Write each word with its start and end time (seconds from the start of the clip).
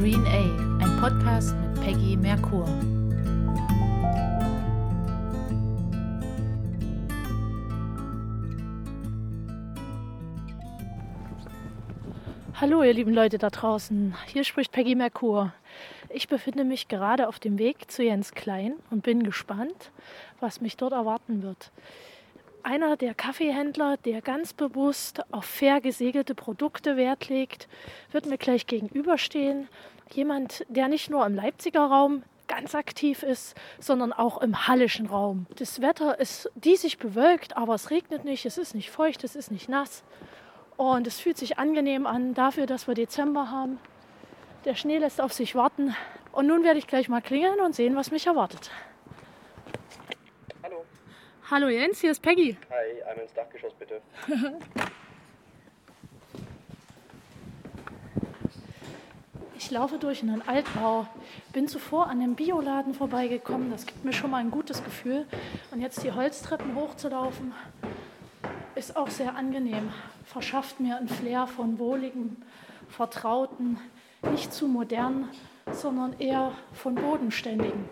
Green 0.00 0.24
A, 0.24 0.82
ein 0.82 0.98
Podcast 0.98 1.54
mit 1.56 1.84
Peggy 1.84 2.16
Merkur. 2.16 2.66
Hallo 12.54 12.82
ihr 12.82 12.94
lieben 12.94 13.12
Leute 13.12 13.36
da 13.36 13.50
draußen, 13.50 14.14
hier 14.28 14.44
spricht 14.44 14.72
Peggy 14.72 14.94
Merkur. 14.94 15.52
Ich 16.08 16.28
befinde 16.28 16.64
mich 16.64 16.88
gerade 16.88 17.28
auf 17.28 17.38
dem 17.38 17.58
Weg 17.58 17.90
zu 17.90 18.02
Jens 18.02 18.32
Klein 18.32 18.76
und 18.90 19.02
bin 19.02 19.22
gespannt, 19.22 19.90
was 20.40 20.62
mich 20.62 20.78
dort 20.78 20.94
erwarten 20.94 21.42
wird. 21.42 21.72
Einer 22.62 22.96
der 22.96 23.14
Kaffeehändler, 23.14 23.96
der 23.96 24.20
ganz 24.20 24.52
bewusst 24.52 25.22
auf 25.32 25.44
fair 25.44 25.80
gesegelte 25.80 26.34
Produkte 26.34 26.96
Wert 26.96 27.28
legt, 27.28 27.68
wird 28.12 28.26
mir 28.26 28.38
gleich 28.38 28.66
gegenüberstehen. 28.66 29.68
Jemand, 30.12 30.66
der 30.68 30.88
nicht 30.88 31.08
nur 31.08 31.24
im 31.24 31.34
Leipziger 31.34 31.86
Raum 31.86 32.22
ganz 32.48 32.74
aktiv 32.74 33.22
ist, 33.22 33.54
sondern 33.78 34.12
auch 34.12 34.42
im 34.42 34.66
hallischen 34.66 35.06
Raum. 35.06 35.46
Das 35.56 35.80
Wetter 35.80 36.18
ist 36.18 36.50
diesig 36.54 36.98
bewölkt, 36.98 37.56
aber 37.56 37.74
es 37.74 37.90
regnet 37.90 38.24
nicht, 38.24 38.44
es 38.44 38.58
ist 38.58 38.74
nicht 38.74 38.90
feucht, 38.90 39.24
es 39.24 39.36
ist 39.36 39.50
nicht 39.50 39.68
nass. 39.68 40.02
Und 40.76 41.06
es 41.06 41.20
fühlt 41.20 41.38
sich 41.38 41.58
angenehm 41.58 42.06
an 42.06 42.34
dafür, 42.34 42.66
dass 42.66 42.88
wir 42.88 42.94
Dezember 42.94 43.50
haben. 43.50 43.78
Der 44.64 44.74
Schnee 44.74 44.98
lässt 44.98 45.20
auf 45.20 45.32
sich 45.32 45.54
warten. 45.54 45.94
Und 46.32 46.46
nun 46.46 46.64
werde 46.64 46.78
ich 46.78 46.86
gleich 46.86 47.08
mal 47.08 47.22
klingeln 47.22 47.60
und 47.60 47.74
sehen, 47.74 47.96
was 47.96 48.10
mich 48.10 48.26
erwartet. 48.26 48.70
Hallo. 51.50 51.68
Jens, 51.68 52.00
hier 52.00 52.12
ist 52.12 52.22
Peggy. 52.22 52.56
Hi, 52.70 53.02
einmal 53.02 53.24
ins 53.24 53.34
Dachgeschoss 53.34 53.72
bitte. 53.74 54.00
Ich 59.56 59.70
laufe 59.70 59.98
durch 59.98 60.22
einen 60.22 60.42
Altbau, 60.48 61.06
bin 61.52 61.68
zuvor 61.68 62.08
an 62.08 62.18
dem 62.18 62.34
Bioladen 62.34 62.94
vorbeigekommen. 62.94 63.70
Das 63.70 63.86
gibt 63.86 64.04
mir 64.04 64.12
schon 64.12 64.30
mal 64.30 64.38
ein 64.38 64.50
gutes 64.50 64.82
Gefühl. 64.82 65.26
Und 65.70 65.80
jetzt 65.80 66.02
die 66.02 66.10
Holztreppen 66.10 66.74
hochzulaufen, 66.74 67.52
ist 68.74 68.96
auch 68.96 69.10
sehr 69.10 69.36
angenehm. 69.36 69.92
Verschafft 70.24 70.80
mir 70.80 70.96
ein 70.96 71.08
Flair 71.08 71.46
von 71.46 71.78
wohligem, 71.78 72.38
vertrauten, 72.88 73.78
nicht 74.32 74.52
zu 74.52 74.66
modern, 74.66 75.28
sondern 75.70 76.18
eher 76.18 76.52
von 76.72 76.96
bodenständigen. 76.96 77.88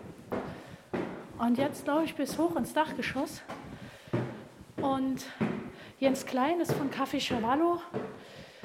Und 1.38 1.56
jetzt 1.56 1.86
laufe 1.86 2.04
ich 2.04 2.14
bis 2.14 2.36
hoch 2.36 2.56
ins 2.56 2.74
Dachgeschoss. 2.74 3.42
Und 4.76 5.24
Jens 6.00 6.26
Klein 6.26 6.60
ist 6.60 6.72
von 6.72 6.90
Café 6.90 7.20
Chavallo, 7.20 7.80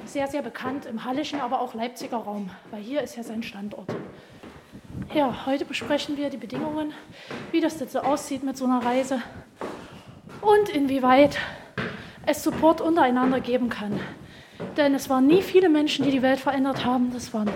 sehr, 0.04 0.26
sehr 0.26 0.42
bekannt 0.42 0.84
im 0.86 1.04
Hallischen, 1.04 1.40
aber 1.40 1.60
auch 1.60 1.74
Leipziger 1.74 2.16
Raum, 2.16 2.50
weil 2.70 2.82
hier 2.82 3.02
ist 3.02 3.16
ja 3.16 3.22
sein 3.22 3.42
Standort. 3.42 3.94
Ja, 5.14 5.46
heute 5.46 5.64
besprechen 5.64 6.16
wir 6.16 6.30
die 6.30 6.36
Bedingungen, 6.36 6.92
wie 7.52 7.60
das 7.60 7.78
jetzt 7.78 7.92
so 7.92 8.00
aussieht 8.00 8.42
mit 8.42 8.56
so 8.56 8.64
einer 8.64 8.84
Reise 8.84 9.22
und 10.40 10.68
inwieweit 10.68 11.38
es 12.26 12.42
Support 12.42 12.80
untereinander 12.80 13.40
geben 13.40 13.68
kann. 13.68 14.00
Denn 14.76 14.94
es 14.94 15.08
waren 15.08 15.26
nie 15.26 15.42
viele 15.42 15.68
Menschen, 15.68 16.04
die 16.04 16.10
die 16.10 16.22
Welt 16.22 16.40
verändert 16.40 16.84
haben. 16.84 17.12
Das 17.12 17.32
waren 17.32 17.50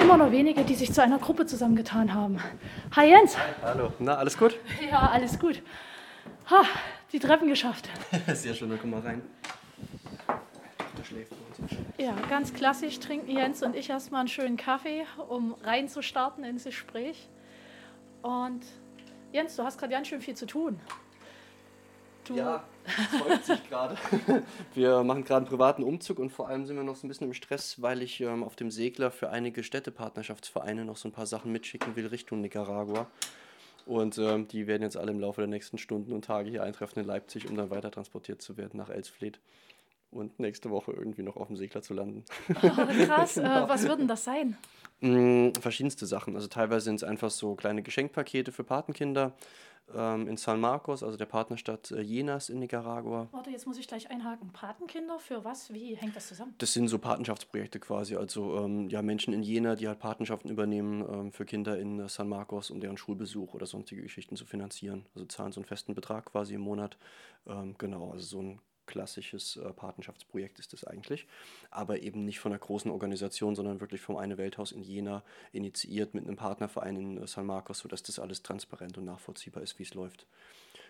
immer 0.00 0.16
nur 0.16 0.30
wenige, 0.32 0.64
die 0.64 0.74
sich 0.74 0.92
zu 0.92 1.02
einer 1.02 1.18
Gruppe 1.18 1.46
zusammengetan 1.46 2.14
haben. 2.14 2.38
Hi 2.96 3.08
Jens. 3.10 3.36
Hallo, 3.62 3.92
na, 3.98 4.16
alles 4.16 4.36
gut? 4.38 4.58
Ja, 4.90 5.10
alles 5.10 5.38
gut. 5.38 5.62
Ha, 6.50 6.62
die 7.12 7.18
Treppen 7.18 7.48
geschafft. 7.48 7.88
Sehr 8.34 8.54
schön, 8.54 8.70
dann 8.70 8.80
komm 8.80 8.90
mal 8.90 9.00
rein. 9.00 9.22
Da 10.26 11.04
schläft 11.04 11.32
man. 11.32 11.38
Ja, 11.98 12.14
ganz 12.30 12.54
klassisch 12.54 12.98
trinken 13.00 13.30
Jens 13.30 13.62
und 13.62 13.74
ich 13.74 13.90
erstmal 13.90 14.20
einen 14.20 14.28
schönen 14.28 14.56
Kaffee, 14.56 15.04
um 15.28 15.54
reinzustarten 15.62 16.44
ins 16.44 16.64
Gespräch. 16.64 17.28
Und 18.22 18.60
Jens, 19.32 19.56
du 19.56 19.64
hast 19.64 19.78
gerade 19.78 19.92
ganz 19.92 20.08
schön 20.08 20.20
viel 20.20 20.34
zu 20.34 20.46
tun. 20.46 20.80
Du, 22.24 22.36
Ja, 22.36 22.62
freut 22.88 23.44
sich 23.44 23.68
gerade. 23.68 23.96
Wir 24.74 25.02
machen 25.02 25.24
gerade 25.24 25.38
einen 25.38 25.46
privaten 25.46 25.82
Umzug 25.82 26.18
und 26.18 26.30
vor 26.30 26.48
allem 26.48 26.66
sind 26.66 26.76
wir 26.76 26.84
noch 26.84 26.96
so 26.96 27.06
ein 27.06 27.08
bisschen 27.08 27.26
im 27.26 27.34
Stress, 27.34 27.80
weil 27.82 28.02
ich 28.02 28.20
ähm, 28.20 28.42
auf 28.42 28.56
dem 28.56 28.70
Segler 28.70 29.10
für 29.10 29.30
einige 29.30 29.62
Städtepartnerschaftsvereine 29.62 30.84
noch 30.84 30.96
so 30.96 31.08
ein 31.08 31.12
paar 31.12 31.26
Sachen 31.26 31.52
mitschicken 31.52 31.96
will 31.96 32.06
Richtung 32.06 32.40
Nicaragua. 32.40 33.06
Und 33.86 34.18
ähm, 34.18 34.46
die 34.48 34.66
werden 34.66 34.82
jetzt 34.82 34.98
alle 34.98 35.10
im 35.12 35.18
Laufe 35.18 35.40
der 35.40 35.48
nächsten 35.48 35.78
Stunden 35.78 36.12
und 36.12 36.24
Tage 36.24 36.50
hier 36.50 36.62
eintreffen 36.62 37.00
in 37.00 37.06
Leipzig, 37.06 37.48
um 37.48 37.56
dann 37.56 37.70
weiter 37.70 37.90
transportiert 37.90 38.42
zu 38.42 38.58
werden 38.58 38.76
nach 38.76 38.90
Elsfleth. 38.90 39.40
Und 40.10 40.38
nächste 40.38 40.70
Woche 40.70 40.92
irgendwie 40.92 41.22
noch 41.22 41.36
auf 41.36 41.48
dem 41.48 41.56
Segler 41.56 41.82
zu 41.82 41.94
landen. 41.94 42.24
Oh, 42.62 43.04
krass, 43.06 43.36
äh, 43.36 43.42
was 43.42 43.86
wird 43.86 44.00
denn 44.00 44.08
das 44.08 44.24
sein? 44.24 44.56
Mm, 45.00 45.52
verschiedenste 45.60 46.06
Sachen. 46.06 46.34
Also 46.34 46.48
teilweise 46.48 46.84
sind 46.84 46.96
es 46.96 47.04
einfach 47.04 47.30
so 47.30 47.54
kleine 47.54 47.82
Geschenkpakete 47.82 48.52
für 48.52 48.64
Patenkinder 48.64 49.32
in 49.94 50.36
San 50.36 50.60
Marcos, 50.60 51.02
also 51.02 51.16
der 51.16 51.26
Partnerstadt 51.26 51.90
äh, 51.90 52.00
Jenas 52.00 52.48
in 52.48 52.58
Nicaragua. 52.58 53.28
Warte, 53.32 53.50
jetzt 53.50 53.66
muss 53.66 53.78
ich 53.78 53.88
gleich 53.88 54.10
einhaken. 54.10 54.52
Patenkinder 54.52 55.18
für 55.18 55.44
was? 55.44 55.72
Wie 55.72 55.94
hängt 55.96 56.14
das 56.16 56.28
zusammen? 56.28 56.54
Das 56.58 56.72
sind 56.72 56.88
so 56.88 56.98
Patenschaftsprojekte 56.98 57.80
quasi, 57.80 58.16
also 58.16 58.56
ähm, 58.58 58.88
ja, 58.88 59.02
Menschen 59.02 59.32
in 59.32 59.42
Jena, 59.42 59.76
die 59.76 59.88
halt 59.88 59.98
Patenschaften 59.98 60.50
übernehmen 60.50 61.04
ähm, 61.10 61.32
für 61.32 61.44
Kinder 61.44 61.78
in 61.78 62.00
äh, 62.00 62.08
San 62.08 62.28
Marcos, 62.28 62.70
um 62.70 62.80
deren 62.80 62.96
Schulbesuch 62.96 63.54
oder 63.54 63.66
sonstige 63.66 64.02
Geschichten 64.02 64.36
zu 64.36 64.44
finanzieren. 64.44 65.06
Also 65.14 65.26
zahlen 65.26 65.52
so 65.52 65.60
einen 65.60 65.66
festen 65.66 65.94
Betrag 65.94 66.26
quasi 66.26 66.54
im 66.54 66.60
Monat. 66.60 66.98
Ähm, 67.46 67.74
genau, 67.78 68.10
also 68.10 68.24
so 68.24 68.42
ein 68.42 68.60
klassisches 68.88 69.56
äh, 69.56 69.72
Patenschaftsprojekt 69.72 70.58
ist 70.58 70.72
das 70.72 70.82
eigentlich, 70.82 71.28
aber 71.70 72.00
eben 72.00 72.24
nicht 72.24 72.40
von 72.40 72.50
einer 72.50 72.58
großen 72.58 72.90
Organisation, 72.90 73.54
sondern 73.54 73.80
wirklich 73.80 74.00
vom 74.00 74.16
Eine 74.16 74.38
Welthaus 74.38 74.72
in 74.72 74.82
Jena 74.82 75.22
initiiert 75.52 76.14
mit 76.14 76.26
einem 76.26 76.36
Partnerverein 76.36 76.96
in 76.96 77.22
äh, 77.22 77.26
San 77.28 77.46
Marcos, 77.46 77.78
sodass 77.78 78.02
das 78.02 78.18
alles 78.18 78.42
transparent 78.42 78.98
und 78.98 79.04
nachvollziehbar 79.04 79.62
ist, 79.62 79.78
wie 79.78 79.84
es 79.84 79.94
läuft. 79.94 80.26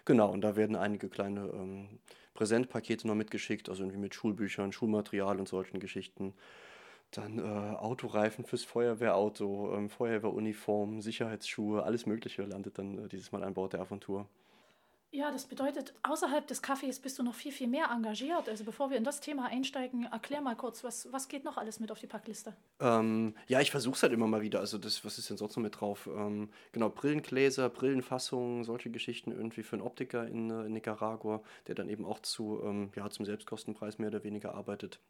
Genau, 0.07 0.31
und 0.31 0.41
da 0.41 0.57
werden 0.57 0.77
einige 0.77 1.11
kleine 1.11 1.51
ähm, 1.53 1.99
Präsentpakete 2.33 3.07
noch 3.07 3.15
mitgeschickt, 3.15 3.69
also 3.69 3.83
irgendwie 3.83 4.01
mit 4.01 4.15
Schulbüchern, 4.15 4.73
Schulmaterial 4.73 5.39
und 5.39 5.49
solchen 5.49 5.81
Geschichten. 5.81 6.33
Dann 7.11 7.39
äh, 7.39 7.43
Autoreifen 7.43 8.45
fürs 8.45 8.65
Feuerwehrauto, 8.65 9.75
ähm, 9.75 9.91
Feuerwehruniform, 9.91 11.03
Sicherheitsschuhe, 11.03 11.83
alles 11.83 12.07
Mögliche 12.07 12.43
landet 12.43 12.79
dann 12.79 13.05
äh, 13.05 13.09
dieses 13.09 13.33
Mal 13.33 13.43
an 13.43 13.55
Bord 13.55 13.73
der 13.73 13.81
Aventur. 13.81 14.29
Ja, 15.11 15.31
das 15.31 15.47
bedeutet, 15.47 15.95
außerhalb 16.03 16.47
des 16.47 16.61
Kaffees 16.61 17.01
bist 17.01 17.19
du 17.19 17.23
noch 17.23 17.35
viel, 17.35 17.51
viel 17.51 17.67
mehr 17.67 17.89
engagiert. 17.91 18.47
Also 18.47 18.65
bevor 18.65 18.91
wir 18.91 18.99
in 18.99 19.05
das 19.05 19.21
Thema 19.21 19.47
einsteigen, 19.47 20.05
erklär 20.05 20.43
mal 20.43 20.55
kurz, 20.55 20.85
was, 20.85 21.11
was 21.11 21.29
geht 21.29 21.45
noch 21.45 21.57
alles 21.57 21.81
mit 21.81 21.91
auf 21.91 21.99
die 21.99 22.07
Packliste? 22.07 22.55
Ähm, 22.81 23.35
ja, 23.47 23.61
ich 23.61 23.71
versuche 23.71 23.97
es 23.97 24.03
halt 24.03 24.13
immer 24.13 24.27
mal 24.27 24.43
wieder. 24.43 24.61
Also, 24.61 24.77
das, 24.77 25.05
was 25.07 25.17
ist 25.17 25.31
denn 25.31 25.39
sonst 25.39 25.57
noch 25.57 25.63
mit 25.63 25.81
drauf? 25.81 26.09
Ähm, 26.13 26.51
genau, 26.73 26.91
Brillengläser, 26.91 27.71
Brillenfassungen, 27.71 28.65
solche 28.65 28.91
Geschichten 28.91 29.33
irgendwie 29.33 29.63
für 29.63 29.77
einen 29.77 29.83
Optiker 29.83 30.27
in, 30.27 30.51
äh, 30.51 30.67
in 30.67 30.75
Nicaragua, 30.75 31.43
der 31.69 31.75
dann 31.75 31.89
eben 31.89 32.05
auch 32.05 32.21
zu, 32.21 32.61
ähm, 32.63 32.91
ja, 32.95 33.09
zum 33.09 33.25
Selbstkostenpreis 33.25 33.99
mehr 33.99 34.09
oder 34.09 34.25
weniger 34.25 34.55
arbeitet. 34.55 35.01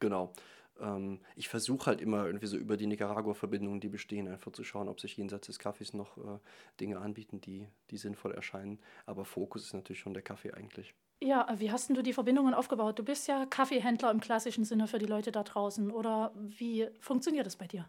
Genau. 0.00 0.32
Ähm, 0.80 1.20
ich 1.36 1.48
versuche 1.48 1.86
halt 1.86 2.00
immer 2.00 2.26
irgendwie 2.26 2.46
so 2.46 2.56
über 2.56 2.76
die 2.76 2.86
Nicaragua-Verbindungen, 2.86 3.80
die 3.80 3.88
bestehen, 3.88 4.28
einfach 4.28 4.52
zu 4.52 4.64
schauen, 4.64 4.88
ob 4.88 5.00
sich 5.00 5.16
jenseits 5.16 5.46
des 5.46 5.58
Kaffees 5.58 5.94
noch 5.94 6.16
äh, 6.18 6.38
Dinge 6.80 6.98
anbieten, 6.98 7.40
die, 7.40 7.68
die 7.90 7.96
sinnvoll 7.96 8.32
erscheinen. 8.32 8.80
Aber 9.06 9.24
Fokus 9.24 9.64
ist 9.64 9.74
natürlich 9.74 10.00
schon 10.00 10.14
der 10.14 10.22
Kaffee 10.22 10.52
eigentlich. 10.52 10.94
Ja, 11.22 11.48
wie 11.56 11.70
hast 11.70 11.88
du 11.90 12.02
die 12.02 12.12
Verbindungen 12.12 12.54
aufgebaut? 12.54 12.98
Du 12.98 13.04
bist 13.04 13.28
ja 13.28 13.46
Kaffeehändler 13.46 14.10
im 14.10 14.20
klassischen 14.20 14.64
Sinne 14.64 14.86
für 14.88 14.98
die 14.98 15.06
Leute 15.06 15.32
da 15.32 15.42
draußen. 15.42 15.90
Oder 15.90 16.32
wie 16.36 16.88
funktioniert 17.00 17.46
das 17.46 17.56
bei 17.56 17.66
dir? 17.66 17.88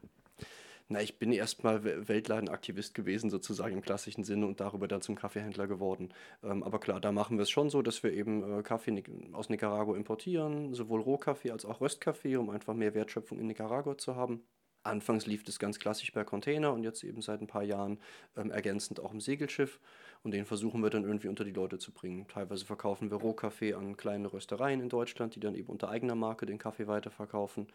Na, 0.88 1.02
ich 1.02 1.18
bin 1.20 1.32
erstmal 1.32 1.84
We- 1.84 2.08
Weltladenaktivist 2.08 2.94
gewesen, 2.94 3.30
sozusagen 3.32 3.74
im 3.76 3.82
klassischen 3.82 4.24
Sinne, 4.24 4.46
und 4.46 4.60
darüber 4.60 4.88
dann 4.88 5.02
zum 5.02 5.16
Kaffeehändler 5.16 5.68
geworden. 5.68 6.10
Ähm, 6.44 6.62
aber 6.64 6.80
klar, 6.80 7.00
da 7.02 7.12
machen 7.12 7.38
wir 7.38 7.44
es 7.44 7.50
schon 7.50 7.70
so, 7.72 7.82
dass 7.82 8.04
wir 8.04 8.12
eben 8.14 8.60
äh, 8.60 8.62
Kaffee 8.64 9.04
aus 9.34 9.50
Nicaragua 9.50 9.96
importieren, 9.96 10.74
sowohl 10.76 11.02
Rohkaffee 11.02 11.52
als 11.52 11.66
auch 11.66 11.82
Röstkaffee, 11.82 12.38
um 12.38 12.50
einfach 12.52 12.74
mehr 12.76 12.94
Wertschöpfung 12.94 13.40
in 13.40 13.48
Nicaragua 13.48 13.98
zu 13.98 14.16
haben. 14.16 14.44
Anfangs 14.86 15.26
lief 15.26 15.44
das 15.44 15.58
ganz 15.58 15.80
klassisch 15.80 16.12
per 16.12 16.26
Container 16.26 16.72
und 16.72 16.84
jetzt 16.84 17.04
eben 17.04 17.22
seit 17.22 17.42
ein 17.42 17.48
paar 17.48 17.64
Jahren 17.64 17.98
ähm, 18.38 18.52
ergänzend 18.52 19.00
auch 19.00 19.12
im 19.12 19.20
Segelschiff. 19.20 19.80
Und 20.24 20.32
den 20.32 20.46
versuchen 20.46 20.82
wir 20.82 20.90
dann 20.90 21.04
irgendwie 21.04 21.28
unter 21.28 21.44
die 21.44 21.52
Leute 21.52 21.78
zu 21.78 21.92
bringen. 21.92 22.28
Teilweise 22.28 22.66
verkaufen 22.66 23.12
wir 23.12 23.18
Rohkaffee 23.18 23.74
an 23.74 23.98
kleine 23.98 24.32
Röstereien 24.32 24.82
in 24.82 24.90
Deutschland, 24.90 25.36
die 25.36 25.40
dann 25.40 25.56
eben 25.56 25.70
unter 25.70 25.90
eigener 25.90 26.16
Marke 26.16 26.46
den 26.46 26.58
Kaffee 26.58 26.88
weiterverkaufen. 26.88 27.68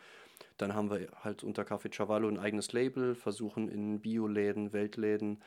Dann 0.57 0.75
haben 0.75 0.91
wir 0.91 1.09
halt 1.23 1.45
unter 1.45 1.63
Café 1.63 1.95
Chavallo 1.95 2.29
ein 2.29 2.39
eigenes 2.39 2.73
Label, 2.73 3.15
versuchen 3.15 3.69
in 3.69 4.01
Bioläden, 4.01 4.73
Weltläden 4.73 5.39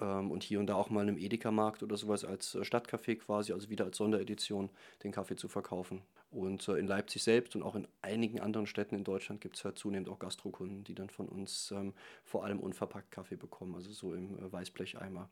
ähm, 0.00 0.30
und 0.30 0.42
hier 0.42 0.60
und 0.60 0.66
da 0.66 0.74
auch 0.74 0.90
mal 0.90 1.02
in 1.02 1.08
einem 1.08 1.18
Edeka-Markt 1.18 1.82
oder 1.82 1.96
sowas 1.96 2.24
als 2.24 2.54
äh, 2.54 2.60
Stadtcafé 2.64 3.16
quasi, 3.16 3.52
also 3.52 3.68
wieder 3.70 3.84
als 3.84 3.96
Sonderedition, 3.96 4.70
den 5.02 5.12
Kaffee 5.12 5.36
zu 5.36 5.48
verkaufen. 5.48 6.02
Und 6.30 6.68
äh, 6.68 6.76
in 6.76 6.86
Leipzig 6.86 7.22
selbst 7.22 7.56
und 7.56 7.62
auch 7.62 7.74
in 7.74 7.88
einigen 8.02 8.40
anderen 8.40 8.66
Städten 8.66 8.94
in 8.94 9.04
Deutschland 9.04 9.40
gibt 9.40 9.56
es 9.56 9.64
halt 9.64 9.78
zunehmend 9.78 10.08
auch 10.08 10.18
Gastrokunden, 10.18 10.84
die 10.84 10.94
dann 10.94 11.10
von 11.10 11.28
uns 11.28 11.70
ähm, 11.70 11.94
vor 12.24 12.44
allem 12.44 12.60
unverpackt 12.60 13.10
Kaffee 13.10 13.36
bekommen, 13.36 13.74
also 13.74 13.90
so 13.92 14.14
im 14.14 14.38
äh, 14.38 14.52
Weißblecheimer. 14.52 15.28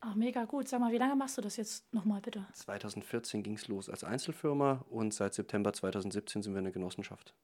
Ach, 0.00 0.14
mega 0.14 0.44
gut. 0.44 0.68
Sag 0.68 0.80
mal, 0.80 0.92
wie 0.92 0.98
lange 0.98 1.16
machst 1.16 1.38
du 1.38 1.42
das 1.42 1.56
jetzt 1.56 1.92
nochmal 1.92 2.20
bitte? 2.20 2.44
2014 2.52 3.42
ging 3.42 3.54
es 3.54 3.68
los 3.68 3.88
als 3.88 4.04
Einzelfirma 4.04 4.84
und 4.90 5.14
seit 5.14 5.34
September 5.34 5.72
2017 5.72 6.42
sind 6.42 6.52
wir 6.52 6.58
eine 6.58 6.72
Genossenschaft. 6.72 7.34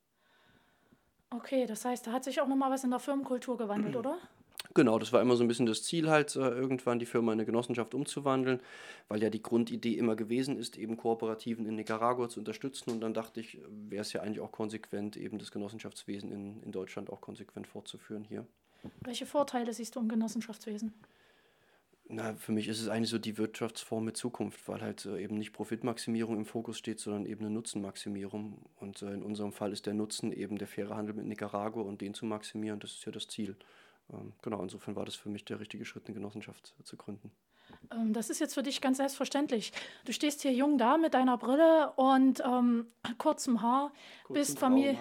Okay, 1.31 1.67
das 1.67 1.85
heißt, 1.85 2.06
da 2.06 2.12
hat 2.12 2.25
sich 2.25 2.41
auch 2.41 2.47
nochmal 2.47 2.71
was 2.71 2.85
in 2.85 2.91
der 2.91 3.01
Firmenkultur 3.01 3.56
gewandelt, 3.56 3.97
oder? 3.97 4.19
Genau, 4.75 4.99
das 4.99 5.12
war 5.12 5.23
immer 5.23 5.37
so 5.37 5.44
ein 5.44 5.49
bisschen 5.49 5.67
das 5.67 5.85
Ziel 5.85 6.11
halt, 6.11 6.35
äh, 6.35 6.41
irgendwann 6.41 6.99
die 6.99 7.06
Firma 7.06 7.32
in 7.32 7.38
eine 7.38 7.47
Genossenschaft 7.47 7.94
umzuwandeln, 7.94 8.61
weil 9.06 9.23
ja 9.23 9.31
die 9.31 9.43
Grundidee 9.43 9.94
immer 9.94 10.17
gewesen 10.17 10.59
ist, 10.59 10.76
eben 10.76 10.97
Kooperativen 10.97 11.65
in 11.65 11.76
Nicaragua 11.76 12.29
zu 12.29 12.41
unterstützen. 12.41 12.91
Und 12.91 13.00
dann 13.00 13.15
dachte 13.15 13.41
ich, 13.41 13.59
wäre 13.69 14.03
es 14.03 14.12
ja 14.12 14.23
eigentlich 14.23 14.41
auch 14.41 14.50
konsequent, 14.50 15.17
eben 15.17 15.38
das 15.38 15.53
Genossenschaftswesen 15.53 16.32
in, 16.32 16.61
in 16.65 16.73
Deutschland 16.73 17.09
auch 17.11 17.21
konsequent 17.21 17.69
fortzuführen 17.69 18.25
hier. 18.25 18.44
Welche 19.03 19.26
Vorteile 19.26 19.73
siehst 19.73 19.94
du 19.94 20.00
im 20.00 20.09
Genossenschaftswesen? 20.09 20.93
Na, 22.09 22.35
für 22.35 22.53
mich 22.53 22.69
ist 22.69 22.81
es 22.81 22.88
eigentlich 22.88 23.11
so 23.11 23.19
die 23.19 23.38
Wirtschaftsform 23.38 24.05
mit 24.05 24.17
Zukunft, 24.17 24.69
weil 24.69 24.82
halt 24.82 25.06
äh, 25.06 25.23
eben 25.23 25.38
nicht 25.38 25.53
Profitmaximierung 25.53 26.37
im 26.37 26.47
Fokus 26.47 26.79
steht, 26.79 26.99
sondern 26.99 27.27
eben 27.27 27.44
eine 27.44 27.55
Nutzenmaximierung. 27.55 28.59
Und 28.81 29.03
äh, 29.03 29.12
in 29.15 29.23
unserem 29.23 29.53
Fall 29.53 29.73
ist 29.73 29.87
der 29.87 29.94
Nutzen 29.94 30.32
eben 30.32 30.59
der 30.59 30.69
faire 30.69 30.97
Handel 30.97 31.15
mit 31.15 31.27
Nicaragua 31.27 31.82
und 31.82 32.00
den 32.00 32.12
zu 32.12 32.27
maximieren, 32.27 32.81
das 32.81 32.93
ist 32.93 33.05
ja 33.06 33.12
das 33.12 33.29
Ziel. 33.29 33.56
Ähm, 34.12 34.33
genau, 34.43 34.62
insofern 34.62 34.97
war 34.97 35.05
das 35.05 35.15
für 35.15 35.29
mich 35.29 35.45
der 35.45 35.61
richtige 35.61 35.85
Schritt, 35.85 36.06
eine 36.06 36.15
Genossenschaft 36.15 36.75
zu 36.85 36.97
gründen. 36.97 37.31
Ähm, 37.91 38.12
das 38.12 38.31
ist 38.31 38.41
jetzt 38.41 38.55
für 38.55 38.62
dich 38.62 38.81
ganz 38.81 38.99
selbstverständlich. 38.99 39.73
Du 40.05 40.12
stehst 40.12 40.43
hier 40.43 40.53
jung 40.53 40.79
da 40.79 40.97
mit 40.97 41.15
deiner 41.15 41.39
Brille 41.39 41.93
und 41.97 42.43
ähm, 42.45 42.87
kurzem 43.19 43.62
Haar, 43.62 43.93
Kurzen 44.25 44.35
bist, 44.35 44.59
Familie 44.59 44.99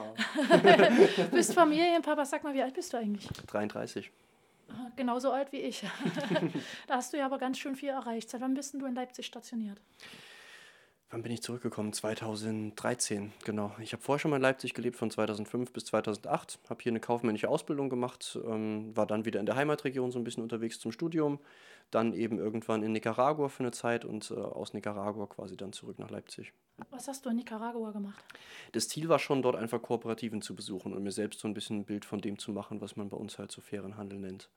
bist 1.32 1.54
Familienpapa. 1.54 2.26
Sag 2.26 2.44
mal, 2.44 2.54
wie 2.54 2.62
alt 2.62 2.74
bist 2.74 2.94
du 2.94 2.98
eigentlich? 2.98 3.28
33. 3.48 4.12
Genauso 4.96 5.32
alt 5.32 5.52
wie 5.52 5.58
ich. 5.58 5.84
da 6.88 6.96
hast 6.96 7.14
du 7.14 7.18
ja 7.18 7.26
aber 7.26 7.38
ganz 7.38 7.60
schön 7.60 7.76
viel 7.76 7.90
erreicht. 7.90 8.30
Seit 8.30 8.42
wann 8.42 8.54
bist 8.54 8.74
du 8.74 8.86
in 8.86 8.96
Leipzig 8.96 9.26
stationiert? 9.26 9.80
Wann 11.14 11.22
bin 11.22 11.32
ich 11.32 11.44
zurückgekommen? 11.44 11.94
2013, 11.94 13.34
genau. 13.46 13.76
Ich 13.80 13.94
habe 13.94 14.02
vorher 14.02 14.20
schon 14.20 14.32
mal 14.32 14.38
in 14.38 14.42
Leipzig 14.42 14.74
gelebt, 14.74 14.96
von 14.96 15.12
2005 15.12 15.72
bis 15.72 15.86
2008. 15.86 16.58
Habe 16.68 16.82
hier 16.82 16.92
eine 16.92 17.02
kaufmännische 17.02 17.50
Ausbildung 17.50 17.92
gemacht, 17.92 18.40
ähm, 18.44 18.98
war 18.98 19.06
dann 19.06 19.24
wieder 19.24 19.40
in 19.40 19.46
der 19.46 19.56
Heimatregion 19.56 20.12
so 20.12 20.18
ein 20.18 20.24
bisschen 20.24 20.42
unterwegs 20.42 20.80
zum 20.80 20.92
Studium. 20.92 21.38
Dann 21.92 22.14
eben 22.14 22.40
irgendwann 22.40 22.82
in 22.82 22.94
Nicaragua 22.94 23.50
für 23.50 23.62
eine 23.62 23.70
Zeit 23.70 24.06
und 24.06 24.32
äh, 24.32 24.34
aus 24.34 24.74
Nicaragua 24.74 25.28
quasi 25.28 25.56
dann 25.56 25.72
zurück 25.72 26.00
nach 26.00 26.10
Leipzig. 26.10 26.52
Was 26.90 27.08
hast 27.08 27.28
du 27.28 27.30
in 27.30 27.36
Nicaragua 27.36 27.92
gemacht? 27.92 28.26
Das 28.72 28.90
Ziel 28.90 29.08
war 29.08 29.20
schon, 29.20 29.44
dort 29.44 29.56
einfach 29.56 29.84
Kooperativen 29.84 30.42
zu 30.42 30.56
besuchen 30.56 30.96
und 30.96 31.04
mir 31.04 31.12
selbst 31.12 31.42
so 31.42 31.48
ein 31.48 31.54
bisschen 31.54 31.82
ein 31.82 31.86
Bild 31.86 32.06
von 32.06 32.22
dem 32.22 32.40
zu 32.40 32.52
machen, 32.52 32.82
was 32.82 32.96
man 32.96 33.10
bei 33.10 33.18
uns 33.18 33.38
halt 33.38 33.52
so 33.52 33.62
fairen 33.62 33.98
Handel 33.98 34.18
nennt. 34.18 34.50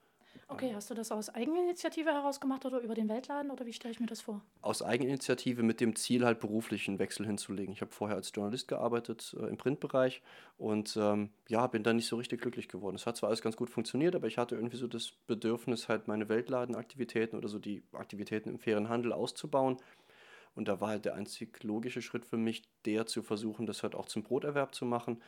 Okay, 0.49 0.73
hast 0.75 0.91
du 0.91 0.95
das 0.95 1.13
aus 1.13 1.29
Eigeninitiative 1.29 2.11
heraus 2.11 2.41
gemacht 2.41 2.65
oder 2.65 2.81
über 2.81 2.95
den 2.95 3.09
Weltladen 3.09 3.51
oder 3.51 3.67
wie 3.67 3.73
stelle 3.73 3.93
ich 3.93 4.01
mir 4.01 4.07
das 4.07 4.21
vor? 4.21 4.43
Aus 4.63 4.83
Eigeninitiative 4.83 5.63
mit 5.63 5.81
dem 5.81 5.97
Ziel, 5.97 6.25
halt 6.25 6.41
beruflichen 6.41 6.99
Wechsel 6.99 7.27
hinzulegen. 7.27 7.73
Ich 7.73 7.81
habe 7.81 7.93
vorher 7.93 8.17
als 8.17 8.33
Journalist 8.35 8.69
gearbeitet 8.69 9.37
äh, 9.39 9.47
im 9.47 9.57
Printbereich 9.57 10.23
und 10.59 10.97
ähm, 10.97 11.31
ja, 11.49 11.67
bin 11.67 11.83
da 11.83 11.93
nicht 11.93 12.07
so 12.07 12.17
richtig 12.17 12.41
glücklich 12.41 12.69
geworden. 12.69 12.97
Es 12.97 13.07
hat 13.07 13.17
zwar 13.17 13.29
alles 13.29 13.43
ganz 13.43 13.57
gut 13.57 13.71
funktioniert, 13.71 14.15
aber 14.15 14.27
ich 14.27 14.39
hatte 14.39 14.55
irgendwie 14.55 14.77
so 14.77 14.87
das 14.87 15.13
Bedürfnis, 15.27 15.89
halt 15.89 16.09
meine 16.09 16.29
Weltladenaktivitäten 16.29 17.39
oder 17.39 17.49
so 17.49 17.59
die 17.59 17.83
Aktivitäten 17.93 18.49
im 18.49 18.59
fairen 18.59 18.89
Handel 18.89 19.13
auszubauen. 19.13 19.77
Und 20.55 20.69
da 20.69 20.81
war 20.81 20.89
halt 20.89 21.05
der 21.05 21.15
einzig 21.15 21.63
logische 21.63 22.01
Schritt 22.01 22.25
für 22.25 22.39
mich, 22.39 22.63
der 22.87 23.07
zu 23.07 23.23
versuchen, 23.23 23.67
das 23.67 23.83
halt 23.83 23.95
auch 23.95 24.07
zum 24.07 24.23
Broterwerb 24.23 24.75
zu 24.75 24.87
machen. 24.87 25.23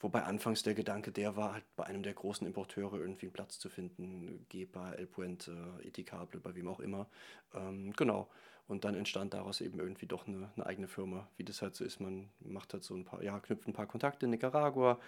Wobei 0.00 0.22
anfangs 0.22 0.62
der 0.62 0.74
Gedanke, 0.74 1.12
der 1.12 1.36
war 1.36 1.54
halt 1.54 1.64
bei 1.76 1.84
einem 1.84 2.02
der 2.02 2.14
großen 2.14 2.46
Importeure 2.46 2.94
irgendwie 2.94 3.26
einen 3.26 3.32
Platz 3.32 3.58
zu 3.58 3.68
finden, 3.68 4.46
Gepa, 4.48 4.92
El 4.92 5.06
Puente, 5.06 5.78
Etikable, 5.82 6.40
bei 6.40 6.54
wem 6.54 6.68
auch 6.68 6.80
immer. 6.80 7.08
Ähm, 7.54 7.92
genau. 7.96 8.28
Und 8.70 8.84
dann 8.84 8.94
entstand 8.94 9.34
daraus 9.34 9.60
eben 9.60 9.80
irgendwie 9.80 10.06
doch 10.06 10.28
eine, 10.28 10.48
eine, 10.54 10.64
eigene 10.64 10.86
Firma, 10.86 11.26
wie 11.36 11.42
das 11.42 11.60
halt 11.60 11.74
so 11.74 11.84
ist. 11.84 12.00
Man 12.00 12.30
macht 12.38 12.72
halt 12.72 12.84
so 12.84 12.94
ein 12.94 13.04
paar, 13.04 13.20
ja, 13.20 13.40
knüpft 13.40 13.66
ein 13.66 13.72
paar 13.72 13.88
Kontakte 13.88 14.26
in 14.26 14.30
Nicaragua, 14.30 15.00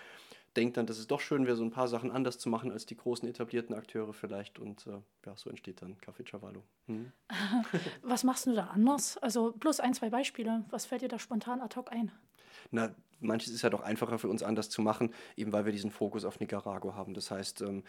denkt 0.56 0.76
dann, 0.76 0.86
dass 0.86 0.98
es 0.98 1.06
doch 1.06 1.20
schön 1.20 1.46
wäre, 1.46 1.56
so 1.56 1.62
ein 1.62 1.70
paar 1.70 1.86
Sachen 1.86 2.10
anders 2.10 2.40
zu 2.40 2.48
machen 2.48 2.72
als 2.72 2.86
die 2.86 2.96
großen 2.96 3.28
etablierten 3.28 3.76
Akteure 3.76 4.12
vielleicht. 4.14 4.58
Und 4.58 4.84
äh, 4.88 4.98
ja, 5.24 5.36
so 5.36 5.48
entsteht 5.48 5.80
dann 5.80 5.96
Café 5.98 6.28
Chavallo. 6.28 6.64
Hm. 6.86 7.12
Was 8.02 8.24
machst 8.24 8.46
du 8.46 8.52
da 8.52 8.66
anders? 8.66 9.16
Also 9.18 9.52
bloß 9.52 9.78
ein, 9.78 9.94
zwei 9.94 10.10
Beispiele. 10.10 10.64
Was 10.70 10.86
fällt 10.86 11.02
dir 11.02 11.08
da 11.08 11.20
spontan 11.20 11.60
ad 11.60 11.76
hoc 11.76 11.92
ein? 11.92 12.10
Na, 12.70 12.94
manches 13.20 13.52
ist 13.52 13.62
ja 13.62 13.70
doch 13.70 13.82
einfacher 13.82 14.18
für 14.18 14.28
uns 14.28 14.42
anders 14.42 14.70
zu 14.70 14.82
machen, 14.82 15.12
eben 15.36 15.52
weil 15.52 15.64
wir 15.64 15.72
diesen 15.72 15.90
Fokus 15.90 16.24
auf 16.24 16.40
Nicaragua 16.40 16.94
haben. 16.94 17.14
Das 17.14 17.30
heißt, 17.30 17.62
ähm, 17.62 17.82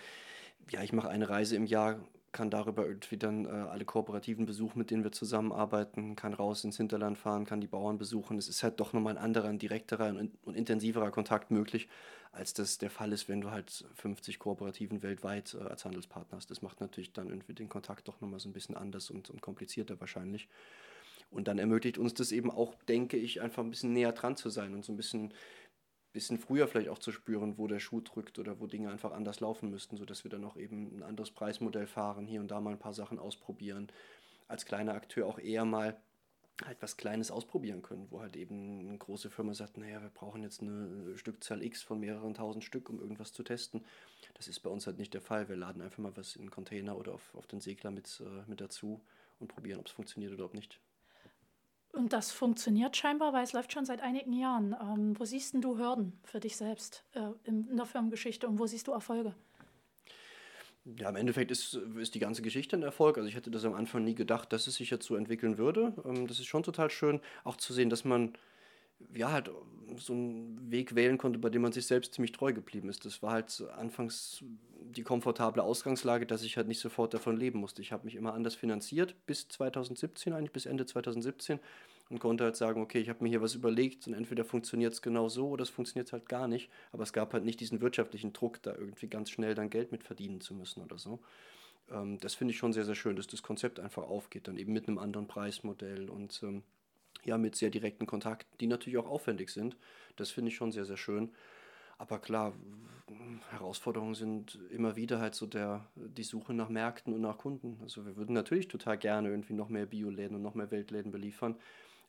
ja, 0.70 0.82
ich 0.84 0.94
mache 0.94 1.10
eine 1.10 1.30
Reise 1.30 1.56
im 1.56 1.66
Jahr, 1.66 2.00
kann 2.32 2.50
darüber 2.50 2.86
irgendwie 2.86 3.18
dann 3.18 3.46
äh, 3.46 3.50
alle 3.50 3.86
Kooperativen 3.86 4.46
besuchen, 4.46 4.80
mit 4.80 4.90
denen 4.90 5.04
wir 5.04 5.12
zusammenarbeiten, 5.12 6.16
kann 6.16 6.34
raus 6.34 6.64
ins 6.64 6.78
Hinterland 6.78 7.18
fahren, 7.18 7.46
kann 7.46 7.62
die 7.62 7.68
Bauern 7.68 7.98
besuchen. 7.98 8.38
Es 8.38 8.48
ist 8.48 8.64
halt 8.64 8.80
doch 8.80 8.92
nochmal 8.92 9.18
ein 9.18 9.24
anderer, 9.24 9.50
ein 9.50 9.60
direkterer 9.60 10.10
und, 10.10 10.32
und, 10.44 10.56
intensiverer 10.56 11.12
Kontakt 11.12 11.52
möglich, 11.52 11.88
als 12.32 12.54
das 12.54 12.80
der 12.80 12.90
Fall 12.90 13.14
ist, 13.14 13.30
wenn 13.30 13.42
du 13.42 13.52
halt 13.52 13.86
50 13.96 14.40
Kooperativen 14.40 15.04
weltweit 15.04 15.54
äh, 15.54 15.64
als 15.64 15.86
Handelspartner 15.86 16.38
hast. 16.38 16.50
Das 16.50 16.64
macht 16.64 16.82
natürlich 16.82 17.14
dann 17.14 17.30
irgendwie 17.30 17.54
den 17.54 17.70
Kontakt 17.70 18.08
doch 18.08 18.20
nochmal 18.20 18.40
so 18.40 18.50
ein 18.50 18.54
bisschen 18.54 18.76
anders 18.76 19.12
und, 19.12 19.30
und 19.30 19.42
komplizierter 19.42 20.00
wahrscheinlich. 20.00 20.50
Und 21.34 21.48
dann 21.48 21.58
ermöglicht 21.58 21.98
uns 21.98 22.14
das 22.14 22.32
eben 22.32 22.52
auch, 22.52 22.76
denke 22.84 23.18
ich, 23.18 23.42
einfach 23.42 23.64
ein 23.64 23.70
bisschen 23.70 23.94
näher 23.94 24.12
dran 24.12 24.38
zu 24.38 24.50
sein 24.50 24.74
und 24.74 24.86
so 24.86 24.94
ein 24.94 24.98
bisschen, 24.98 25.34
bisschen 26.14 26.38
früher 26.38 26.68
vielleicht 26.68 26.90
auch 26.90 27.00
zu 27.00 27.12
spüren, 27.12 27.58
wo 27.58 27.68
der 27.68 27.80
Schuh 27.80 28.02
drückt 28.02 28.38
oder 28.38 28.60
wo 28.60 28.68
Dinge 28.68 28.92
einfach 28.92 29.12
anders 29.12 29.40
laufen 29.40 29.70
müssten, 29.72 29.98
sodass 29.98 30.24
wir 30.24 30.32
dann 30.32 30.46
auch 30.46 30.58
eben 30.58 30.98
ein 30.98 31.04
anderes 31.04 31.32
Preismodell 31.32 31.88
fahren, 31.88 32.28
hier 32.28 32.40
und 32.40 32.52
da 32.52 32.62
mal 32.62 32.72
ein 32.72 32.80
paar 32.80 32.94
Sachen 32.94 33.18
ausprobieren. 33.18 33.92
Als 34.48 34.66
kleiner 34.66 34.94
Akteur 34.94 35.26
auch 35.26 35.40
eher 35.40 35.66
mal 35.66 35.98
halt 36.64 36.82
was 36.82 36.98
Kleines 36.98 37.32
ausprobieren 37.32 37.82
können, 37.82 38.08
wo 38.12 38.22
halt 38.22 38.36
eben 38.36 38.88
eine 38.88 38.98
große 38.98 39.30
Firma 39.30 39.54
sagt, 39.54 39.78
naja, 39.78 40.02
wir 40.02 40.10
brauchen 40.10 40.44
jetzt 40.44 40.62
eine 40.62 41.18
Stückzahl 41.18 41.64
X 41.64 41.82
von 41.82 42.00
mehreren 42.00 42.36
tausend 42.36 42.64
Stück, 42.64 42.90
um 42.90 43.00
irgendwas 43.00 43.34
zu 43.34 43.44
testen. 43.44 43.84
Das 44.36 44.48
ist 44.48 44.60
bei 44.60 44.70
uns 44.70 44.86
halt 44.86 45.00
nicht 45.00 45.14
der 45.14 45.22
Fall. 45.22 45.50
Wir 45.50 45.56
laden 45.56 45.82
einfach 45.82 45.98
mal 45.98 46.16
was 46.16 46.36
in 46.36 46.44
einen 46.44 46.52
Container 46.52 46.98
oder 46.98 47.14
auf, 47.14 47.34
auf 47.34 47.48
den 47.48 47.60
Segler 47.60 47.92
mit, 47.92 48.22
äh, 48.24 48.48
mit 48.48 48.62
dazu 48.62 49.02
und 49.40 49.48
probieren, 49.48 49.80
ob 49.80 49.88
es 49.88 49.92
funktioniert 49.92 50.32
oder 50.32 50.46
ob 50.46 50.54
nicht. 50.54 50.80
Und 51.94 52.12
das 52.12 52.32
funktioniert 52.32 52.98
scheinbar, 52.98 53.34
weil 53.34 53.44
es 53.44 53.54
läuft 53.54 53.72
schon 53.72 53.86
seit 53.86 54.02
einigen 54.02 54.34
Jahren. 54.34 54.76
Ähm, 54.82 55.20
wo 55.20 55.26
siehst 55.26 55.54
du 55.54 55.78
Hürden 55.78 56.20
für 56.24 56.40
dich 56.40 56.58
selbst 56.58 57.04
äh, 57.14 57.30
in, 57.44 57.78
der 57.78 57.86
Firmengeschichte 57.86 58.48
und 58.48 58.58
wo 58.58 58.66
siehst 58.66 58.88
du 58.88 58.92
Erfolge? 58.92 59.36
Ja, 60.86 61.10
im 61.10 61.16
Endeffekt 61.16 61.52
ist, 61.52 61.76
ist 61.76 62.16
die 62.16 62.20
ganze 62.20 62.42
Geschichte 62.42 62.76
ein 62.76 62.82
Erfolg. 62.82 63.18
Also 63.18 63.30
ich 63.30 63.36
hätte 63.36 63.52
das 63.52 63.64
am 63.64 63.76
Anfang 63.76 64.04
nie 64.04 64.16
gedacht, 64.16 64.52
dass 64.52 64.66
es 64.66 64.76
sich 64.76 64.90
jetzt 64.90 65.06
so 65.06 65.16
entwickeln 65.16 65.60
würde. 65.60 65.94
Ähm, 66.04 66.26
das 66.26 66.40
ist 66.40 66.48
schon 66.48 66.64
total 66.64 66.90
schön, 66.90 67.22
auch 67.44 67.58
zu 67.58 67.74
sehen, 67.74 67.92
dass 67.92 68.04
man 68.04 68.34
ja 69.14 69.32
halt 69.32 69.52
so 69.98 70.14
einen 70.14 70.72
Weg 70.72 70.96
wählen 70.96 71.18
konnte, 71.18 71.40
bei 71.40 71.50
dem 71.50 71.62
man 71.62 71.72
sich 71.72 71.86
selbst 71.86 72.14
ziemlich 72.14 72.32
treu 72.32 72.54
geblieben 72.54 72.90
ist. 72.90 73.06
Das 73.06 73.22
war 73.22 73.32
halt 73.32 73.64
anfangs 73.78 74.44
die 74.96 75.04
komfortable 75.04 75.64
Ausgangslage, 75.64 76.26
dass 76.26 76.44
ich 76.44 76.58
halt 76.58 76.68
nicht 76.68 76.80
sofort 76.80 77.14
davon 77.14 77.38
leben 77.38 77.60
musste. 77.60 77.82
Ich 77.82 77.92
habe 77.92 78.06
mich 78.06 78.16
immer 78.16 78.34
anders 78.34 78.56
finanziert, 78.56 79.16
bis 79.26 79.48
2017 79.48 80.34
eigentlich, 80.34 80.52
bis 80.52 80.66
Ende 80.66 80.86
2017 80.86 81.60
und 82.10 82.20
konnte 82.20 82.44
halt 82.44 82.56
sagen, 82.56 82.82
okay, 82.82 83.00
ich 83.00 83.10
habe 83.10 83.24
mir 83.24 83.30
hier 83.30 83.42
was 83.42 83.56
überlegt 83.56 84.08
und 84.08 84.14
entweder 84.14 84.46
funktioniert 84.46 84.94
es 84.94 85.02
genau 85.02 85.30
so 85.30 85.50
oder 85.50 85.64
es 85.64 85.70
funktioniert 85.70 86.12
halt 86.12 86.28
gar 86.28 86.48
nicht. 86.48 86.70
Aber 86.92 87.04
es 87.04 87.14
gab 87.14 87.34
halt 87.34 87.46
nicht 87.46 87.60
diesen 87.60 87.82
wirtschaftlichen 87.82 88.34
Druck, 88.34 88.62
da 88.62 88.76
irgendwie 88.76 89.08
ganz 89.08 89.30
schnell 89.30 89.56
dann 89.56 89.70
Geld 89.70 89.92
mit 89.92 90.04
verdienen 90.04 90.42
zu 90.42 90.54
müssen 90.54 90.84
oder 90.84 90.98
so. 90.98 91.20
Ähm, 91.92 92.20
das 92.20 92.36
finde 92.36 92.52
ich 92.52 92.58
schon 92.58 92.74
sehr, 92.74 92.86
sehr 92.86 92.96
schön, 92.96 93.16
dass 93.16 93.28
das 93.28 93.42
Konzept 93.42 93.80
einfach 93.80 94.04
aufgeht, 94.04 94.48
dann 94.48 94.58
eben 94.58 94.74
mit 94.74 94.88
einem 94.88 95.00
anderen 95.00 95.28
Preismodell 95.28 96.10
und 96.10 96.42
ähm, 96.44 96.64
ja, 97.26 97.38
mit 97.38 97.56
sehr 97.56 97.70
direkten 97.70 98.06
Kontakten, 98.06 98.58
die 98.60 98.68
natürlich 98.68 98.98
auch 98.98 99.10
aufwendig 99.10 99.50
sind. 99.50 99.78
Das 100.16 100.32
finde 100.32 100.50
ich 100.50 100.56
schon 100.56 100.72
sehr, 100.72 100.86
sehr 100.86 100.98
schön. 100.98 101.32
Aber 101.98 102.20
klar, 102.20 102.54
Herausforderungen 103.52 104.16
sind 104.16 104.60
immer 104.72 104.96
wieder 104.96 105.20
halt 105.20 105.36
so 105.36 105.46
der, 105.46 105.86
die 105.96 106.24
Suche 106.24 106.54
nach 106.54 106.70
Märkten 106.70 107.14
und 107.14 107.22
nach 107.22 107.38
Kunden. 107.38 107.78
Also 107.82 108.06
wir 108.06 108.16
würden 108.18 108.34
natürlich 108.34 108.68
total 108.68 108.98
gerne 108.98 109.30
irgendwie 109.30 109.54
noch 109.54 109.70
mehr 109.70 109.86
Bioläden 109.86 110.36
und 110.36 110.42
noch 110.42 110.56
mehr 110.56 110.72
Weltläden 110.72 111.12
beliefern. 111.12 111.56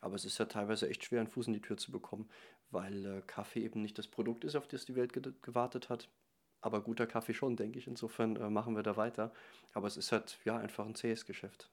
Aber 0.00 0.16
es 0.16 0.24
ist 0.24 0.38
ja 0.38 0.46
teilweise 0.46 0.88
echt 0.88 1.04
schwer, 1.04 1.20
einen 1.20 1.28
Fuß 1.28 1.46
in 1.46 1.54
die 1.54 1.62
Tür 1.62 1.76
zu 1.76 1.90
bekommen, 1.90 2.28
weil 2.70 3.06
äh, 3.06 3.22
Kaffee 3.26 3.64
eben 3.64 3.82
nicht 3.82 3.98
das 3.98 4.06
Produkt 4.08 4.44
ist, 4.44 4.54
auf 4.56 4.68
das 4.68 4.84
die 4.84 4.96
Welt 4.96 5.12
ge 5.12 5.22
gewartet 5.42 5.88
hat. 5.88 6.08
Aber 6.60 6.80
guter 6.82 7.06
Kaffee 7.06 7.34
schon, 7.34 7.56
denke 7.56 7.78
ich. 7.78 7.86
Insofern 7.86 8.36
äh, 8.36 8.50
machen 8.50 8.74
wir 8.76 8.82
da 8.82 8.96
weiter. 8.96 9.32
Aber 9.72 9.86
es 9.86 9.96
ist 9.96 10.12
halt 10.12 10.38
ja 10.44 10.56
einfach 10.56 10.86
ein 10.86 10.94
zähes 10.94 11.26
Geschäft. 11.26 11.70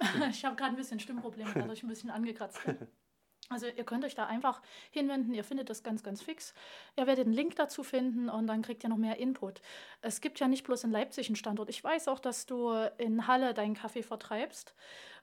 ich 0.30 0.44
habe 0.44 0.56
gerade 0.56 0.72
ein 0.72 0.76
bisschen 0.76 1.00
Stimmprobleme, 1.00 1.52
dadurch 1.54 1.82
ein 1.82 1.88
bisschen 1.88 2.10
angekratzt. 2.10 2.60
Ja. 2.66 2.74
Also 3.52 3.66
ihr 3.66 3.82
könnt 3.82 4.04
euch 4.04 4.14
da 4.14 4.26
einfach 4.26 4.62
hinwenden, 4.92 5.34
ihr 5.34 5.42
findet 5.42 5.70
das 5.70 5.82
ganz, 5.82 6.04
ganz 6.04 6.22
fix. 6.22 6.54
Ihr 6.96 7.08
werdet 7.08 7.24
einen 7.26 7.34
Link 7.34 7.56
dazu 7.56 7.82
finden 7.82 8.28
und 8.28 8.46
dann 8.46 8.62
kriegt 8.62 8.84
ihr 8.84 8.88
noch 8.88 8.96
mehr 8.96 9.18
Input. 9.18 9.60
Es 10.02 10.20
gibt 10.20 10.38
ja 10.38 10.46
nicht 10.46 10.62
bloß 10.62 10.84
in 10.84 10.92
Leipzig 10.92 11.26
einen 11.26 11.34
Standort. 11.34 11.68
Ich 11.68 11.82
weiß 11.82 12.06
auch, 12.06 12.20
dass 12.20 12.46
du 12.46 12.70
in 12.98 13.26
Halle 13.26 13.52
deinen 13.52 13.74
Kaffee 13.74 14.04
vertreibst. 14.04 14.76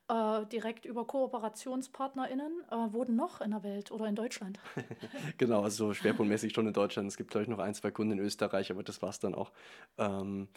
Äh, 0.10 0.46
direkt 0.46 0.86
über 0.86 1.06
KooperationspartnerInnen. 1.06 2.64
Äh, 2.72 2.76
wo 2.92 3.04
denn 3.04 3.16
noch 3.16 3.42
in 3.42 3.52
der 3.52 3.64
Welt 3.64 3.92
oder 3.92 4.08
in 4.08 4.16
Deutschland? 4.16 4.60
genau, 5.38 5.64
also 5.64 5.94
schwerpunktmäßig 5.94 6.54
schon 6.54 6.68
in 6.68 6.74
Deutschland. 6.74 7.10
Es 7.10 7.18
gibt, 7.18 7.32
glaube 7.32 7.44
ich, 7.44 7.50
noch 7.50 7.60
ein, 7.60 7.74
zwei 7.74 7.92
Kunden 7.92 8.14
in 8.14 8.20
Österreich, 8.20 8.72
aber 8.72 8.84
das 8.84 9.02
war 9.02 9.10
es 9.10 9.20
dann 9.20 9.36
auch. 9.36 9.52
Ähm, 9.98 10.48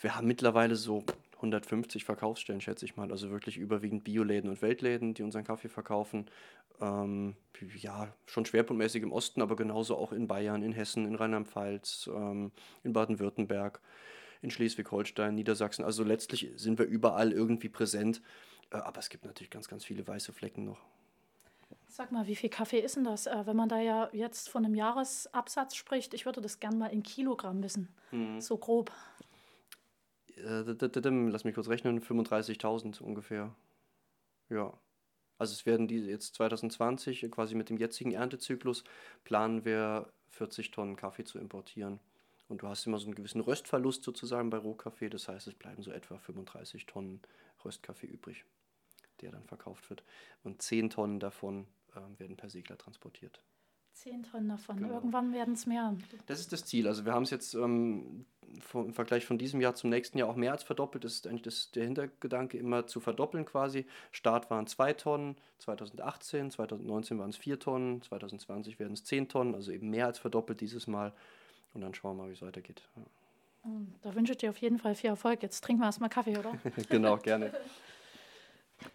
wir 0.00 0.16
haben 0.16 0.26
mittlerweile 0.26 0.76
so 0.76 1.04
150 1.36 2.04
Verkaufsstellen, 2.04 2.60
schätze 2.60 2.84
ich 2.84 2.96
mal. 2.96 3.10
Also 3.10 3.30
wirklich 3.30 3.56
überwiegend 3.56 4.04
Bioläden 4.04 4.50
und 4.50 4.62
Weltläden, 4.62 5.14
die 5.14 5.22
unseren 5.22 5.44
Kaffee 5.44 5.68
verkaufen. 5.68 6.26
Ähm, 6.80 7.36
ja, 7.76 8.12
schon 8.26 8.46
schwerpunktmäßig 8.46 9.02
im 9.02 9.12
Osten, 9.12 9.42
aber 9.42 9.56
genauso 9.56 9.96
auch 9.96 10.12
in 10.12 10.26
Bayern, 10.26 10.62
in 10.62 10.72
Hessen, 10.72 11.06
in 11.06 11.14
Rheinland-Pfalz, 11.14 12.10
ähm, 12.14 12.52
in 12.82 12.92
Baden-Württemberg, 12.92 13.80
in 14.42 14.50
Schleswig-Holstein, 14.50 15.34
Niedersachsen. 15.34 15.84
Also 15.84 16.04
letztlich 16.04 16.50
sind 16.56 16.78
wir 16.78 16.86
überall 16.86 17.32
irgendwie 17.32 17.68
präsent. 17.68 18.22
Äh, 18.70 18.76
aber 18.76 18.98
es 18.98 19.08
gibt 19.08 19.24
natürlich 19.24 19.50
ganz, 19.50 19.68
ganz 19.68 19.84
viele 19.84 20.06
weiße 20.06 20.32
Flecken 20.32 20.64
noch. 20.64 20.80
Sag 21.88 22.12
mal, 22.12 22.26
wie 22.26 22.36
viel 22.36 22.50
Kaffee 22.50 22.78
ist 22.78 22.96
denn 22.96 23.04
das? 23.04 23.26
Äh, 23.26 23.46
wenn 23.46 23.56
man 23.56 23.68
da 23.68 23.80
ja 23.80 24.08
jetzt 24.12 24.48
von 24.48 24.64
einem 24.64 24.74
Jahresabsatz 24.74 25.74
spricht, 25.74 26.14
ich 26.14 26.24
würde 26.24 26.40
das 26.40 26.60
gerne 26.60 26.76
mal 26.76 26.86
in 26.86 27.02
Kilogramm 27.02 27.62
wissen. 27.62 27.88
Hm. 28.10 28.40
So 28.40 28.56
grob. 28.58 28.92
Äh, 30.36 30.62
lass 30.62 31.44
mich 31.44 31.54
kurz 31.54 31.68
rechnen, 31.68 32.00
35.000 32.00 33.00
ungefähr. 33.00 33.54
Ja. 34.48 34.72
Also 35.38 35.54
es 35.54 35.64
werden 35.64 35.88
die 35.88 35.98
jetzt 35.98 36.34
2020, 36.34 37.30
quasi 37.30 37.54
mit 37.54 37.70
dem 37.70 37.78
jetzigen 37.78 38.12
Erntezyklus, 38.12 38.84
planen 39.24 39.64
wir 39.64 40.12
40 40.28 40.70
Tonnen 40.70 40.96
Kaffee 40.96 41.24
zu 41.24 41.38
importieren. 41.38 41.98
Und 42.48 42.62
du 42.62 42.68
hast 42.68 42.86
immer 42.86 42.98
so 42.98 43.06
einen 43.06 43.14
gewissen 43.14 43.40
Röstverlust 43.40 44.02
sozusagen 44.02 44.50
bei 44.50 44.58
Rohkaffee. 44.58 45.08
Das 45.08 45.28
heißt, 45.28 45.46
es 45.46 45.54
bleiben 45.54 45.82
so 45.82 45.92
etwa 45.92 46.18
35 46.18 46.86
Tonnen 46.86 47.20
Röstkaffee 47.64 48.06
übrig, 48.06 48.44
der 49.22 49.32
dann 49.32 49.44
verkauft 49.44 49.90
wird. 49.90 50.02
Und 50.44 50.62
10 50.62 50.90
Tonnen 50.90 51.20
davon 51.20 51.66
äh, 51.94 52.20
werden 52.20 52.36
per 52.36 52.50
Segler 52.50 52.78
transportiert. 52.78 53.40
10 53.94 54.22
Tonnen 54.22 54.48
davon. 54.48 54.78
Genau. 54.78 54.94
Irgendwann 54.94 55.32
werden 55.32 55.54
es 55.54 55.66
mehr. 55.66 55.94
Das 56.26 56.40
ist 56.40 56.52
das 56.52 56.64
Ziel. 56.64 56.88
Also 56.88 57.04
wir 57.04 57.12
haben 57.12 57.24
es 57.24 57.30
jetzt 57.30 57.54
ähm, 57.54 58.24
im 58.72 58.92
Vergleich 58.94 59.26
von 59.26 59.36
diesem 59.36 59.60
Jahr 59.60 59.74
zum 59.74 59.90
nächsten 59.90 60.18
Jahr 60.18 60.28
auch 60.28 60.36
mehr 60.36 60.52
als 60.52 60.62
verdoppelt. 60.62 61.04
Das 61.04 61.14
ist 61.14 61.26
eigentlich 61.26 61.42
das, 61.42 61.70
der 61.72 61.84
Hintergedanke, 61.84 62.56
immer 62.56 62.86
zu 62.86 63.00
verdoppeln 63.00 63.44
quasi. 63.44 63.86
Start 64.10 64.50
waren 64.50 64.66
2 64.66 64.94
Tonnen, 64.94 65.36
2018, 65.58 66.50
2019 66.50 67.18
waren 67.18 67.30
es 67.30 67.36
4 67.36 67.58
Tonnen, 67.58 68.02
2020 68.02 68.78
werden 68.78 68.94
es 68.94 69.04
10 69.04 69.28
Tonnen, 69.28 69.54
also 69.54 69.70
eben 69.70 69.90
mehr 69.90 70.06
als 70.06 70.18
verdoppelt 70.18 70.60
dieses 70.60 70.86
Mal. 70.86 71.12
Und 71.74 71.82
dann 71.82 71.94
schauen 71.94 72.16
wir 72.16 72.22
mal, 72.22 72.30
wie 72.30 72.34
es 72.34 72.42
weitergeht. 72.42 72.82
Ja. 72.96 73.02
Da 74.02 74.14
wünsche 74.14 74.32
ich 74.32 74.38
dir 74.38 74.50
auf 74.50 74.56
jeden 74.56 74.78
Fall 74.78 74.94
viel 74.94 75.10
Erfolg. 75.10 75.42
Jetzt 75.42 75.62
trinken 75.62 75.82
wir 75.82 75.86
erstmal 75.86 76.08
Kaffee, 76.08 76.38
oder? 76.38 76.54
genau, 76.88 77.18
gerne. 77.18 77.52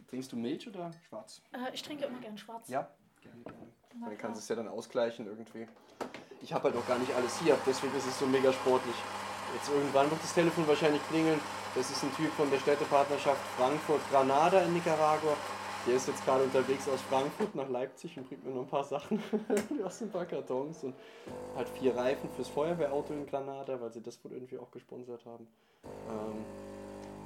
Trinkst 0.10 0.32
du 0.32 0.38
Milch 0.38 0.68
oder 0.68 0.92
schwarz? 1.08 1.42
Äh, 1.52 1.74
ich 1.74 1.84
trinke 1.84 2.06
immer 2.06 2.20
gern 2.20 2.38
schwarz. 2.38 2.70
Ja, 2.70 2.90
gerne, 3.22 3.44
gerne. 3.44 3.72
Dann 4.06 4.18
kannst 4.18 4.40
du 4.40 4.44
es 4.44 4.50
ja 4.50 4.56
dann 4.56 4.68
ausgleichen 4.68 5.26
irgendwie. 5.26 5.68
Ich 6.42 6.54
habe 6.54 6.66
halt 6.66 6.76
auch 6.76 6.88
gar 6.88 7.00
nicht 7.00 7.14
alles 7.16 7.40
hier, 7.40 7.58
deswegen 7.66 7.96
ist 7.96 8.08
es 8.08 8.20
so 8.20 8.26
mega 8.26 8.52
sportlich. 8.54 8.96
Jetzt 9.54 9.70
irgendwann 9.70 10.10
wird 10.10 10.22
das 10.22 10.34
Telefon 10.34 10.68
wahrscheinlich 10.68 11.02
klingeln. 11.08 11.40
Das 11.76 11.90
ist 11.90 12.04
ein 12.04 12.14
Typ 12.16 12.32
von 12.34 12.50
der 12.52 12.60
Städtepartnerschaft 12.60 13.42
Frankfurt-Granada 13.58 14.62
in 14.62 14.74
Nicaragua. 14.74 15.36
Der 15.88 15.96
ist 15.96 16.08
jetzt 16.08 16.26
gerade 16.26 16.44
unterwegs 16.44 16.90
aus 16.90 17.00
Frankfurt 17.04 17.54
nach 17.54 17.70
Leipzig 17.70 18.18
und 18.18 18.28
bringt 18.28 18.44
mir 18.44 18.52
noch 18.52 18.62
ein 18.62 18.68
paar 18.68 18.84
Sachen 18.84 19.22
aus 19.86 20.02
ein 20.02 20.10
paar 20.10 20.26
Kartons 20.26 20.84
und 20.84 20.96
halt 21.56 21.70
vier 21.70 21.96
Reifen 21.96 22.28
fürs 22.32 22.50
Feuerwehrauto 22.50 23.14
in 23.14 23.28
Granada, 23.28 23.80
weil 23.80 23.92
sie 23.92 24.02
das 24.02 24.24
wohl 24.26 24.32
irgendwie 24.32 24.58
auch 24.58 24.72
gesponsert 24.72 25.26
haben. 25.26 25.48
Ähm, 26.10 26.44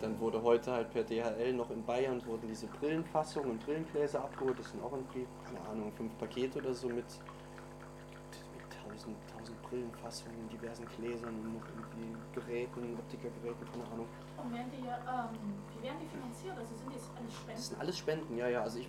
dann 0.02 0.20
wurde 0.20 0.42
heute 0.42 0.72
halt 0.72 0.92
per 0.92 1.04
DHL 1.04 1.54
noch 1.54 1.70
in 1.72 1.84
Bayern 1.84 2.26
wurden 2.26 2.48
diese 2.48 2.68
Brillenfassungen 2.68 3.52
und 3.52 3.66
Brillengläser 3.66 4.24
abgeholt. 4.24 4.58
Das 4.60 4.72
sind 4.72 4.84
auch 4.84 4.92
irgendwie, 4.92 5.28
keine 5.46 5.60
Ahnung, 5.68 5.92
fünf 5.94 6.18
Pakete 6.18 6.60
oder 6.60 6.74
so 6.74 6.88
mit, 6.88 6.96
mit 6.96 8.66
tausend, 8.84 9.18
tausend 9.38 9.62
Brillenfassungen 9.64 10.50
diversen 10.50 10.86
Gläsern 10.98 11.36
und 11.36 11.54
noch 11.56 11.68
irgendwie 11.68 12.16
Geräten, 12.34 12.98
Optikergeräten, 12.98 13.68
keine 13.72 13.92
Ahnung. 13.92 14.08
Und 14.42 14.54
werden 14.54 14.72
die, 14.72 14.88
ähm, 14.88 15.56
wie 15.76 15.84
werden 15.84 15.98
die 16.02 16.08
finanziert? 16.08 16.58
Also 16.58 16.76
sind 16.76 16.96
das 16.96 17.10
alles 17.18 17.34
Spenden? 17.34 17.56
Das 17.56 17.68
sind 17.68 17.80
alles 17.80 17.98
Spenden, 17.98 18.38
ja, 18.38 18.48
ja. 18.48 18.62
Also 18.62 18.80
ich, 18.80 18.88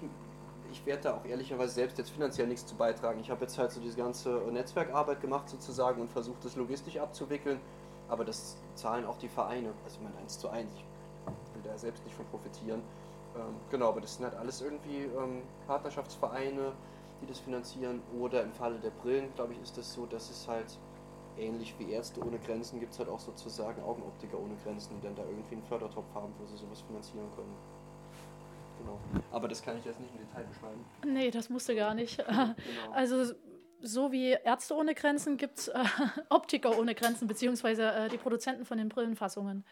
ich 0.70 0.86
werde 0.86 1.02
da 1.02 1.16
auch 1.16 1.24
ehrlicherweise 1.24 1.74
selbst 1.74 1.98
jetzt 1.98 2.10
finanziell 2.10 2.46
nichts 2.46 2.66
zu 2.66 2.76
beitragen. 2.76 3.18
Ich 3.20 3.30
habe 3.30 3.40
jetzt 3.42 3.58
halt 3.58 3.72
so 3.72 3.80
diese 3.80 3.96
ganze 3.96 4.30
Netzwerkarbeit 4.52 5.20
gemacht 5.20 5.48
sozusagen 5.48 6.00
und 6.00 6.10
versucht, 6.10 6.44
das 6.44 6.54
logistisch 6.54 6.98
abzuwickeln. 6.98 7.58
Aber 8.08 8.24
das 8.24 8.56
zahlen 8.74 9.04
auch 9.04 9.18
die 9.18 9.28
Vereine, 9.28 9.72
also 9.84 9.96
ich 9.96 10.02
meine 10.02 10.16
eins 10.18 10.38
zu 10.38 10.48
eins. 10.48 10.72
Ich 10.74 10.84
da 11.70 11.78
selbst 11.78 12.04
nicht 12.04 12.14
von 12.14 12.26
profitieren. 12.26 12.82
Ähm, 13.36 13.56
genau, 13.70 13.88
aber 13.88 14.00
das 14.00 14.16
sind 14.16 14.24
halt 14.24 14.34
alles 14.34 14.60
irgendwie 14.60 15.02
ähm, 15.02 15.42
Partnerschaftsvereine, 15.66 16.72
die 17.22 17.26
das 17.26 17.38
finanzieren. 17.38 18.02
Oder 18.18 18.42
im 18.42 18.52
Falle 18.52 18.78
der 18.78 18.90
Brillen, 18.90 19.32
glaube 19.34 19.52
ich, 19.52 19.62
ist 19.62 19.76
das 19.78 19.92
so, 19.92 20.06
dass 20.06 20.30
es 20.30 20.48
halt 20.48 20.78
ähnlich 21.38 21.74
wie 21.78 21.92
Ärzte 21.92 22.20
ohne 22.20 22.38
Grenzen 22.38 22.80
gibt 22.80 22.92
es 22.92 22.98
halt 22.98 23.08
auch 23.08 23.20
sozusagen 23.20 23.82
Augenoptiker 23.82 24.38
ohne 24.38 24.56
Grenzen, 24.64 24.96
die 24.96 25.06
dann 25.06 25.14
da 25.14 25.22
irgendwie 25.22 25.54
einen 25.54 25.64
Fördertopf 25.64 26.12
haben, 26.14 26.34
wo 26.38 26.46
sie 26.46 26.56
sowas 26.56 26.82
finanzieren 26.82 27.28
können. 27.34 27.54
Genau. 28.78 28.98
Aber 29.30 29.46
das 29.48 29.62
kann 29.62 29.78
ich 29.78 29.84
jetzt 29.84 30.00
nicht 30.00 30.12
im 30.14 30.26
Detail 30.26 30.44
beschreiben. 30.44 30.84
Nee, 31.06 31.30
das 31.30 31.48
musste 31.48 31.74
gar 31.74 31.94
nicht. 31.94 32.18
genau. 32.18 32.54
Also 32.92 33.32
so 33.82 34.12
wie 34.12 34.30
Ärzte 34.30 34.74
ohne 34.74 34.94
Grenzen 34.94 35.36
gibt 35.36 35.58
es 35.58 35.68
äh, 35.68 35.84
Optiker 36.28 36.78
ohne 36.78 36.94
Grenzen, 36.94 37.28
beziehungsweise 37.28 37.90
äh, 37.92 38.08
die 38.08 38.18
Produzenten 38.18 38.64
von 38.64 38.78
den 38.78 38.88
Brillenfassungen 38.88 39.64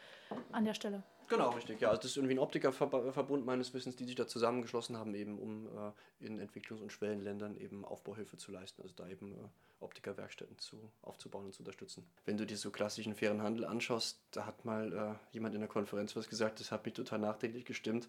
an 0.52 0.64
der 0.64 0.74
Stelle. 0.74 1.02
Genau, 1.28 1.50
richtig. 1.50 1.80
Ja, 1.80 1.90
also 1.90 2.00
das 2.00 2.12
ist 2.12 2.16
irgendwie 2.16 2.34
ein 2.34 2.38
Optikerverbund 2.38 3.44
meines 3.44 3.74
Wissens, 3.74 3.96
die 3.96 4.04
sich 4.04 4.14
da 4.14 4.26
zusammengeschlossen 4.26 4.96
haben, 4.96 5.14
eben 5.14 5.38
um 5.38 5.66
äh, 5.66 6.26
in 6.26 6.40
Entwicklungs- 6.40 6.80
und 6.80 6.90
Schwellenländern 6.90 7.56
eben 7.58 7.84
Aufbauhilfe 7.84 8.38
zu 8.38 8.50
leisten, 8.50 8.82
also 8.82 8.94
da 8.96 9.06
eben 9.08 9.32
äh, 9.32 9.36
Optikerwerkstätten 9.80 10.58
zu, 10.58 10.78
aufzubauen 11.02 11.44
und 11.46 11.52
zu 11.52 11.60
unterstützen. 11.60 12.06
Wenn 12.24 12.38
du 12.38 12.46
dir 12.46 12.56
so 12.56 12.70
klassischen 12.70 13.14
fairen 13.14 13.42
Handel 13.42 13.66
anschaust, 13.66 14.18
da 14.30 14.46
hat 14.46 14.64
mal 14.64 14.92
äh, 14.92 15.34
jemand 15.34 15.54
in 15.54 15.60
der 15.60 15.68
Konferenz 15.68 16.16
was 16.16 16.28
gesagt, 16.28 16.60
das 16.60 16.72
hat 16.72 16.86
mich 16.86 16.94
total 16.94 17.18
nachdenklich 17.18 17.66
gestimmt. 17.66 18.08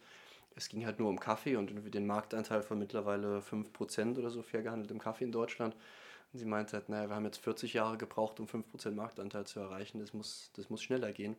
Es 0.56 0.70
ging 0.70 0.86
halt 0.86 1.00
nur 1.00 1.10
um 1.10 1.20
Kaffee 1.20 1.58
und 1.58 1.70
irgendwie 1.70 1.92
den 1.92 2.08
Marktanteil 2.08 2.64
von 2.64 2.80
mittlerweile 2.80 3.42
5% 3.42 4.18
oder 4.18 4.30
so 4.30 4.42
fair 4.42 4.64
gehandeltem 4.64 5.00
Kaffee 5.00 5.26
in 5.26 5.32
Deutschland. 5.32 5.76
Und 6.32 6.40
sie 6.40 6.46
meinte 6.46 6.74
halt, 6.74 6.90
naja, 6.90 7.10
wir 7.10 7.16
haben 7.16 7.26
jetzt 7.26 7.38
40 7.40 7.74
Jahre 7.74 7.98
gebraucht, 7.98 8.40
um 8.40 8.48
5% 8.48 8.92
Marktanteil 8.92 9.46
zu 9.46 9.60
erreichen. 9.60 10.00
Das 10.00 10.14
muss, 10.14 10.52
das 10.56 10.70
muss 10.70 10.82
schneller 10.82 11.12
gehen. 11.12 11.36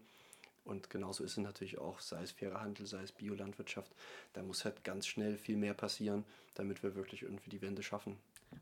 Und 0.64 0.90
genauso 0.90 1.24
ist 1.24 1.32
es 1.32 1.38
natürlich 1.38 1.78
auch, 1.78 2.00
sei 2.00 2.22
es 2.22 2.32
fairer 2.32 2.60
Handel, 2.60 2.86
sei 2.86 3.02
es 3.02 3.12
Biolandwirtschaft. 3.12 3.92
Da 4.32 4.42
muss 4.42 4.64
halt 4.64 4.84
ganz 4.84 5.06
schnell 5.06 5.36
viel 5.36 5.56
mehr 5.56 5.74
passieren, 5.74 6.24
damit 6.54 6.82
wir 6.82 6.94
wirklich 6.94 7.22
irgendwie 7.22 7.50
die 7.50 7.62
Wende 7.62 7.82
schaffen. 7.82 8.18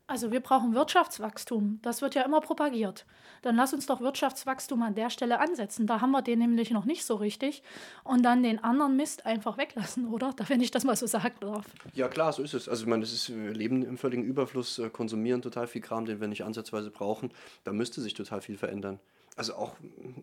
Also 0.07 0.31
wir 0.31 0.39
brauchen 0.39 0.73
Wirtschaftswachstum. 0.73 1.79
Das 1.81 2.01
wird 2.01 2.15
ja 2.15 2.23
immer 2.23 2.41
propagiert. 2.41 3.05
Dann 3.41 3.55
lass 3.55 3.73
uns 3.73 3.85
doch 3.85 4.01
Wirtschaftswachstum 4.01 4.81
an 4.81 4.95
der 4.95 5.09
Stelle 5.09 5.39
ansetzen. 5.39 5.87
Da 5.87 6.01
haben 6.01 6.11
wir 6.11 6.21
den 6.21 6.39
nämlich 6.39 6.71
noch 6.71 6.85
nicht 6.85 7.05
so 7.05 7.15
richtig. 7.15 7.63
Und 8.03 8.23
dann 8.23 8.43
den 8.43 8.63
anderen 8.63 8.95
Mist 8.95 9.25
einfach 9.25 9.57
weglassen, 9.57 10.07
oder? 10.07 10.33
Da, 10.35 10.49
wenn 10.49 10.61
ich 10.61 10.71
das 10.71 10.83
mal 10.83 10.95
so 10.95 11.07
sagen 11.07 11.35
darf. 11.41 11.65
Ja 11.93 12.07
klar, 12.07 12.33
so 12.33 12.41
ist 12.43 12.53
es. 12.53 12.67
Also 12.67 12.83
ich 12.83 12.89
meine, 12.89 13.01
das 13.01 13.13
ist, 13.13 13.29
wir 13.29 13.53
leben 13.53 13.83
im 13.83 13.97
völligen 13.97 14.23
Überfluss, 14.23 14.79
äh, 14.79 14.89
konsumieren 14.89 15.41
total 15.41 15.67
viel 15.67 15.81
Kram, 15.81 16.05
den 16.05 16.19
wir 16.19 16.27
nicht 16.27 16.43
ansatzweise 16.43 16.91
brauchen. 16.91 17.31
Da 17.63 17.71
müsste 17.71 18.01
sich 18.01 18.13
total 18.13 18.41
viel 18.41 18.57
verändern 18.57 18.99
also 19.39 19.55
auch, 19.55 19.75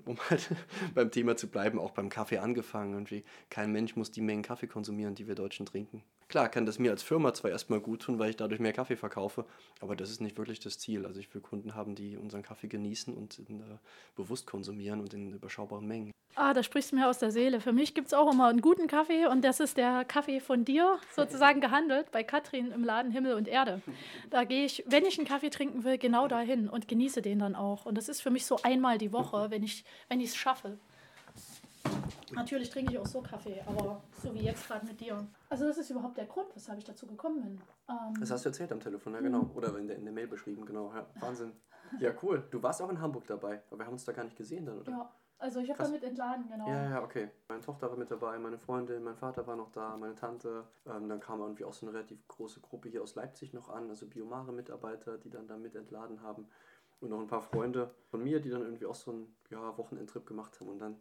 um 0.04 0.18
halt 0.28 0.54
beim 0.94 1.10
Thema 1.10 1.36
zu 1.36 1.48
bleiben, 1.48 1.80
auch 1.80 1.92
beim 1.92 2.10
Kaffee 2.10 2.38
angefangen. 2.38 2.92
Irgendwie. 2.92 3.24
Kein 3.50 3.72
Mensch 3.72 3.96
muss 3.96 4.10
die 4.10 4.20
Mengen 4.20 4.42
Kaffee 4.42 4.66
konsumieren, 4.66 5.14
die 5.14 5.26
wir 5.26 5.34
Deutschen 5.34 5.64
trinken. 5.66 6.04
Klar, 6.28 6.48
kann 6.48 6.66
das 6.66 6.80
mir 6.80 6.90
als 6.90 7.04
Firma 7.04 7.32
zwar 7.34 7.52
erstmal 7.52 7.80
gut 7.80 8.02
tun, 8.02 8.18
weil 8.18 8.30
ich 8.30 8.36
dadurch 8.36 8.60
mehr 8.60 8.72
Kaffee 8.72 8.96
verkaufe, 8.96 9.44
aber 9.80 9.94
das 9.94 10.10
ist 10.10 10.20
nicht 10.20 10.36
wirklich 10.36 10.58
das 10.58 10.78
Ziel. 10.78 11.06
Also 11.06 11.20
ich 11.20 11.32
will 11.32 11.40
Kunden 11.40 11.76
haben, 11.76 11.94
die 11.94 12.16
unseren 12.16 12.42
Kaffee 12.42 12.66
genießen 12.66 13.14
und 13.14 13.38
in, 13.48 13.60
äh, 13.60 13.78
bewusst 14.16 14.46
konsumieren 14.46 15.00
und 15.00 15.14
in 15.14 15.32
überschaubaren 15.32 15.86
Mengen. 15.86 16.10
Ah, 16.34 16.52
da 16.52 16.62
sprichst 16.62 16.92
du 16.92 16.96
mir 16.96 17.08
aus 17.08 17.18
der 17.18 17.30
Seele. 17.30 17.60
Für 17.60 17.72
mich 17.72 17.94
gibt 17.94 18.08
es 18.08 18.12
auch 18.12 18.30
immer 18.30 18.48
einen 18.48 18.60
guten 18.60 18.88
Kaffee 18.88 19.26
und 19.26 19.42
das 19.42 19.60
ist 19.60 19.76
der 19.76 20.04
Kaffee 20.04 20.40
von 20.40 20.64
dir, 20.64 20.98
sozusagen 21.14 21.60
gehandelt, 21.60 22.10
bei 22.10 22.24
Katrin 22.24 22.72
im 22.72 22.84
Laden 22.84 23.12
Himmel 23.12 23.34
und 23.34 23.48
Erde. 23.48 23.80
Da 24.28 24.44
gehe 24.44 24.66
ich, 24.66 24.84
wenn 24.86 25.06
ich 25.06 25.18
einen 25.18 25.26
Kaffee 25.26 25.48
trinken 25.48 25.84
will, 25.84 25.96
genau 25.96 26.28
dahin 26.28 26.68
und 26.68 26.88
genieße 26.88 27.22
den 27.22 27.38
dann 27.38 27.54
auch. 27.54 27.86
Und 27.86 27.96
das 27.96 28.10
ist 28.10 28.20
für 28.20 28.30
mich 28.30 28.44
so 28.44 28.58
einmal 28.64 28.98
die 28.98 29.12
Woche, 29.12 29.50
wenn 29.50 29.62
ich 29.62 29.84
wenn 30.08 30.20
es 30.20 30.36
schaffe. 30.36 30.76
Natürlich 32.32 32.68
trinke 32.68 32.92
ich 32.92 32.98
auch 32.98 33.06
so 33.06 33.22
Kaffee, 33.22 33.62
aber 33.64 34.02
so 34.22 34.34
wie 34.34 34.40
jetzt 34.40 34.66
gerade 34.66 34.84
mit 34.84 35.00
dir. 35.00 35.26
Also 35.48 35.66
das 35.66 35.78
ist 35.78 35.90
überhaupt 35.90 36.16
der 36.16 36.26
Grund, 36.26 36.48
weshalb 36.54 36.78
ich 36.78 36.84
dazu 36.84 37.06
gekommen 37.06 37.42
bin. 37.42 37.60
Ähm 37.88 38.14
das 38.18 38.30
hast 38.30 38.44
du 38.44 38.48
erzählt 38.48 38.72
am 38.72 38.80
Telefon, 38.80 39.14
ja 39.14 39.20
genau. 39.20 39.50
Oder 39.54 39.76
in 39.78 39.86
der, 39.86 39.96
in 39.96 40.04
der 40.04 40.12
Mail 40.12 40.26
beschrieben, 40.26 40.66
genau. 40.66 40.92
Ja, 40.94 41.06
Wahnsinn. 41.20 41.52
Ja, 42.00 42.12
cool. 42.22 42.42
Du 42.50 42.62
warst 42.62 42.82
auch 42.82 42.90
in 42.90 43.00
Hamburg 43.00 43.26
dabei, 43.26 43.62
aber 43.70 43.80
wir 43.80 43.86
haben 43.86 43.92
uns 43.92 44.04
da 44.04 44.12
gar 44.12 44.24
nicht 44.24 44.36
gesehen 44.36 44.66
dann, 44.66 44.80
oder? 44.80 44.90
Ja. 44.90 45.12
Also 45.38 45.60
ich 45.60 45.68
habe 45.68 45.82
damit 45.82 46.02
entladen, 46.02 46.48
genau. 46.48 46.66
Ja, 46.66 46.90
ja, 46.90 47.02
okay. 47.02 47.28
Meine 47.48 47.60
Tochter 47.60 47.90
war 47.90 47.98
mit 47.98 48.10
dabei, 48.10 48.38
meine 48.38 48.58
Freundin, 48.58 49.02
mein 49.02 49.16
Vater 49.16 49.46
war 49.46 49.54
noch 49.54 49.70
da, 49.70 49.94
meine 49.96 50.14
Tante. 50.14 50.64
Ähm, 50.86 51.08
dann 51.08 51.20
kam 51.20 51.40
irgendwie 51.40 51.64
auch 51.64 51.74
so 51.74 51.86
eine 51.86 51.94
relativ 51.94 52.26
große 52.26 52.60
Gruppe 52.60 52.88
hier 52.88 53.02
aus 53.02 53.14
Leipzig 53.16 53.52
noch 53.52 53.68
an, 53.68 53.90
also 53.90 54.06
Biomare-Mitarbeiter, 54.06 55.18
die 55.18 55.28
dann 55.28 55.46
da 55.46 55.58
mit 55.58 55.76
entladen 55.76 56.22
haben. 56.22 56.48
Und 57.00 57.10
noch 57.10 57.20
ein 57.20 57.26
paar 57.26 57.42
Freunde 57.42 57.94
von 58.10 58.24
mir, 58.24 58.40
die 58.40 58.48
dann 58.48 58.62
irgendwie 58.62 58.86
auch 58.86 58.94
so 58.94 59.10
einen 59.10 59.36
ja, 59.50 59.76
Wochenendtrip 59.76 60.26
gemacht 60.26 60.58
haben. 60.58 60.70
Und 60.70 60.78
dann 60.78 60.96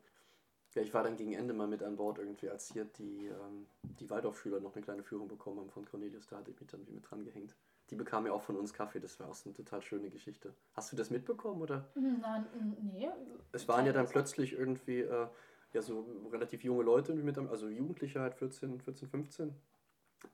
Ja, 0.76 0.82
ich 0.82 0.94
war 0.94 1.04
dann 1.04 1.16
gegen 1.16 1.34
Ende 1.34 1.54
mal 1.54 1.68
mit 1.68 1.82
an 1.82 1.96
Bord 1.96 2.20
irgendwie, 2.20 2.50
als 2.50 2.72
hier 2.72 2.84
die, 2.84 3.28
ähm, 3.28 3.66
die 4.00 4.10
Waldorfschüler 4.10 4.60
noch 4.60 4.76
eine 4.76 4.84
kleine 4.84 5.04
Führung 5.04 5.30
bekommen 5.30 5.60
haben 5.60 5.70
von 5.70 5.86
Cornelius. 5.86 6.28
Da 6.28 6.38
hatte 6.38 6.52
ich 6.52 6.60
mich 6.60 6.70
dann 6.70 6.86
wie 6.86 6.92
mit 6.92 7.10
dran 7.10 7.24
gehängt. 7.24 7.56
Die 7.90 7.96
bekamen 7.96 8.28
ja 8.28 8.34
auch 8.34 8.42
von 8.42 8.58
uns 8.58 8.74
Kaffee, 8.74 9.00
das 9.00 9.20
war 9.20 9.30
auch 9.30 9.36
so 9.36 9.50
eine 9.50 9.56
total 9.56 9.82
schöne 9.82 10.10
Geschichte. 10.10 10.54
Hast 10.74 10.92
du 10.92 10.98
das 10.98 11.12
mitbekommen 11.12 11.62
oder? 11.62 11.88
Nein, 11.96 12.46
nee. 12.82 13.08
Es 13.54 13.68
waren 13.68 13.86
ja 13.86 13.94
dann 13.94 14.08
plötzlich 14.08 14.54
irgendwie 14.54 15.02
äh, 15.02 15.28
ja, 15.72 15.82
so 15.82 16.06
relativ 16.32 16.64
junge 16.64 16.84
Leute 16.84 17.14
mit 17.14 17.38
am, 17.38 17.48
also 17.48 17.70
Jugendliche 17.70 18.20
halt 18.20 18.36
14, 18.36 18.82
14, 18.82 19.08
15, 19.08 19.56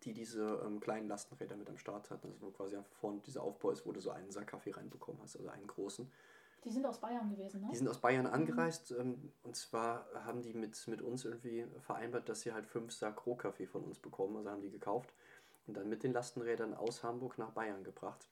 die 0.03 0.13
diese 0.13 0.61
ähm, 0.65 0.79
kleinen 0.79 1.07
Lastenräder 1.07 1.55
mit 1.55 1.69
am 1.69 1.77
Start 1.77 2.09
hatten. 2.09 2.29
Also 2.31 2.47
wo 2.47 2.51
quasi 2.51 2.77
einfach 2.77 2.93
vorne 2.93 3.19
dieser 3.19 3.43
Aufbau 3.43 3.71
ist, 3.71 3.85
wo 3.85 3.91
du 3.91 3.99
so 3.99 4.09
einen 4.09 4.31
Sack 4.31 4.47
Kaffee 4.47 4.71
reinbekommen 4.71 5.21
hast, 5.21 5.35
also 5.35 5.49
einen 5.49 5.67
großen. 5.67 6.09
Die 6.63 6.69
sind 6.69 6.85
aus 6.85 6.99
Bayern 6.99 7.29
gewesen, 7.29 7.61
ne? 7.61 7.69
Die 7.71 7.77
sind 7.77 7.87
aus 7.87 7.99
Bayern 7.99 8.27
angereist 8.27 8.91
ähm, 8.91 9.31
und 9.43 9.55
zwar 9.55 10.05
haben 10.25 10.41
die 10.41 10.53
mit, 10.53 10.87
mit 10.87 11.01
uns 11.01 11.25
irgendwie 11.25 11.65
vereinbart, 11.79 12.29
dass 12.29 12.41
sie 12.41 12.53
halt 12.53 12.67
fünf 12.67 12.91
Sack 12.91 13.25
Rohkaffee 13.25 13.65
von 13.65 13.83
uns 13.83 13.99
bekommen, 13.99 14.37
also 14.37 14.51
haben 14.51 14.61
die 14.61 14.69
gekauft 14.69 15.13
und 15.65 15.75
dann 15.75 15.89
mit 15.89 16.03
den 16.03 16.13
Lastenrädern 16.13 16.73
aus 16.73 17.03
Hamburg 17.03 17.37
nach 17.37 17.51
Bayern 17.51 17.83
gebracht, 17.83 18.29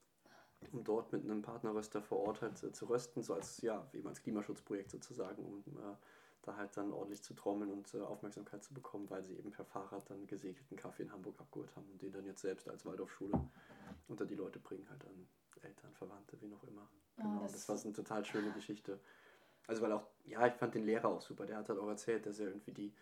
um 0.72 0.84
dort 0.84 1.12
mit 1.12 1.24
einem 1.24 1.42
Partnerröster 1.42 2.04
vor 2.04 2.20
Ort 2.20 2.42
halt 2.42 2.62
äh, 2.64 2.72
zu 2.72 2.86
rösten, 2.86 3.24
so 3.24 3.34
als, 3.34 3.62
ja, 3.62 3.88
wie 3.92 4.06
als 4.06 4.22
Klimaschutzprojekt 4.22 4.92
sozusagen, 4.92 5.44
um 5.44 5.64
äh, 5.78 5.96
da 6.44 6.56
halt 6.56 6.76
dann 6.78 6.94
ordentlich 6.94 7.24
zu 7.24 7.34
trommeln 7.34 7.72
und 7.72 7.94
äh, 7.96 8.02
Aufmerksamkeit 8.02 8.64
zu 8.64 8.74
bekommen, 8.74 9.10
weil 9.10 9.24
sie 9.24 9.36
eben 9.38 9.52
per 9.52 9.66
Fahrrad 9.66 10.10
dann 10.10 10.28
gesegelten 10.28 10.78
Kaffee 10.78 11.04
in 11.04 11.12
Hamburg 11.12 11.40
abgeholt 11.40 11.76
haben 11.76 11.90
und 11.92 12.02
den 12.02 12.12
dann 12.12 12.26
jetzt 12.26 12.42
selbst 12.42 12.70
als 12.70 12.86
Waldorfschule 12.86 13.40
unter 14.08 14.26
die 14.26 14.36
Leute 14.36 14.60
bringen, 14.60 14.88
halt 14.90 15.04
an 15.06 15.28
Eltern, 15.62 15.94
Verwandte, 15.94 16.40
wie 16.42 16.48
noch 16.48 16.64
immer. 16.64 16.88
Genau, 17.20 17.42
das, 17.44 17.54
das 17.54 17.70
war 17.70 17.78
so 17.78 17.88
eine 17.88 17.96
total 17.96 18.26
schöne 18.26 18.52
Geschichte. 18.52 19.00
Also 19.68 19.82
weil 19.82 19.92
auch, 19.92 20.08
ja, 20.26 20.48
ich 20.48 20.54
fand 20.54 20.76
den 20.76 20.86
Lehrer 20.86 21.10
auch 21.10 21.22
super, 21.22 21.46
der 21.46 21.58
hat 21.58 21.70
halt 21.70 21.80
auch 21.80 21.88
erzählt, 21.88 22.26
dass 22.26 22.40
er 22.40 22.48
irgendwie 22.48 22.72
die, 22.72 22.94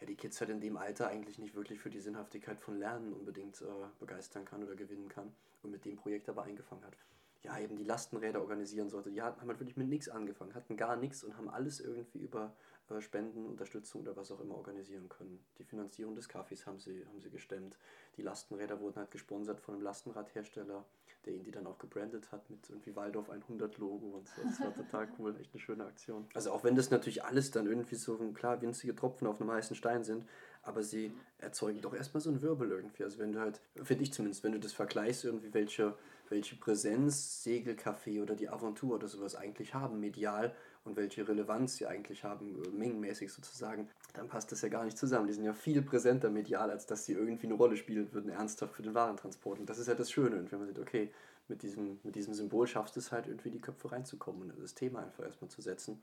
ja, 0.00 0.06
die 0.06 0.16
Kids 0.16 0.40
halt 0.40 0.50
in 0.50 0.60
dem 0.60 0.76
Alter 0.76 1.08
eigentlich 1.08 1.38
nicht 1.38 1.54
wirklich 1.54 1.80
für 1.80 1.90
die 1.90 2.00
Sinnhaftigkeit 2.00 2.60
von 2.60 2.78
Lernen 2.78 3.12
unbedingt 3.12 3.60
äh, 3.62 3.66
begeistern 3.98 4.44
kann 4.44 4.62
oder 4.62 4.76
gewinnen 4.76 5.08
kann 5.08 5.32
und 5.62 5.70
mit 5.70 5.84
dem 5.84 5.96
Projekt 5.96 6.28
aber 6.28 6.44
eingefangen 6.44 6.84
hat 6.84 6.96
ja, 7.42 7.58
eben 7.58 7.76
die 7.76 7.84
Lastenräder 7.84 8.40
organisieren 8.40 8.90
sollte. 8.90 9.10
Die 9.10 9.22
haben 9.22 9.40
halt 9.40 9.60
wirklich 9.60 9.76
mit 9.76 9.88
nichts 9.88 10.08
angefangen, 10.08 10.54
hatten 10.54 10.76
gar 10.76 10.96
nichts 10.96 11.24
und 11.24 11.36
haben 11.36 11.48
alles 11.48 11.80
irgendwie 11.80 12.18
über 12.18 12.54
äh, 12.90 13.00
Spenden, 13.00 13.46
Unterstützung 13.46 14.02
oder 14.02 14.16
was 14.16 14.30
auch 14.30 14.40
immer 14.40 14.56
organisieren 14.56 15.08
können. 15.08 15.42
Die 15.58 15.64
Finanzierung 15.64 16.14
des 16.14 16.28
Kaffees 16.28 16.66
haben 16.66 16.78
sie, 16.78 17.04
haben 17.06 17.20
sie 17.20 17.30
gestemmt. 17.30 17.78
Die 18.16 18.22
Lastenräder 18.22 18.80
wurden 18.80 18.96
halt 18.96 19.10
gesponsert 19.10 19.60
von 19.60 19.74
einem 19.74 19.84
Lastenradhersteller, 19.84 20.84
der 21.26 21.34
ihnen 21.34 21.44
die 21.44 21.50
dann 21.50 21.66
auch 21.66 21.78
gebrandet 21.78 22.30
hat 22.32 22.48
mit 22.50 22.68
irgendwie 22.68 22.94
Waldorf 22.96 23.30
100 23.30 23.78
Logo 23.78 24.06
und 24.16 24.28
so. 24.28 24.42
Das 24.42 24.60
war 24.60 24.74
total 24.74 25.08
cool, 25.18 25.36
echt 25.40 25.52
eine 25.52 25.60
schöne 25.60 25.84
Aktion. 25.84 26.26
Also 26.34 26.52
auch 26.52 26.64
wenn 26.64 26.76
das 26.76 26.90
natürlich 26.90 27.24
alles 27.24 27.50
dann 27.50 27.66
irgendwie 27.66 27.96
so, 27.96 28.16
klar, 28.32 28.60
winzige 28.62 28.94
Tropfen 28.94 29.26
auf 29.26 29.40
einem 29.40 29.50
heißen 29.50 29.76
Stein 29.76 30.04
sind, 30.04 30.24
aber 30.62 30.82
sie 30.82 31.12
erzeugen 31.38 31.80
doch 31.80 31.94
erstmal 31.94 32.20
so 32.20 32.30
einen 32.30 32.42
Wirbel 32.42 32.70
irgendwie. 32.70 33.04
Also 33.04 33.18
wenn 33.18 33.32
du 33.32 33.40
halt, 33.40 33.60
finde 33.82 34.02
ich 34.02 34.12
zumindest, 34.12 34.44
wenn 34.44 34.52
du 34.52 34.60
das 34.60 34.72
vergleichst, 34.72 35.24
irgendwie 35.24 35.52
welche 35.54 35.94
welche 36.30 36.56
Präsenz 36.56 37.44
Segelcafé 37.44 38.22
oder 38.22 38.34
die 38.34 38.48
Aventur 38.48 38.94
oder 38.94 39.08
sowas 39.08 39.34
eigentlich 39.34 39.74
haben, 39.74 40.00
medial 40.00 40.54
und 40.84 40.96
welche 40.96 41.28
Relevanz 41.28 41.76
sie 41.76 41.86
eigentlich 41.86 42.24
haben, 42.24 42.62
äh, 42.62 42.68
mengenmäßig 42.68 43.32
sozusagen, 43.32 43.88
dann 44.12 44.28
passt 44.28 44.50
das 44.52 44.62
ja 44.62 44.68
gar 44.68 44.84
nicht 44.84 44.98
zusammen. 44.98 45.26
Die 45.26 45.32
sind 45.32 45.44
ja 45.44 45.52
viel 45.52 45.82
präsenter 45.82 46.30
medial, 46.30 46.70
als 46.70 46.86
dass 46.86 47.04
sie 47.04 47.12
irgendwie 47.12 47.46
eine 47.46 47.54
Rolle 47.54 47.76
spielen 47.76 48.12
würden, 48.12 48.30
ernsthaft 48.30 48.74
für 48.74 48.82
den 48.82 48.94
Warentransport. 48.94 49.58
Und 49.60 49.68
das 49.68 49.78
ist 49.78 49.88
ja 49.88 49.94
das 49.94 50.10
Schöne. 50.10 50.36
Und 50.36 50.50
wenn 50.50 50.58
man 50.58 50.68
sieht, 50.68 50.78
okay, 50.78 51.12
mit 51.48 51.62
diesem, 51.62 51.98
mit 52.02 52.14
diesem 52.14 52.34
Symbol 52.34 52.66
schaffst 52.66 52.96
du 52.96 53.00
es 53.00 53.12
halt 53.12 53.26
irgendwie 53.26 53.50
die 53.50 53.60
Köpfe 53.60 53.92
reinzukommen 53.92 54.50
und 54.50 54.62
das 54.62 54.74
Thema 54.74 55.00
einfach 55.00 55.24
erstmal 55.24 55.50
zu 55.50 55.60
setzen. 55.60 56.02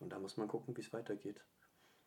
Und 0.00 0.12
da 0.12 0.18
muss 0.18 0.36
man 0.36 0.48
gucken, 0.48 0.76
wie 0.76 0.80
es 0.80 0.92
weitergeht. 0.92 1.42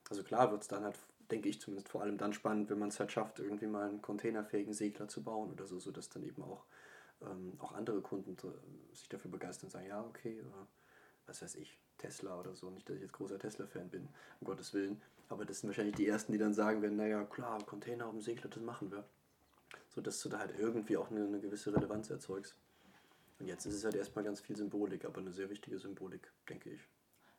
Also 0.10 0.24
klar 0.24 0.52
wird 0.52 0.62
es 0.62 0.68
dann 0.68 0.84
halt, 0.84 0.98
denke 1.32 1.50
ich 1.50 1.60
zumindest, 1.60 1.90
vor 1.90 2.02
allem 2.02 2.18
dann 2.18 2.34
spannend, 2.34 2.70
wenn 2.70 2.80
man 2.80 2.90
es 2.90 3.00
halt 3.00 3.12
schafft, 3.12 3.40
irgendwie 3.40 3.68
mal 3.68 3.90
einen 3.90 4.02
containerfähigen 4.02 4.74
Segler 4.74 5.08
zu 5.08 5.24
bauen 5.24 5.52
oder 5.52 5.66
so, 5.66 5.80
sodass 5.80 6.10
dann 6.10 6.24
eben 6.24 6.44
auch 6.44 6.66
ähm, 7.22 7.54
auch 7.60 7.74
andere 7.74 8.02
Kunden 8.02 8.38
sich 8.94 9.10
dafür 9.10 9.32
begeistern 9.32 9.68
und 9.68 9.72
sagen, 9.72 9.88
ja, 9.88 10.02
okay, 10.02 10.40
äh, 10.40 10.44
was 11.28 11.42
weiß 11.42 11.56
ich, 11.56 11.78
Tesla 11.98 12.40
oder 12.40 12.56
so. 12.56 12.70
Nicht, 12.70 12.90
dass 12.90 12.96
ich 12.96 13.04
jetzt 13.04 13.14
großer 13.14 13.38
Tesla-Fan 13.38 13.90
bin, 13.90 14.08
um 14.40 14.48
Gottes 14.48 14.74
Willen. 14.74 15.02
Aber 15.30 15.46
das 15.46 15.60
sind 15.60 15.70
wahrscheinlich 15.70 15.96
die 15.96 16.08
Ersten, 16.08 16.32
die 16.32 16.38
dann 16.38 16.54
sagen 16.54 16.82
werden, 16.82 16.98
naja, 16.98 17.24
klar, 17.26 17.62
Container 17.66 18.06
auf 18.06 18.12
dem 18.12 18.22
Segler, 18.22 18.50
das 18.50 18.64
machen 18.64 18.92
wir. 18.92 19.04
So 19.90 20.02
dass 20.02 20.22
du 20.22 20.30
da 20.30 20.40
halt 20.40 20.58
irgendwie 20.58 20.98
auch 20.98 21.12
eine, 21.12 21.26
eine 21.26 21.40
gewisse 21.40 21.76
Relevanz 21.76 22.10
erzeugst. 22.10 22.56
Und 23.40 23.48
jetzt 23.48 23.66
ist 23.66 23.76
es 23.76 23.84
halt 23.84 23.96
erstmal 23.96 24.24
ganz 24.24 24.40
viel 24.40 24.56
Symbolik, 24.56 25.06
aber 25.06 25.20
eine 25.20 25.32
sehr 25.32 25.50
wichtige 25.50 25.78
Symbolik, 25.78 26.32
denke 26.50 26.72
ich. 26.72 26.82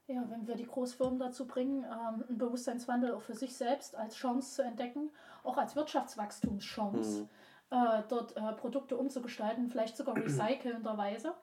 Ja, 0.07 0.25
wenn 0.30 0.47
wir 0.47 0.54
die 0.54 0.66
Großfirmen 0.66 1.18
dazu 1.18 1.47
bringen, 1.47 1.85
ähm, 1.85 2.25
einen 2.28 2.38
Bewusstseinswandel 2.38 3.12
auch 3.12 3.22
für 3.22 3.35
sich 3.35 3.55
selbst 3.55 3.94
als 3.94 4.16
Chance 4.16 4.57
zu 4.57 4.62
entdecken, 4.62 5.11
auch 5.42 5.57
als 5.57 5.77
Wirtschaftswachstumschance. 5.77 7.22
Mhm 7.22 7.29
äh, 7.70 8.03
dort 8.09 8.37
äh, 8.37 8.53
Produkte 8.55 8.96
umzugestalten, 8.96 9.68
vielleicht 9.68 9.96
sogar 9.96 10.16
recycelnderweise, 10.24 11.35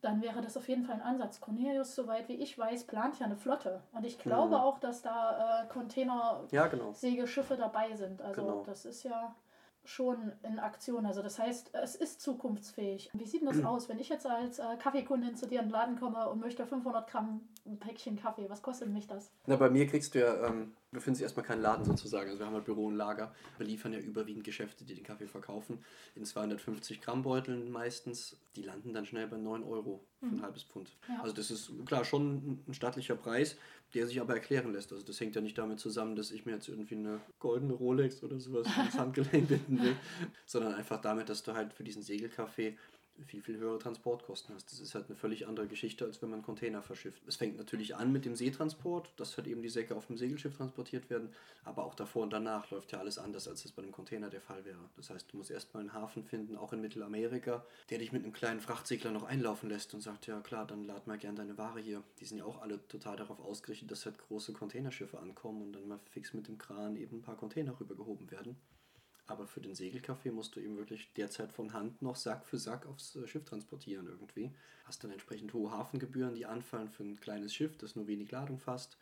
dann 0.00 0.22
wäre 0.22 0.40
das 0.40 0.56
auf 0.56 0.68
jeden 0.68 0.84
Fall 0.84 0.96
ein 0.96 1.02
Ansatz. 1.02 1.40
Cornelius, 1.40 1.94
soweit 1.94 2.28
wie 2.28 2.34
ich 2.34 2.58
weiß, 2.58 2.84
plant 2.84 3.18
ja 3.18 3.26
eine 3.26 3.36
Flotte. 3.36 3.82
Und 3.92 4.04
ich 4.04 4.18
glaube 4.18 4.56
mhm. 4.56 4.62
auch, 4.62 4.78
dass 4.78 5.02
da 5.02 5.62
äh, 5.62 5.68
Container-Segelschiffe 5.68 7.54
ja, 7.54 7.56
genau. 7.56 7.68
dabei 7.68 7.96
sind. 7.96 8.22
Also 8.22 8.42
genau. 8.42 8.62
das 8.64 8.84
ist 8.84 9.02
ja 9.02 9.34
schon 9.84 10.32
in 10.42 10.58
Aktion. 10.58 11.06
Also 11.06 11.22
das 11.22 11.38
heißt, 11.38 11.74
es 11.74 11.94
ist 11.94 12.20
zukunftsfähig. 12.20 13.10
Wie 13.14 13.26
sieht 13.26 13.40
denn 13.40 13.48
das 13.48 13.64
aus, 13.64 13.88
wenn 13.88 13.98
ich 13.98 14.08
jetzt 14.08 14.26
als 14.26 14.58
äh, 14.58 14.76
Kaffeekundin 14.78 15.34
zu 15.34 15.46
dir 15.46 15.60
in 15.60 15.66
den 15.66 15.72
Laden 15.72 15.98
komme 15.98 16.28
und 16.28 16.40
möchte 16.40 16.66
500 16.66 17.08
Gramm 17.08 17.48
ein 17.68 17.78
Päckchen 17.78 18.16
Kaffee? 18.16 18.48
Was 18.48 18.62
kostet 18.62 18.88
mich 18.88 19.06
das? 19.06 19.30
Na, 19.46 19.56
bei 19.56 19.70
mir 19.70 19.86
kriegst 19.86 20.14
du 20.14 20.20
ja, 20.20 20.46
ähm, 20.46 20.72
befinden 20.90 21.16
sich 21.16 21.22
erstmal 21.22 21.44
keinen 21.44 21.62
Laden 21.62 21.84
sozusagen. 21.84 22.28
Also 22.28 22.40
wir 22.40 22.46
haben 22.46 22.54
halt 22.54 22.64
Büro 22.64 22.86
und 22.86 22.96
Lager. 22.96 23.34
Wir 23.58 23.66
liefern 23.66 23.92
ja 23.92 23.98
überwiegend 23.98 24.44
Geschäfte, 24.44 24.84
die 24.84 24.94
den 24.94 25.04
Kaffee 25.04 25.26
verkaufen. 25.26 25.84
In 26.14 26.24
250 26.24 27.00
Gramm 27.00 27.22
Beuteln 27.22 27.70
meistens. 27.70 28.36
Die 28.56 28.62
landen 28.62 28.92
dann 28.92 29.06
schnell 29.06 29.28
bei 29.28 29.36
9 29.36 29.62
Euro 29.62 30.04
für 30.20 30.26
ein 30.26 30.36
mhm. 30.36 30.42
halbes 30.42 30.64
Pfund. 30.64 30.96
Ja. 31.08 31.20
Also 31.22 31.34
das 31.34 31.50
ist 31.50 31.70
klar 31.86 32.04
schon 32.04 32.60
ein 32.66 32.74
stattlicher 32.74 33.14
Preis 33.14 33.56
der 33.94 34.06
sich 34.06 34.20
aber 34.20 34.34
erklären 34.34 34.72
lässt. 34.72 34.92
Also 34.92 35.04
das 35.04 35.20
hängt 35.20 35.34
ja 35.34 35.40
nicht 35.40 35.56
damit 35.56 35.80
zusammen, 35.80 36.14
dass 36.14 36.30
ich 36.30 36.44
mir 36.44 36.52
jetzt 36.52 36.68
irgendwie 36.68 36.96
eine 36.96 37.20
goldene 37.38 37.72
Rolex 37.72 38.22
oder 38.22 38.38
sowas 38.38 38.66
ins 38.84 38.98
Handgelenk 38.98 39.48
binden 39.48 39.82
will, 39.82 39.96
sondern 40.46 40.74
einfach 40.74 41.00
damit, 41.00 41.28
dass 41.28 41.42
du 41.42 41.54
halt 41.54 41.72
für 41.72 41.84
diesen 41.84 42.02
Segelkaffee 42.02 42.76
viel, 43.24 43.42
viel 43.42 43.56
höhere 43.56 43.78
Transportkosten 43.78 44.54
hast. 44.54 44.70
Das 44.70 44.80
ist 44.80 44.94
halt 44.94 45.06
eine 45.06 45.16
völlig 45.16 45.46
andere 45.46 45.66
Geschichte, 45.66 46.04
als 46.04 46.22
wenn 46.22 46.30
man 46.30 46.42
Container 46.42 46.82
verschifft. 46.82 47.22
Es 47.26 47.36
fängt 47.36 47.56
natürlich 47.56 47.96
an 47.96 48.12
mit 48.12 48.24
dem 48.24 48.36
Seetransport, 48.36 49.12
dass 49.16 49.36
halt 49.36 49.46
eben 49.46 49.62
die 49.62 49.68
Säcke 49.68 49.94
auf 49.96 50.06
dem 50.06 50.16
Segelschiff 50.16 50.56
transportiert 50.56 51.10
werden, 51.10 51.30
aber 51.64 51.84
auch 51.84 51.94
davor 51.94 52.22
und 52.22 52.32
danach 52.32 52.70
läuft 52.70 52.92
ja 52.92 52.98
alles 52.98 53.18
anders, 53.18 53.48
als 53.48 53.64
es 53.64 53.72
bei 53.72 53.82
einem 53.82 53.92
Container 53.92 54.30
der 54.30 54.40
Fall 54.40 54.64
wäre. 54.64 54.78
Das 54.96 55.10
heißt, 55.10 55.32
du 55.32 55.36
musst 55.36 55.50
erstmal 55.50 55.82
einen 55.82 55.92
Hafen 55.92 56.24
finden, 56.24 56.56
auch 56.56 56.72
in 56.72 56.80
Mittelamerika, 56.80 57.64
der 57.90 57.98
dich 57.98 58.12
mit 58.12 58.24
einem 58.24 58.32
kleinen 58.32 58.60
Frachtsegler 58.60 59.10
noch 59.10 59.24
einlaufen 59.24 59.68
lässt 59.68 59.94
und 59.94 60.00
sagt, 60.00 60.26
ja 60.26 60.40
klar, 60.40 60.66
dann 60.66 60.84
lad 60.84 61.06
mal 61.06 61.18
gern 61.18 61.36
deine 61.36 61.58
Ware 61.58 61.80
hier. 61.80 62.02
Die 62.20 62.24
sind 62.24 62.38
ja 62.38 62.44
auch 62.44 62.60
alle 62.62 62.86
total 62.88 63.16
darauf 63.16 63.40
ausgerichtet, 63.40 63.90
dass 63.90 64.06
halt 64.06 64.18
große 64.18 64.52
Containerschiffe 64.52 65.18
ankommen 65.18 65.62
und 65.62 65.72
dann 65.72 65.88
mal 65.88 66.00
fix 66.10 66.34
mit 66.34 66.48
dem 66.48 66.58
Kran 66.58 66.96
eben 66.96 67.18
ein 67.18 67.22
paar 67.22 67.36
Container 67.36 67.78
rübergehoben 67.78 68.30
werden. 68.30 68.56
Aber 69.28 69.46
für 69.46 69.60
den 69.60 69.74
Segelkaffee 69.74 70.30
musst 70.30 70.56
du 70.56 70.60
eben 70.60 70.78
wirklich 70.78 71.12
derzeit 71.12 71.52
von 71.52 71.74
Hand 71.74 72.00
noch 72.00 72.16
Sack 72.16 72.46
für 72.46 72.58
Sack 72.58 72.86
aufs 72.86 73.14
äh, 73.14 73.28
Schiff 73.28 73.44
transportieren 73.44 74.06
irgendwie. 74.06 74.50
Hast 74.86 75.04
dann 75.04 75.10
entsprechend 75.10 75.52
hohe 75.52 75.70
Hafengebühren, 75.70 76.34
die 76.34 76.46
anfallen 76.46 76.88
für 76.88 77.04
ein 77.04 77.20
kleines 77.20 77.54
Schiff, 77.54 77.76
das 77.76 77.94
nur 77.94 78.06
wenig 78.06 78.30
Ladung 78.30 78.58
fasst. 78.58 78.96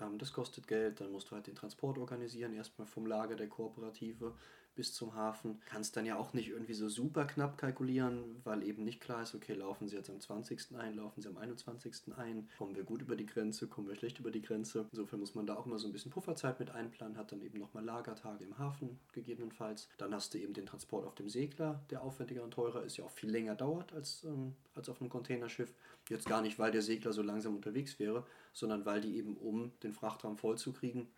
Ähm, 0.00 0.18
das 0.18 0.32
kostet 0.32 0.68
Geld, 0.68 1.00
dann 1.00 1.10
musst 1.10 1.30
du 1.30 1.34
halt 1.34 1.48
den 1.48 1.56
Transport 1.56 1.98
organisieren, 1.98 2.54
erstmal 2.54 2.86
vom 2.86 3.06
Lager 3.06 3.34
der 3.34 3.48
Kooperative 3.48 4.34
bis 4.74 4.92
zum 4.92 5.14
Hafen. 5.14 5.60
Kannst 5.66 5.96
dann 5.96 6.06
ja 6.06 6.16
auch 6.16 6.32
nicht 6.32 6.48
irgendwie 6.48 6.74
so 6.74 6.88
super 6.88 7.24
knapp 7.24 7.58
kalkulieren, 7.58 8.40
weil 8.44 8.62
eben 8.62 8.84
nicht 8.84 9.00
klar 9.00 9.22
ist, 9.22 9.34
okay, 9.34 9.54
laufen 9.54 9.88
sie 9.88 9.96
jetzt 9.96 10.10
am 10.10 10.20
20. 10.20 10.76
ein, 10.76 10.94
laufen 10.94 11.20
sie 11.20 11.28
am 11.28 11.36
21. 11.36 12.16
ein, 12.16 12.48
kommen 12.58 12.74
wir 12.74 12.84
gut 12.84 13.02
über 13.02 13.16
die 13.16 13.26
Grenze, 13.26 13.66
kommen 13.66 13.88
wir 13.88 13.96
schlecht 13.96 14.18
über 14.18 14.30
die 14.30 14.42
Grenze. 14.42 14.86
Insofern 14.92 15.20
muss 15.20 15.34
man 15.34 15.46
da 15.46 15.54
auch 15.56 15.66
immer 15.66 15.78
so 15.78 15.88
ein 15.88 15.92
bisschen 15.92 16.10
Pufferzeit 16.10 16.58
mit 16.60 16.70
einplanen, 16.70 17.16
hat 17.16 17.32
dann 17.32 17.42
eben 17.42 17.58
nochmal 17.58 17.84
Lagertage 17.84 18.44
im 18.44 18.58
Hafen 18.58 18.98
gegebenenfalls. 19.12 19.88
Dann 19.98 20.14
hast 20.14 20.34
du 20.34 20.38
eben 20.38 20.54
den 20.54 20.66
Transport 20.66 21.06
auf 21.06 21.14
dem 21.14 21.28
Segler, 21.28 21.84
der 21.90 22.02
aufwendiger 22.02 22.42
und 22.42 22.52
teurer 22.52 22.82
ist, 22.82 22.96
ja 22.96 23.04
auch 23.04 23.10
viel 23.10 23.30
länger 23.30 23.54
dauert 23.54 23.92
als, 23.92 24.24
ähm, 24.24 24.54
als 24.74 24.88
auf 24.88 25.00
einem 25.00 25.10
Containerschiff. 25.10 25.74
Jetzt 26.08 26.26
gar 26.26 26.42
nicht, 26.42 26.58
weil 26.58 26.72
der 26.72 26.82
Segler 26.82 27.12
so 27.12 27.22
langsam 27.22 27.54
unterwegs 27.54 27.98
wäre, 27.98 28.26
sondern 28.52 28.84
weil 28.84 29.00
die 29.00 29.16
eben, 29.16 29.36
um 29.36 29.72
den 29.82 29.92
Frachtraum 29.92 30.36
voll 30.36 30.58
zu 30.58 30.72
kriegen, 30.72 31.08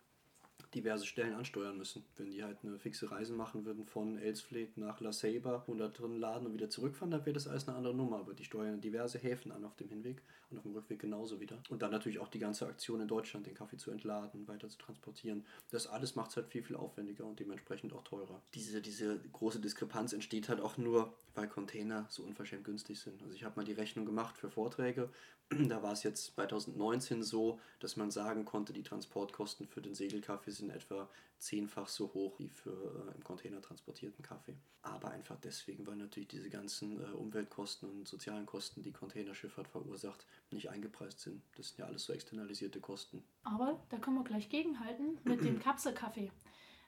diverse 0.75 1.05
Stellen 1.05 1.33
ansteuern 1.33 1.77
müssen. 1.77 2.03
Wenn 2.17 2.29
die 2.29 2.43
halt 2.43 2.57
eine 2.63 2.77
fixe 2.77 3.09
Reise 3.09 3.33
machen 3.33 3.65
würden 3.65 3.85
von 3.85 4.17
Elsfleth 4.17 4.77
nach 4.77 4.99
La 4.99 5.11
Ceiba 5.11 5.63
und 5.67 5.77
da 5.77 5.87
drin 5.87 6.19
laden 6.19 6.45
und 6.45 6.53
wieder 6.53 6.69
zurückfahren, 6.69 7.11
dann 7.11 7.25
wäre 7.25 7.33
das 7.33 7.47
alles 7.47 7.67
eine 7.67 7.77
andere 7.77 7.95
Nummer. 7.95 8.19
Aber 8.19 8.33
die 8.33 8.43
steuern 8.43 8.81
diverse 8.81 9.17
Häfen 9.17 9.51
an 9.51 9.63
auf 9.63 9.75
dem 9.75 9.89
Hinweg 9.89 10.21
und 10.51 10.57
auf 10.57 10.63
dem 10.63 10.73
Rückweg 10.73 10.99
genauso 10.99 11.39
wieder. 11.39 11.57
Und 11.69 11.81
dann 11.81 11.91
natürlich 11.91 12.19
auch 12.19 12.27
die 12.27 12.39
ganze 12.39 12.67
Aktion 12.67 13.01
in 13.01 13.07
Deutschland, 13.07 13.47
den 13.47 13.55
Kaffee 13.55 13.77
zu 13.77 13.89
entladen, 13.91 14.47
weiter 14.47 14.69
zu 14.69 14.77
transportieren. 14.77 15.45
Das 15.71 15.87
alles 15.87 16.15
macht 16.15 16.31
es 16.31 16.35
halt 16.35 16.47
viel, 16.47 16.63
viel 16.63 16.75
aufwendiger 16.75 17.25
und 17.25 17.39
dementsprechend 17.39 17.93
auch 17.93 18.03
teurer. 18.03 18.41
Diese, 18.53 18.81
diese 18.81 19.19
große 19.33 19.59
Diskrepanz 19.59 20.13
entsteht 20.13 20.49
halt 20.49 20.59
auch 20.59 20.77
nur, 20.77 21.13
weil 21.33 21.47
Container 21.47 22.05
so 22.09 22.23
unverschämt 22.23 22.65
günstig 22.65 22.99
sind. 22.99 23.23
Also 23.23 23.33
ich 23.33 23.43
habe 23.43 23.55
mal 23.55 23.65
die 23.65 23.73
Rechnung 23.73 24.05
gemacht 24.05 24.37
für 24.37 24.49
Vorträge, 24.49 25.09
Da 25.69 25.83
war 25.83 25.93
es 25.93 26.03
jetzt 26.03 26.35
2019 26.35 27.23
so, 27.23 27.59
dass 27.79 27.97
man 27.97 28.09
sagen 28.09 28.45
konnte, 28.45 28.73
die 28.73 28.83
Transportkosten 28.83 29.67
für 29.67 29.81
den 29.81 29.93
Segelkaffee 29.93 30.51
sind 30.51 30.64
etwa 30.69 31.09
zehnfach 31.37 31.87
so 31.87 32.13
hoch 32.13 32.39
wie 32.39 32.49
für 32.49 32.71
äh, 33.09 33.15
im 33.15 33.23
Container 33.23 33.61
transportierten 33.61 34.23
Kaffee. 34.23 34.55
Aber 34.81 35.09
einfach 35.09 35.37
deswegen, 35.39 35.85
weil 35.85 35.95
natürlich 35.95 36.29
diese 36.29 36.49
ganzen 36.49 37.01
äh, 37.01 37.13
Umweltkosten 37.13 37.89
und 37.89 38.07
sozialen 38.07 38.45
Kosten, 38.45 38.81
die 38.81 38.91
Containerschifffahrt 38.91 39.67
verursacht, 39.67 40.25
nicht 40.51 40.69
eingepreist 40.69 41.19
sind. 41.19 41.41
Das 41.55 41.69
sind 41.69 41.79
ja 41.79 41.85
alles 41.85 42.05
so 42.05 42.13
externalisierte 42.13 42.79
Kosten. 42.79 43.23
Aber 43.43 43.83
da 43.89 43.97
können 43.97 44.17
wir 44.17 44.23
gleich 44.23 44.49
gegenhalten 44.49 45.19
mit 45.23 45.43
dem 45.43 45.59
Kapselkaffee 45.59 46.31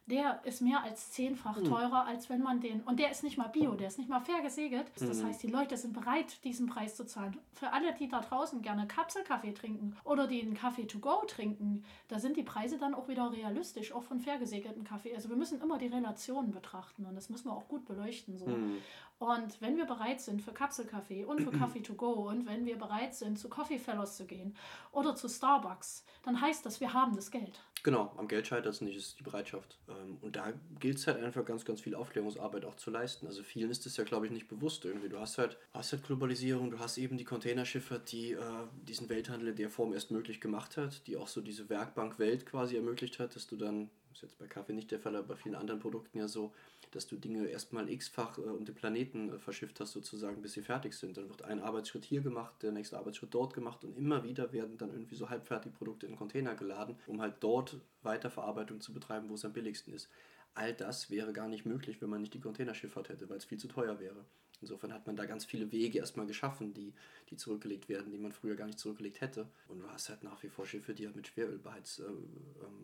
der 0.08 0.40
ist 0.46 0.62
mehr 0.62 0.84
als 0.84 1.12
zehnfach 1.12 1.58
hm. 1.58 1.66
teurer, 1.66 2.06
als 2.06 2.30
wenn 2.30 2.42
man 2.42 2.62
den. 2.62 2.82
Und 2.82 3.00
der 3.00 3.12
ist 3.12 3.24
nicht 3.24 3.38
mal 3.38 3.50
bio, 3.50 3.74
der 3.76 3.88
ist 3.88 3.98
nicht 3.98 4.10
mal 4.10 4.22
fair 4.22 4.42
gesegelt. 4.42 4.88
Das 5.00 5.20
hm. 5.20 5.28
heißt, 5.28 5.44
die 5.44 5.48
Leute 5.48 5.76
sind 5.76 5.94
bereit, 5.94 6.44
diesen 6.46 6.68
Preis 6.68 6.96
zu 6.96 7.06
zahlen. 7.06 7.38
Für 7.54 7.74
alle, 7.74 7.94
die 7.94 8.08
da 8.08 8.22
draußen 8.22 8.62
gerne 8.62 8.88
Kapselkaffee 8.88 9.54
trinken 9.54 9.96
oder 10.06 10.24
einen 10.24 10.54
Kaffee 10.54 10.86
to 10.86 11.00
go 11.00 11.24
trinken, 11.28 11.84
da 12.08 12.20
sind 12.20 12.38
die 12.38 12.44
Preise 12.44 12.78
dann 12.78 12.96
auch 12.96 13.10
wieder 13.10 13.32
realistisch, 13.32 13.92
auch 13.92 14.04
von 14.04 14.20
fair 14.22 14.38
gesegelten 14.38 14.86
Kaffee. 14.86 15.14
Also 15.14 15.30
wir 15.30 15.36
müssen 15.36 15.62
immer 15.62 15.78
die 15.78 15.88
Relationen 15.88 16.52
betrachten 16.52 17.06
und 17.06 17.16
das 17.16 17.30
müssen 17.30 17.50
wir 17.50 17.54
auch 17.54 17.68
gut 17.68 17.86
beleuchten. 17.86 18.38
So. 18.38 18.48
Mhm. 18.48 18.78
Und 19.20 19.62
wenn 19.62 19.78
wir 19.78 19.86
bereit 19.86 20.22
sind 20.22 20.42
für 20.42 20.54
Kapselkaffee 20.54 21.26
und 21.26 21.42
für 21.42 21.52
Kaffee 21.60 21.82
to 21.82 21.96
go 21.96 22.30
und 22.30 22.46
wenn 22.46 22.66
wir 22.66 22.78
bereit 22.78 23.16
sind, 23.16 23.38
zu 23.38 23.50
Coffee 23.50 23.80
Fellows 23.80 24.16
zu 24.16 24.26
gehen 24.26 24.56
oder 24.92 25.16
zu 25.16 25.28
Starbucks, 25.28 26.06
dann 26.24 26.40
heißt 26.40 26.66
das, 26.66 26.80
wir 26.80 26.94
haben 26.94 27.16
das 27.16 27.32
Geld. 27.32 27.60
Genau, 27.88 28.12
am 28.18 28.28
Geld 28.28 28.46
scheitert 28.46 28.74
es 28.74 28.82
nicht, 28.82 28.98
ist 28.98 29.18
die 29.18 29.24
Bereitschaft. 29.24 29.80
Ähm, 29.88 30.18
und 30.20 30.36
da 30.36 30.52
gilt 30.78 30.98
es 30.98 31.08
halt 31.08 31.24
einfach 31.24 31.46
ganz, 31.46 31.64
ganz 31.64 31.80
viel 31.80 31.96
Aufklärungsarbeit 31.96 32.66
auch 32.66 32.76
zu 32.76 32.92
leisten. 32.92 33.28
Also 33.28 33.44
vielen 33.44 33.72
ist 33.72 33.86
das 33.86 33.96
ja, 33.96 34.04
glaube 34.04 34.26
ich, 34.26 34.32
nicht 34.34 34.50
bewusst 34.50 34.84
irgendwie. 34.84 35.08
Du 35.08 35.18
hast 35.18 35.38
halt, 35.38 35.58
hast 35.72 35.94
halt 35.94 36.04
Globalisierung, 36.04 36.70
du 36.70 36.80
hast 36.80 36.98
eben 36.98 37.18
die 37.18 37.24
Containerschiffe, 37.24 38.02
die 38.06 38.34
äh, 38.34 38.42
diesen 38.82 39.08
Welthandel 39.08 39.48
in 39.48 39.56
der 39.56 39.70
Form 39.70 39.94
erst 39.94 40.12
möglich 40.12 40.42
gemacht 40.42 40.76
hat, 40.76 41.08
die 41.08 41.16
auch 41.16 41.30
so 41.30 41.40
diese 41.40 41.70
Werkbank-Welt 41.70 42.46
quasi 42.46 42.76
ermöglicht 42.76 43.20
hat, 43.20 43.38
dass 43.38 43.48
du 43.48 43.56
dann, 43.56 43.90
ist 44.18 44.24
jetzt 44.24 44.40
bei 44.40 44.48
Kaffee 44.48 44.74
nicht 44.74 44.90
der 44.92 45.00
Fall, 45.00 45.16
aber 45.16 45.28
bei 45.28 45.36
vielen 45.36 45.56
anderen 45.56 45.80
Produkten 45.80 46.18
ja 46.18 46.28
so, 46.28 46.52
dass 46.92 47.08
du 47.08 47.18
Dinge 47.18 47.48
erstmal 47.48 47.90
x-fach 47.90 48.38
äh, 48.38 48.42
um 48.42 48.66
den 48.66 48.76
Planeten 48.76 49.34
äh, 49.34 49.40
verschifft 49.40 49.80
hast, 49.80 49.92
sozusagen, 49.92 50.42
bis 50.42 50.54
sie 50.54 50.62
fertig 50.62 50.94
sind. 50.94 51.18
Dann 51.18 51.30
wird 51.30 51.44
ein 51.44 51.62
Arbeitsschritt 51.62 52.04
hier 52.04 52.22
gemacht, 52.22 52.62
der 52.64 52.72
nächste 52.72 52.98
Arbeitsschritt 52.98 53.34
dort 53.34 53.54
gemacht 53.54 53.84
und 53.84 53.96
immer 53.96 54.24
wieder 54.24 54.52
werden 54.54 54.78
dann 54.78 54.92
irgendwie 54.92 55.16
so 55.16 55.30
halbfertige 55.30 55.76
Produkte 55.76 56.08
in 56.08 56.16
Container 56.16 56.56
geladen, 56.56 56.98
um 57.06 57.22
halt 57.22 57.36
dort 57.42 57.80
Weiterverarbeitung 58.02 58.82
zu 58.82 58.94
betreiben, 58.94 59.30
wo 59.30 59.36
es 59.36 59.46
am 59.46 59.54
billigsten 59.54 59.94
ist. 59.94 60.10
All 60.56 60.74
das 60.74 61.12
wäre 61.12 61.34
gar 61.34 61.48
nicht 61.48 61.66
möglich, 61.66 62.02
wenn 62.02 62.10
man 62.10 62.22
nicht 62.22 62.34
die 62.34 62.40
Containerschifffahrt 62.40 63.10
hätte, 63.10 63.30
weil 63.30 63.38
es 63.38 63.46
viel 63.46 63.60
zu 63.60 63.68
teuer 63.68 64.00
wäre. 64.00 64.26
Insofern 64.62 64.92
hat 64.92 65.06
man 65.06 65.16
da 65.16 65.26
ganz 65.26 65.46
viele 65.46 65.72
Wege 65.72 66.00
erstmal 66.00 66.26
geschaffen, 66.26 66.74
die, 66.74 66.94
die 67.30 67.38
zurückgelegt 67.38 67.90
werden, 67.90 68.12
die 68.12 68.18
man 68.18 68.32
früher 68.32 68.56
gar 68.56 68.66
nicht 68.66 68.80
zurückgelegt 68.80 69.22
hätte. 69.22 69.48
Und 69.68 69.80
du 69.80 69.90
hast 69.90 70.10
halt 70.10 70.24
nach 70.24 70.42
wie 70.44 70.50
vor 70.50 70.66
Schiffe, 70.66 70.94
die 70.94 71.06
halt 71.06 71.16
mit 71.16 71.28
Schweröl 71.28 71.60
beheizt 71.60 72.00
äh, 72.00 72.04
äh, 72.04 72.08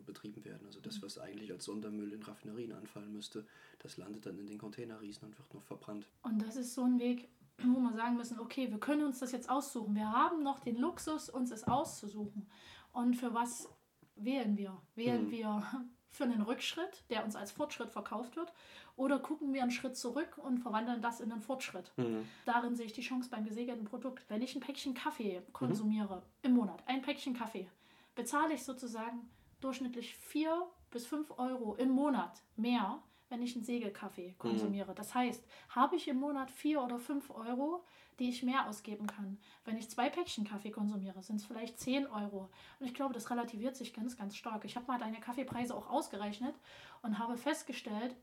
betrieben 0.06 0.44
werden. 0.44 0.66
Also 0.66 0.80
das, 0.80 1.02
was 1.02 1.18
eigentlich 1.18 1.50
als 1.50 1.64
Sondermüll 1.64 2.12
in 2.12 2.22
Raffinerien 2.22 2.72
anfallen 2.72 3.12
müsste, 3.12 3.44
das 3.80 3.96
landet 3.96 4.26
dann 4.26 4.38
in 4.38 4.46
den 4.46 4.58
Containerriesen 4.58 5.28
und 5.28 5.38
wird 5.38 5.52
noch 5.52 5.64
verbrannt. 5.64 6.08
Und 6.22 6.40
das 6.40 6.56
ist 6.56 6.74
so 6.74 6.84
ein 6.84 6.98
Weg, 6.98 7.28
wo 7.58 7.80
wir 7.80 7.94
sagen 7.94 8.16
müssen, 8.16 8.38
okay, 8.38 8.70
wir 8.70 8.78
können 8.78 9.04
uns 9.04 9.18
das 9.18 9.32
jetzt 9.32 9.50
aussuchen. 9.50 9.94
Wir 9.94 10.10
haben 10.10 10.42
noch 10.42 10.60
den 10.60 10.76
Luxus, 10.76 11.28
uns 11.28 11.50
es 11.50 11.64
auszusuchen. 11.64 12.48
Und 12.92 13.14
für 13.14 13.34
was 13.34 13.68
wählen 14.14 14.56
wir? 14.56 14.80
Wählen 14.94 15.26
mhm. 15.26 15.30
wir 15.32 15.62
für 16.10 16.24
einen 16.24 16.42
Rückschritt, 16.42 17.04
der 17.10 17.24
uns 17.24 17.34
als 17.34 17.50
Fortschritt 17.50 17.90
verkauft 17.90 18.36
wird, 18.36 18.52
oder 18.96 19.18
gucken 19.18 19.52
wir 19.52 19.62
einen 19.62 19.70
Schritt 19.70 19.96
zurück 19.96 20.38
und 20.38 20.58
verwandeln 20.58 21.02
das 21.02 21.20
in 21.20 21.32
einen 21.32 21.40
Fortschritt. 21.40 21.92
Mhm. 21.96 22.28
Darin 22.44 22.76
sehe 22.76 22.86
ich 22.86 22.92
die 22.92 23.02
Chance 23.02 23.28
beim 23.30 23.44
gesegelten 23.44 23.84
Produkt. 23.84 24.24
Wenn 24.28 24.42
ich 24.42 24.54
ein 24.54 24.60
Päckchen 24.60 24.94
Kaffee 24.94 25.42
konsumiere 25.52 26.16
mhm. 26.16 26.22
im 26.42 26.52
Monat, 26.52 26.82
ein 26.86 27.02
Päckchen 27.02 27.34
Kaffee, 27.34 27.68
bezahle 28.14 28.54
ich 28.54 28.64
sozusagen 28.64 29.28
durchschnittlich 29.60 30.14
4 30.16 30.66
bis 30.90 31.06
5 31.06 31.38
Euro 31.38 31.74
im 31.74 31.90
Monat 31.90 32.42
mehr, 32.56 33.02
wenn 33.30 33.42
ich 33.42 33.56
einen 33.56 33.64
Segelkaffee 33.64 34.28
mhm. 34.28 34.38
konsumiere. 34.38 34.92
Mhm. 34.92 34.96
Das 34.96 35.14
heißt, 35.14 35.44
habe 35.70 35.96
ich 35.96 36.06
im 36.06 36.18
Monat 36.18 36.50
4 36.50 36.80
oder 36.80 36.98
5 36.98 37.30
Euro, 37.30 37.84
die 38.18 38.28
ich 38.28 38.44
mehr 38.44 38.68
ausgeben 38.68 39.06
kann. 39.06 39.38
Wenn 39.64 39.76
ich 39.76 39.90
zwei 39.90 40.08
Päckchen 40.08 40.44
Kaffee 40.44 40.70
konsumiere, 40.70 41.20
sind 41.22 41.36
es 41.36 41.46
vielleicht 41.46 41.80
10 41.80 42.06
Euro. 42.06 42.50
Und 42.78 42.86
ich 42.86 42.94
glaube, 42.94 43.14
das 43.14 43.28
relativiert 43.30 43.74
sich 43.76 43.92
ganz, 43.92 44.16
ganz 44.16 44.36
stark. 44.36 44.64
Ich 44.64 44.76
habe 44.76 44.86
mal 44.86 44.98
deine 44.98 45.18
Kaffeepreise 45.18 45.74
auch 45.74 45.90
ausgerechnet 45.90 46.54
und 47.02 47.18
habe 47.18 47.36
festgestellt, 47.36 48.14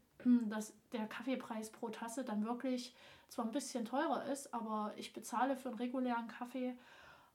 dass 0.49 0.73
der 0.91 1.07
Kaffeepreis 1.07 1.69
pro 1.71 1.89
Tasse 1.89 2.23
dann 2.23 2.45
wirklich 2.45 2.95
zwar 3.29 3.45
ein 3.45 3.51
bisschen 3.51 3.85
teurer 3.85 4.25
ist, 4.25 4.53
aber 4.53 4.93
ich 4.97 5.13
bezahle 5.13 5.55
für 5.55 5.69
einen 5.69 5.77
regulären 5.77 6.27
Kaffee 6.27 6.75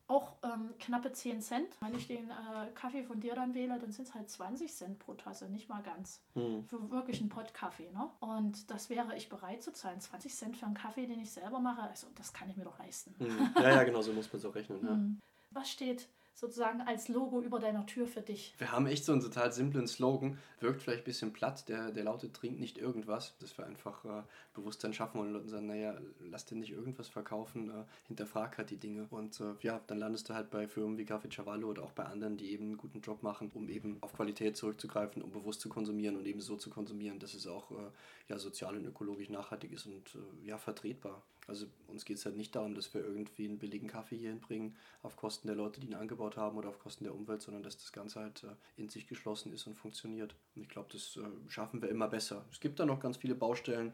auch 0.09 0.35
ähm, 0.44 0.72
knappe 0.79 1.11
10 1.11 1.40
Cent. 1.40 1.77
Wenn 1.81 1.94
ich 1.94 2.07
den 2.07 2.31
äh, 2.31 2.70
Kaffee 2.75 3.03
von 3.03 3.20
dir 3.20 3.35
dann 3.35 3.55
wähle, 3.55 3.79
dann 3.79 3.90
sind 3.90 4.07
es 4.07 4.14
halt 4.14 4.31
20 4.31 4.72
Cent 4.72 4.99
pro 4.99 5.14
Tasse, 5.14 5.49
nicht 5.49 5.68
mal 5.68 5.83
ganz. 5.83 6.20
Mhm. 6.35 6.64
Für 6.64 6.90
wirklich 6.90 7.20
einen 7.20 7.29
Pott 7.29 7.53
Kaffee. 7.53 7.90
Ne? 7.90 8.09
Und 8.20 8.70
das 8.70 8.88
wäre 8.88 9.16
ich 9.16 9.29
bereit 9.29 9.62
zu 9.62 9.72
zahlen. 9.72 10.01
20 10.01 10.35
Cent 10.35 10.57
für 10.57 10.66
einen 10.66 10.75
Kaffee, 10.75 11.07
den 11.07 11.20
ich 11.20 11.33
selber 11.33 11.59
mache, 11.59 11.83
also 11.83 12.07
das 12.14 12.33
kann 12.33 12.49
ich 12.49 12.57
mir 12.57 12.64
doch 12.64 12.79
leisten. 12.79 13.14
Mhm. 13.18 13.51
Ja, 13.57 13.70
ja, 13.70 13.83
genau, 13.83 14.03
so 14.03 14.12
muss 14.12 14.33
man 14.33 14.38
es 14.38 14.46
auch 14.46 14.55
rechnen. 14.55 14.85
Ja. 14.85 14.92
Mhm. 14.92 15.20
Was 15.51 15.70
steht 15.70 16.09
sozusagen 16.37 16.83
als 16.83 17.09
Logo 17.09 17.40
über 17.40 17.59
deiner 17.59 17.87
Tür 17.87 18.07
für 18.07 18.20
dich. 18.20 18.55
Wir 18.59 18.70
haben 18.70 18.87
echt 18.87 19.07
so 19.07 19.12
einen 19.12 19.22
total 19.22 19.53
simplen 19.53 19.88
Slogan, 19.88 20.38
wirkt 20.61 20.83
vielleicht 20.83 21.03
ein 21.03 21.05
bisschen 21.05 21.33
platt, 21.33 21.66
der, 21.68 21.90
der 21.90 22.05
lautet, 22.05 22.35
trink 22.35 22.61
nicht 22.61 22.77
irgendwas, 22.77 23.35
dass 23.38 23.57
wir 23.57 23.66
einfach 23.66 24.05
äh, 24.05 24.22
Bewusstsein 24.55 24.92
schaffen 24.92 25.18
und 25.18 25.49
sagen, 25.49 25.66
naja, 25.66 25.96
lass 26.31 26.44
dir 26.44 26.57
nicht 26.57 26.72
irgendwas 26.72 27.09
verkaufen, 27.09 27.70
äh, 27.70 27.85
hinterfrag 28.07 28.59
halt 28.59 28.68
die 28.68 28.77
Dinge 28.77 29.07
und 29.11 29.40
äh, 29.40 29.55
ja, 29.62 29.81
dann 29.87 29.99
landest 29.99 30.29
du 30.29 30.35
halt 30.35 30.51
bei 30.51 30.68
Firmen 30.68 30.99
wie 30.99 31.05
Café 31.05 31.35
Cavallo 31.35 31.68
oder 31.68 31.83
auch 31.83 31.92
bei 31.92 32.05
anderen, 32.05 32.37
die 32.37 32.51
eben 32.51 32.66
einen 32.66 32.77
guten 32.77 33.01
Job 33.01 33.22
machen, 33.22 33.51
um 33.55 33.70
eben 33.70 33.96
auf 34.03 34.12
Qualität 34.12 34.59
zurückzugreifen, 34.59 35.22
um 35.22 35.31
bewusst 35.31 35.62
zu 35.62 35.70
konsumieren 35.70 36.16
und 36.16 36.27
eben 36.27 36.40
so 36.40 36.57
zu 36.57 36.68
konsumieren, 36.68 37.18
dass 37.18 37.33
es 37.33 37.46
auch 37.46 37.70
äh, 37.70 37.90
ja, 38.29 38.38
sozial 38.38 38.77
und 38.77 38.85
ökologisch 38.85 39.31
nachhaltig 39.31 39.72
ist 39.72 39.87
und 39.87 40.14
äh, 40.14 40.49
ja, 40.49 40.59
vertretbar. 40.59 41.22
Also 41.46 41.66
uns 41.87 42.04
geht 42.04 42.16
es 42.16 42.24
halt 42.24 42.37
nicht 42.37 42.54
darum, 42.56 42.74
dass 42.74 42.92
wir 42.92 43.04
irgendwie 43.04 43.46
einen 43.46 43.59
billigen 43.59 43.87
Kaffee 43.87 44.16
hier 44.16 44.30
hinbringen 44.30 44.76
auf 45.02 45.16
Kosten 45.16 45.46
der 45.46 45.56
Leute, 45.56 45.80
die 45.80 45.87
ihn 45.87 45.94
angebaut 45.94 46.37
haben 46.37 46.56
oder 46.56 46.68
auf 46.68 46.78
Kosten 46.78 47.04
der 47.04 47.14
Umwelt, 47.14 47.42
sondern 47.42 47.62
dass 47.62 47.76
das 47.76 47.92
Ganze 47.92 48.20
halt 48.20 48.42
äh, 48.42 48.80
in 48.80 48.88
sich 48.88 49.06
geschlossen 49.06 49.52
ist 49.52 49.66
und 49.66 49.76
funktioniert. 49.76 50.35
Und 50.54 50.62
ich 50.62 50.68
glaube, 50.68 50.88
das 50.92 51.16
äh, 51.16 51.22
schaffen 51.48 51.82
wir 51.82 51.88
immer 51.88 52.09
besser. 52.09 52.44
Es 52.50 52.61
gibt 52.61 52.80
da 52.80 52.87
noch 52.87 53.00
ganz 53.00 53.16
viele 53.16 53.35
Baustellen, 53.35 53.92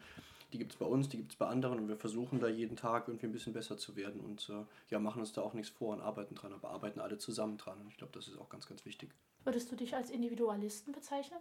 die 0.53 0.59
gibt 0.59 0.73
es 0.73 0.79
bei 0.79 0.87
uns, 0.87 1.09
die 1.09 1.17
gibt 1.17 1.33
es 1.33 1.39
bei 1.39 1.47
anderen 1.47 1.79
und 1.79 1.89
wir 1.89 1.97
versuchen 1.97 2.39
da 2.41 2.49
jeden 2.49 2.77
Tag 2.77 3.09
irgendwie 3.09 3.27
ein 3.27 3.33
bisschen 3.33 3.55
besser 3.55 3.79
zu 3.79 3.97
werden 3.97 4.21
und 4.21 4.51
äh, 4.51 4.65
ja, 4.91 4.99
machen 4.99 5.21
uns 5.21 5.33
da 5.33 5.41
auch 5.41 5.55
nichts 5.55 5.71
vor 5.71 5.95
und 5.95 6.03
arbeiten 6.03 6.35
dran, 6.35 6.53
aber 6.53 6.71
arbeiten 6.71 7.01
alle 7.01 7.17
zusammen 7.19 7.57
dran 7.57 7.81
und 7.81 7.89
ich 7.89 7.97
glaube, 7.97 8.13
das 8.13 8.29
ist 8.29 8.39
auch 8.39 8.51
ganz, 8.51 8.67
ganz 8.67 8.85
wichtig. 8.85 9.15
Würdest 9.45 9.73
du 9.73 9.77
dich 9.77 9.97
als 9.97 10.11
Individualisten 10.11 10.93
bezeichnen? 10.93 11.39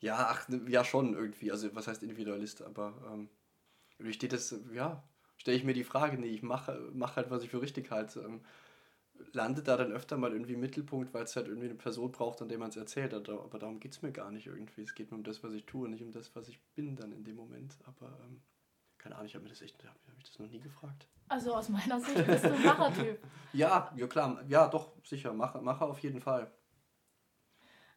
Ja, 0.00 0.28
ach, 0.30 0.48
ja 0.68 0.84
schon 0.84 1.14
irgendwie. 1.14 1.50
Also 1.50 1.74
was 1.74 1.86
heißt 1.86 2.02
Individualist, 2.02 2.62
aber 2.62 2.94
ähm, 3.12 3.28
wie 3.98 4.12
steht 4.12 4.32
das, 4.32 4.54
ja, 4.72 5.02
stelle 5.36 5.56
ich 5.56 5.64
mir 5.64 5.74
die 5.74 5.84
Frage, 5.84 6.18
nee, 6.18 6.28
ich 6.28 6.42
mache 6.42 6.90
mach 6.92 7.16
halt, 7.16 7.30
was 7.30 7.42
ich 7.42 7.50
für 7.50 7.62
richtig 7.62 7.90
halte. 7.90 8.20
Ähm, 8.20 8.40
landet 9.32 9.68
da 9.68 9.76
dann 9.76 9.92
öfter 9.92 10.16
mal 10.16 10.32
irgendwie 10.32 10.54
im 10.54 10.60
Mittelpunkt, 10.60 11.12
weil 11.12 11.24
es 11.24 11.36
halt 11.36 11.48
irgendwie 11.48 11.66
eine 11.66 11.74
Person 11.74 12.12
braucht, 12.12 12.40
an 12.40 12.48
der 12.48 12.58
man 12.58 12.70
es 12.70 12.76
erzählt 12.76 13.12
hat. 13.12 13.28
Aber 13.28 13.58
darum 13.58 13.80
geht 13.80 13.92
es 13.92 14.02
mir 14.02 14.12
gar 14.12 14.30
nicht 14.30 14.46
irgendwie. 14.46 14.82
Es 14.82 14.94
geht 14.94 15.10
mir 15.10 15.16
um 15.16 15.24
das, 15.24 15.42
was 15.42 15.52
ich 15.52 15.64
tue, 15.66 15.88
nicht 15.88 16.02
um 16.02 16.12
das, 16.12 16.34
was 16.36 16.48
ich 16.48 16.60
bin 16.74 16.96
dann 16.96 17.12
in 17.12 17.24
dem 17.24 17.36
Moment. 17.36 17.76
Aber 17.84 18.18
ähm, 18.24 18.40
keine 18.96 19.16
Ahnung, 19.16 19.26
ich 19.26 19.34
habe 19.34 19.44
mir 19.44 19.50
das 19.50 19.62
echt, 19.62 19.82
habe 19.84 19.98
ich 20.18 20.24
das 20.24 20.38
noch 20.38 20.48
nie 20.48 20.60
gefragt. 20.60 21.08
Also 21.28 21.54
aus 21.54 21.68
meiner 21.68 22.00
Sicht 22.00 22.26
bist 22.26 22.44
du 22.44 22.54
ein 22.54 22.64
Machertyp. 22.64 23.18
ja, 23.52 23.92
ja 23.96 24.06
klar, 24.06 24.42
ja 24.48 24.68
doch, 24.68 24.92
sicher, 25.04 25.32
Macher, 25.32 25.60
Macher 25.60 25.86
auf 25.86 25.98
jeden 26.00 26.20
Fall. 26.20 26.50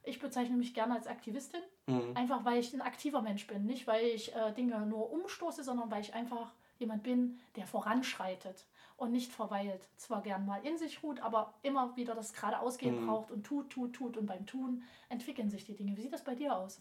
Ich 0.03 0.19
bezeichne 0.19 0.57
mich 0.57 0.73
gerne 0.73 0.95
als 0.95 1.07
Aktivistin, 1.07 1.61
mhm. 1.91 2.17
einfach 2.17 2.45
weil 2.45 2.59
ich 2.59 2.73
ein 2.73 2.81
aktiver 2.81 3.21
Mensch 3.21 3.47
bin. 3.47 3.65
Nicht, 3.65 3.87
weil 3.87 4.05
ich 4.05 4.33
äh, 4.35 4.51
Dinge 4.53 4.85
nur 4.85 5.11
umstoße, 5.11 5.63
sondern 5.63 5.91
weil 5.91 6.01
ich 6.01 6.13
einfach 6.13 6.53
jemand 6.79 7.03
bin, 7.03 7.39
der 7.55 7.67
voranschreitet 7.67 8.65
und 8.97 9.11
nicht 9.11 9.31
verweilt. 9.31 9.87
Zwar 9.97 10.21
gern 10.21 10.45
mal 10.45 10.65
in 10.65 10.77
sich 10.77 11.01
ruht, 11.03 11.19
aber 11.21 11.53
immer 11.63 11.95
wieder 11.95 12.15
das 12.15 12.33
geradeausgehen 12.33 13.01
mhm. 13.01 13.07
braucht 13.07 13.31
und 13.31 13.43
tut, 13.43 13.69
tut, 13.69 13.93
tut. 13.93 14.17
Und 14.17 14.25
beim 14.25 14.45
Tun 14.45 14.83
entwickeln 15.09 15.49
sich 15.49 15.65
die 15.65 15.75
Dinge. 15.75 15.95
Wie 15.97 16.01
sieht 16.01 16.13
das 16.13 16.23
bei 16.23 16.35
dir 16.35 16.55
aus? 16.55 16.79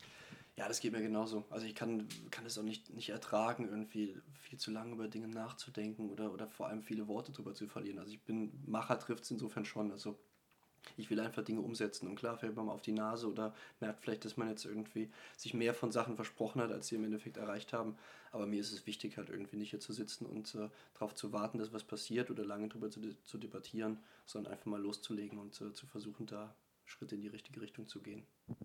Ja, 0.56 0.68
das 0.68 0.80
geht 0.80 0.92
mir 0.92 1.00
genauso. 1.00 1.44
Also 1.48 1.64
ich 1.64 1.74
kann, 1.74 2.06
kann 2.30 2.44
es 2.44 2.58
auch 2.58 2.62
nicht, 2.62 2.90
nicht 2.90 3.08
ertragen, 3.08 3.66
irgendwie 3.66 4.14
viel 4.34 4.58
zu 4.58 4.70
lange 4.70 4.92
über 4.92 5.08
Dinge 5.08 5.28
nachzudenken 5.28 6.10
oder, 6.10 6.32
oder 6.32 6.46
vor 6.46 6.66
allem 6.66 6.82
viele 6.82 7.08
Worte 7.08 7.32
drüber 7.32 7.54
zu 7.54 7.66
verlieren. 7.66 7.98
Also 7.98 8.12
ich 8.12 8.22
bin, 8.22 8.52
Macher 8.66 8.98
trifft 8.98 9.24
es 9.24 9.30
insofern 9.30 9.64
schon. 9.64 9.90
Also 9.90 10.18
ich 10.96 11.10
will 11.10 11.20
einfach 11.20 11.44
Dinge 11.44 11.60
umsetzen. 11.60 12.06
Und 12.06 12.16
klar 12.16 12.36
fällt 12.36 12.56
man 12.56 12.66
mal 12.66 12.72
auf 12.72 12.82
die 12.82 12.92
Nase 12.92 13.28
oder 13.28 13.54
merkt 13.80 14.02
vielleicht, 14.02 14.24
dass 14.24 14.36
man 14.36 14.48
jetzt 14.48 14.64
irgendwie 14.64 15.10
sich 15.36 15.54
mehr 15.54 15.74
von 15.74 15.92
Sachen 15.92 16.16
versprochen 16.16 16.60
hat, 16.60 16.72
als 16.72 16.88
sie 16.88 16.96
im 16.96 17.04
Endeffekt 17.04 17.36
erreicht 17.36 17.72
haben. 17.72 17.96
Aber 18.32 18.46
mir 18.46 18.60
ist 18.60 18.72
es 18.72 18.86
wichtig, 18.86 19.16
halt 19.16 19.30
irgendwie 19.30 19.56
nicht 19.56 19.70
hier 19.70 19.80
zu 19.80 19.92
sitzen 19.92 20.26
und 20.26 20.54
äh, 20.54 20.68
darauf 20.94 21.14
zu 21.14 21.32
warten, 21.32 21.58
dass 21.58 21.72
was 21.72 21.84
passiert 21.84 22.30
oder 22.30 22.44
lange 22.44 22.68
darüber 22.68 22.90
zu, 22.90 23.00
zu 23.24 23.38
debattieren, 23.38 23.98
sondern 24.26 24.52
einfach 24.52 24.66
mal 24.66 24.80
loszulegen 24.80 25.38
und 25.38 25.60
äh, 25.60 25.72
zu 25.72 25.86
versuchen, 25.86 26.26
da 26.26 26.54
Schritte 26.90 27.14
in 27.14 27.20
die 27.20 27.28
richtige 27.28 27.60
Richtung 27.60 27.86
zu 27.86 28.00
gehen. 28.00 28.24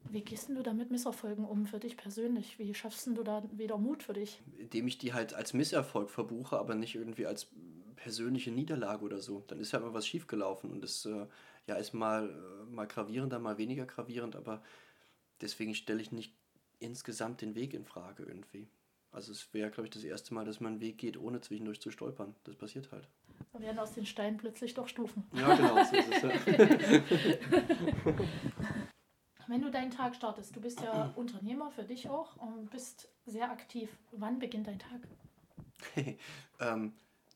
Wie 0.10 0.22
gehst 0.22 0.50
du 0.50 0.64
da 0.64 0.74
mit 0.74 0.90
Misserfolgen 0.90 1.46
um 1.46 1.68
für 1.68 1.80
dich 1.80 1.96
persönlich? 1.96 2.58
Wie 2.58 2.74
schaffst 2.74 3.08
du 3.08 3.24
da 3.24 3.44
wieder 3.52 3.78
Mut 3.78 4.04
für 4.04 4.14
dich? 4.14 4.42
Indem 4.58 4.88
ich 4.88 4.98
die 4.98 5.14
halt 5.14 5.34
als 5.34 5.54
Misserfolg 5.54 6.10
verbuche, 6.10 6.58
aber 6.58 6.76
nicht 6.76 6.96
irgendwie 6.96 7.28
als 7.28 7.48
persönliche 7.96 8.52
Niederlage 8.52 9.04
oder 9.04 9.20
so. 9.20 9.44
Dann 9.48 9.60
ist 9.60 9.72
ja 9.72 9.80
immer 9.80 9.94
was 9.94 10.08
schiefgelaufen 10.08 10.72
und 10.72 10.82
das 10.82 11.06
äh, 11.06 11.26
ja, 11.68 11.76
ist 11.76 11.94
mal, 11.94 12.30
äh, 12.30 12.66
mal 12.72 12.88
gravierender, 12.88 13.40
mal 13.40 13.58
weniger 13.58 13.86
gravierend, 13.86 14.36
aber 14.36 14.62
deswegen 15.42 15.76
stelle 15.76 16.02
ich 16.02 16.12
nicht 16.12 16.34
insgesamt 16.80 17.42
den 17.42 17.56
Weg 17.56 17.74
in 17.74 17.86
Frage 17.86 18.24
irgendwie. 18.24 18.68
Also 19.12 19.32
es 19.32 19.54
wäre, 19.54 19.72
glaube 19.72 19.88
ich, 19.88 19.94
das 19.94 20.04
erste 20.04 20.34
Mal, 20.34 20.44
dass 20.46 20.60
man 20.60 20.74
einen 20.74 20.82
Weg 20.82 20.98
geht, 20.98 21.18
ohne 21.18 21.40
zwischendurch 21.40 21.80
zu 21.80 21.90
stolpern. 21.90 22.36
Das 22.44 22.56
passiert 22.58 22.92
halt. 22.92 23.08
Da 23.54 23.62
werden 23.62 23.80
aus 23.80 23.94
den 23.94 24.06
Steinen 24.06 24.38
plötzlich 24.38 24.74
doch 24.74 24.90
Stufen. 24.90 25.24
Ja, 25.34 25.56
genau, 25.56 25.82
so 25.84 25.96
ist 25.96 26.12
es. 26.12 26.22
Ja. 26.22 26.30
Wenn 29.48 29.62
du 29.62 29.70
deinen 29.70 29.92
Tag 29.92 30.16
startest, 30.16 30.56
du 30.56 30.62
bist 30.62 30.82
ja 30.82 31.14
Unternehmer 31.16 31.72
für 31.72 31.84
dich 31.84 32.10
auch 32.10 32.36
und 32.38 32.70
bist 32.72 33.08
sehr 33.26 33.52
aktiv. 33.52 33.90
Wann 34.12 34.40
beginnt 34.40 34.68
dein 34.68 34.80
Tag? 34.80 35.02
ähm, 36.60 36.94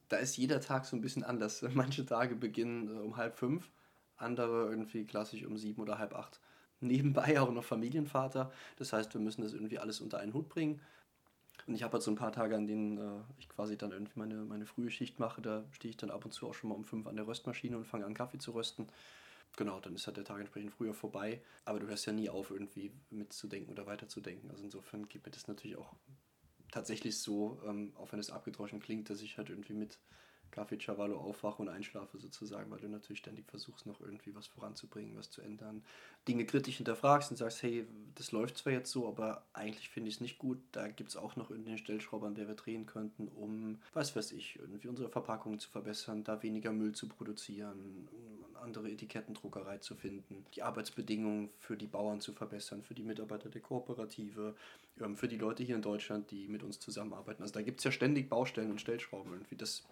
da 0.10 0.18
ist 0.18 0.38
jeder 0.38 0.60
Tag 0.60 0.86
so 0.86 0.96
ein 0.96 1.02
bisschen 1.02 1.24
anders. 1.24 1.62
Manche 1.74 2.06
Tage 2.06 2.36
beginnen 2.36 2.90
äh, 2.90 3.00
um 3.00 3.18
halb 3.18 3.38
fünf, 3.38 3.70
andere 4.18 4.70
irgendwie 4.70 5.06
klassisch 5.06 5.46
um 5.46 5.58
sieben 5.58 5.82
oder 5.82 5.98
halb 5.98 6.14
acht. 6.14 6.40
Nebenbei 6.82 7.40
auch 7.40 7.52
noch 7.52 7.64
Familienvater. 7.64 8.52
Das 8.78 8.94
heißt, 8.94 9.14
wir 9.14 9.22
müssen 9.22 9.42
das 9.42 9.54
irgendwie 9.54 9.80
alles 9.80 10.02
unter 10.02 10.20
einen 10.20 10.34
Hut 10.34 10.50
bringen. 10.50 10.82
Und 11.68 11.76
ich 11.76 11.84
habe 11.84 11.94
halt 11.94 12.04
so 12.04 12.12
ein 12.12 12.16
paar 12.16 12.32
Tage, 12.32 12.56
an 12.56 12.68
denen 12.68 12.98
äh, 12.98 13.22
ich 13.38 13.48
quasi 13.50 13.78
dann 13.78 13.92
irgendwie 13.92 14.18
meine, 14.18 14.36
meine 14.46 14.66
frühe 14.66 14.90
Schicht 14.90 15.20
mache. 15.20 15.42
Da 15.42 15.64
stehe 15.72 15.90
ich 15.90 15.98
dann 15.98 16.10
ab 16.10 16.26
und 16.26 16.32
zu 16.32 16.48
auch 16.48 16.54
schon 16.54 16.70
mal 16.70 16.76
um 16.76 16.86
fünf 16.86 17.06
an 17.06 17.16
der 17.16 17.28
Röstmaschine 17.28 17.78
und 17.78 17.86
fange 17.86 18.06
an, 18.06 18.14
Kaffee 18.14 18.40
zu 18.40 18.52
rösten. 18.52 18.88
Genau, 19.58 19.80
dann 19.80 19.96
ist 19.96 20.08
halt 20.08 20.18
der 20.18 20.24
Tag 20.24 20.40
entsprechend 20.40 20.72
früher 20.72 20.94
vorbei. 20.94 21.42
Aber 21.66 21.80
du 21.80 21.88
hörst 21.88 22.06
ja 22.06 22.14
nie 22.14 22.30
auf, 22.30 22.50
irgendwie 22.50 22.92
mitzudenken 23.10 23.74
oder 23.74 23.86
weiterzudenken. 23.86 24.50
Also 24.52 24.64
insofern 24.64 25.08
geht 25.10 25.26
mir 25.26 25.32
das 25.32 25.48
natürlich 25.48 25.78
auch 25.78 25.94
tatsächlich 26.72 27.18
so, 27.20 27.62
ähm, 27.66 27.94
auch 27.98 28.12
wenn 28.12 28.20
es 28.20 28.32
abgedroschen 28.32 28.80
klingt, 28.80 29.10
dass 29.10 29.22
ich 29.22 29.38
halt 29.38 29.50
irgendwie 29.50 29.74
mit 29.74 30.00
Kaffee 30.52 30.78
Cavallo 30.78 31.18
aufwache 31.20 31.62
und 31.62 31.70
einschlafe 31.70 32.18
sozusagen, 32.18 32.72
weil 32.72 32.80
du 32.80 32.88
natürlich 32.88 33.20
ständig 33.20 33.46
versuchst, 33.48 33.86
noch 33.86 34.02
irgendwie 34.02 34.36
was 34.36 34.48
voranzubringen, 34.48 35.16
was 35.16 35.30
zu 35.30 35.42
ändern. 35.42 35.84
Dinge 36.28 36.46
kritisch 36.46 36.78
hinterfragst 36.78 37.32
und 37.32 37.38
sagst, 37.38 37.64
hey, 37.64 37.88
das 38.16 38.32
läuft 38.32 38.58
zwar 38.58 38.74
jetzt 38.74 38.92
so, 38.92 39.08
aber 39.08 39.46
eigentlich 39.54 39.90
finde 39.90 40.10
ich 40.10 40.16
es 40.16 40.22
nicht 40.22 40.38
gut. 40.38 40.60
Da 40.72 40.88
gibt 40.88 41.10
es 41.10 41.18
auch 41.18 41.36
noch 41.36 41.50
irgendwie 41.50 41.72
eine 41.72 41.78
Stellschraube, 41.78 42.28
an 42.28 42.36
der 42.36 42.48
wir 42.48 42.56
drehen 42.56 42.86
könnten, 42.86 43.28
um, 43.28 43.80
was 43.94 44.16
weiß 44.16 44.32
ich, 44.32 44.58
irgendwie 44.60 44.88
unsere 44.88 45.10
Verpackungen 45.10 45.60
zu 45.60 45.70
verbessern, 45.70 46.24
da 46.24 46.42
weniger 46.44 46.72
Müll 46.72 46.94
zu 46.94 47.08
produzieren, 47.08 48.08
andere 48.62 48.90
Etikettendruckerei 48.90 49.78
zu 49.78 49.96
finden, 49.96 50.46
die 50.56 50.62
Arbeitsbedingungen 50.64 51.50
für 51.58 51.78
die 51.78 51.88
Bauern 51.88 52.22
zu 52.22 52.34
verbessern, 52.34 52.84
für 52.84 52.94
die 52.94 53.04
Mitarbeiter 53.04 53.50
der 53.50 53.62
Kooperative, 53.62 54.56
ähm, 55.00 55.16
für 55.16 55.28
die 55.28 55.38
Leute 55.38 55.64
hier 55.64 55.76
in 55.76 55.82
Deutschland, 55.82 56.32
die 56.32 56.48
mit 56.48 56.64
uns 56.64 56.80
zusammenarbeiten. 56.80 57.42
Also 57.42 57.54
da 57.54 57.62
gibt 57.62 57.80
es 57.80 57.84
ja 57.84 57.92
ständig 57.92 58.30
Baustellen 58.30 58.72
und 58.72 58.82
Stellschrauben 58.82 59.32
irgendwie. 59.34 59.56
Das 59.56 59.84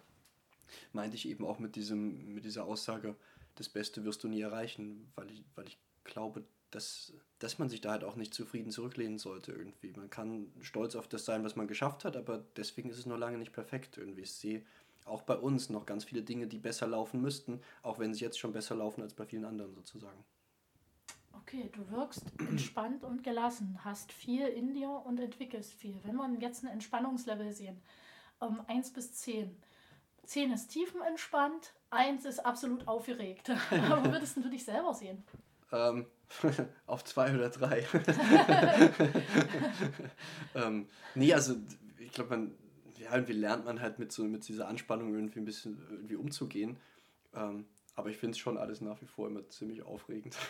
meinte 0.92 1.16
ich 1.16 1.28
eben 1.28 1.44
auch 1.44 1.58
mit, 1.58 1.76
diesem, 1.76 2.34
mit 2.34 2.44
dieser 2.44 2.64
Aussage, 2.64 3.16
das 3.54 3.68
Beste 3.68 4.04
wirst 4.04 4.22
du 4.22 4.28
nie 4.28 4.40
erreichen, 4.40 5.10
weil 5.16 5.30
ich, 5.30 5.42
weil 5.54 5.66
ich 5.66 5.78
glaube, 6.04 6.44
dass, 6.70 7.12
dass 7.38 7.58
man 7.58 7.68
sich 7.68 7.80
da 7.80 7.92
halt 7.92 8.04
auch 8.04 8.16
nicht 8.16 8.34
zufrieden 8.34 8.70
zurücklehnen 8.70 9.18
sollte 9.18 9.52
irgendwie. 9.52 9.92
Man 9.92 10.10
kann 10.10 10.52
stolz 10.60 10.96
auf 10.96 11.08
das 11.08 11.24
sein, 11.24 11.44
was 11.44 11.56
man 11.56 11.66
geschafft 11.66 12.04
hat, 12.04 12.16
aber 12.16 12.44
deswegen 12.56 12.90
ist 12.90 12.98
es 12.98 13.06
noch 13.06 13.18
lange 13.18 13.38
nicht 13.38 13.52
perfekt 13.52 13.96
irgendwie. 13.96 14.22
Ich 14.22 14.32
sehe 14.32 14.62
auch 15.08 15.22
bei 15.22 15.36
uns 15.36 15.70
noch 15.70 15.86
ganz 15.86 16.04
viele 16.04 16.22
Dinge, 16.22 16.46
die 16.46 16.58
besser 16.58 16.86
laufen 16.86 17.20
müssten, 17.20 17.60
auch 17.82 17.98
wenn 17.98 18.14
sie 18.14 18.24
jetzt 18.24 18.38
schon 18.38 18.52
besser 18.52 18.74
laufen 18.74 19.02
als 19.02 19.14
bei 19.14 19.26
vielen 19.26 19.44
anderen 19.44 19.74
sozusagen. 19.74 20.24
Okay, 21.32 21.70
du 21.72 21.90
wirkst 21.90 22.24
entspannt 22.40 23.04
und 23.04 23.22
gelassen, 23.22 23.78
hast 23.84 24.12
viel 24.12 24.46
in 24.46 24.74
dir 24.74 24.90
und 24.90 25.18
entwickelst 25.18 25.72
viel. 25.72 25.98
Wenn 26.04 26.16
wir 26.16 26.28
jetzt 26.40 26.62
ein 26.62 26.68
Entspannungslevel 26.68 27.52
sehen, 27.52 27.80
ähm, 28.42 28.60
1 28.66 28.92
bis 28.92 29.14
10, 29.14 29.56
10 30.24 30.52
ist 30.52 30.68
tiefenentspannt, 30.68 31.74
1 31.90 32.24
ist 32.26 32.44
absolut 32.44 32.86
aufgeregt. 32.86 33.48
Wo 33.70 34.12
würdest 34.12 34.36
du 34.36 34.48
dich 34.48 34.64
selber 34.64 34.92
sehen? 34.92 35.24
Ähm, 35.72 36.06
auf 36.86 37.04
2 37.04 37.34
oder 37.34 37.50
3. 37.50 37.86
ähm, 40.54 40.86
nee, 41.14 41.32
also 41.32 41.56
ich 41.98 42.12
glaube, 42.12 42.30
man 42.30 42.54
ja, 43.08 43.14
irgendwie 43.14 43.32
lernt 43.32 43.64
man 43.64 43.80
halt 43.80 43.98
mit, 43.98 44.12
so, 44.12 44.24
mit 44.24 44.46
dieser 44.48 44.68
Anspannung 44.68 45.14
irgendwie 45.14 45.40
ein 45.40 45.44
bisschen 45.44 45.78
irgendwie 45.90 46.16
umzugehen. 46.16 46.76
Ähm, 47.34 47.66
aber 47.94 48.10
ich 48.10 48.18
finde 48.18 48.32
es 48.32 48.38
schon 48.38 48.58
alles 48.58 48.80
nach 48.80 49.00
wie 49.00 49.06
vor 49.06 49.28
immer 49.28 49.48
ziemlich 49.48 49.82
aufregend. 49.82 50.36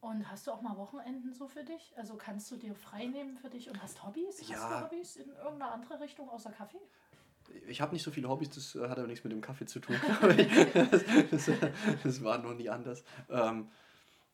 Und 0.00 0.30
hast 0.30 0.46
du 0.46 0.52
auch 0.52 0.62
mal 0.62 0.76
Wochenenden 0.76 1.34
so 1.34 1.48
für 1.48 1.64
dich? 1.64 1.92
Also 1.96 2.14
kannst 2.14 2.50
du 2.50 2.56
dir 2.56 2.74
frei 2.74 3.06
nehmen 3.06 3.36
für 3.36 3.50
dich 3.50 3.68
und 3.68 3.82
hast 3.82 4.04
Hobbys? 4.04 4.48
Ja. 4.48 4.56
Hast 4.56 4.70
du 4.70 4.84
Hobbys 4.84 5.16
in 5.16 5.30
irgendeiner 5.30 5.72
andere 5.72 5.98
Richtung 6.00 6.28
außer 6.28 6.52
Kaffee? 6.52 6.78
Ich 7.66 7.80
habe 7.80 7.94
nicht 7.94 8.04
so 8.04 8.12
viele 8.12 8.28
Hobbys, 8.28 8.50
das 8.50 8.76
äh, 8.76 8.88
hat 8.88 8.98
aber 8.98 9.08
nichts 9.08 9.24
mit 9.24 9.32
dem 9.32 9.40
Kaffee 9.40 9.66
zu 9.66 9.80
tun. 9.80 9.96
das, 10.20 11.04
das, 11.30 11.50
das, 12.04 12.22
war 12.22 12.38
noch 12.38 12.54
nie 12.54 12.68
anders. 12.68 13.02
Ähm, 13.28 13.68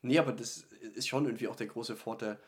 nee, 0.03 0.19
aber 0.19 0.33
das 0.33 0.65
ist 0.95 1.09
schon 1.09 1.25
irgendwie 1.25 1.49
auch 1.49 1.57
der 1.57 1.69
große 1.69 1.97
Vorteil, 1.97 2.39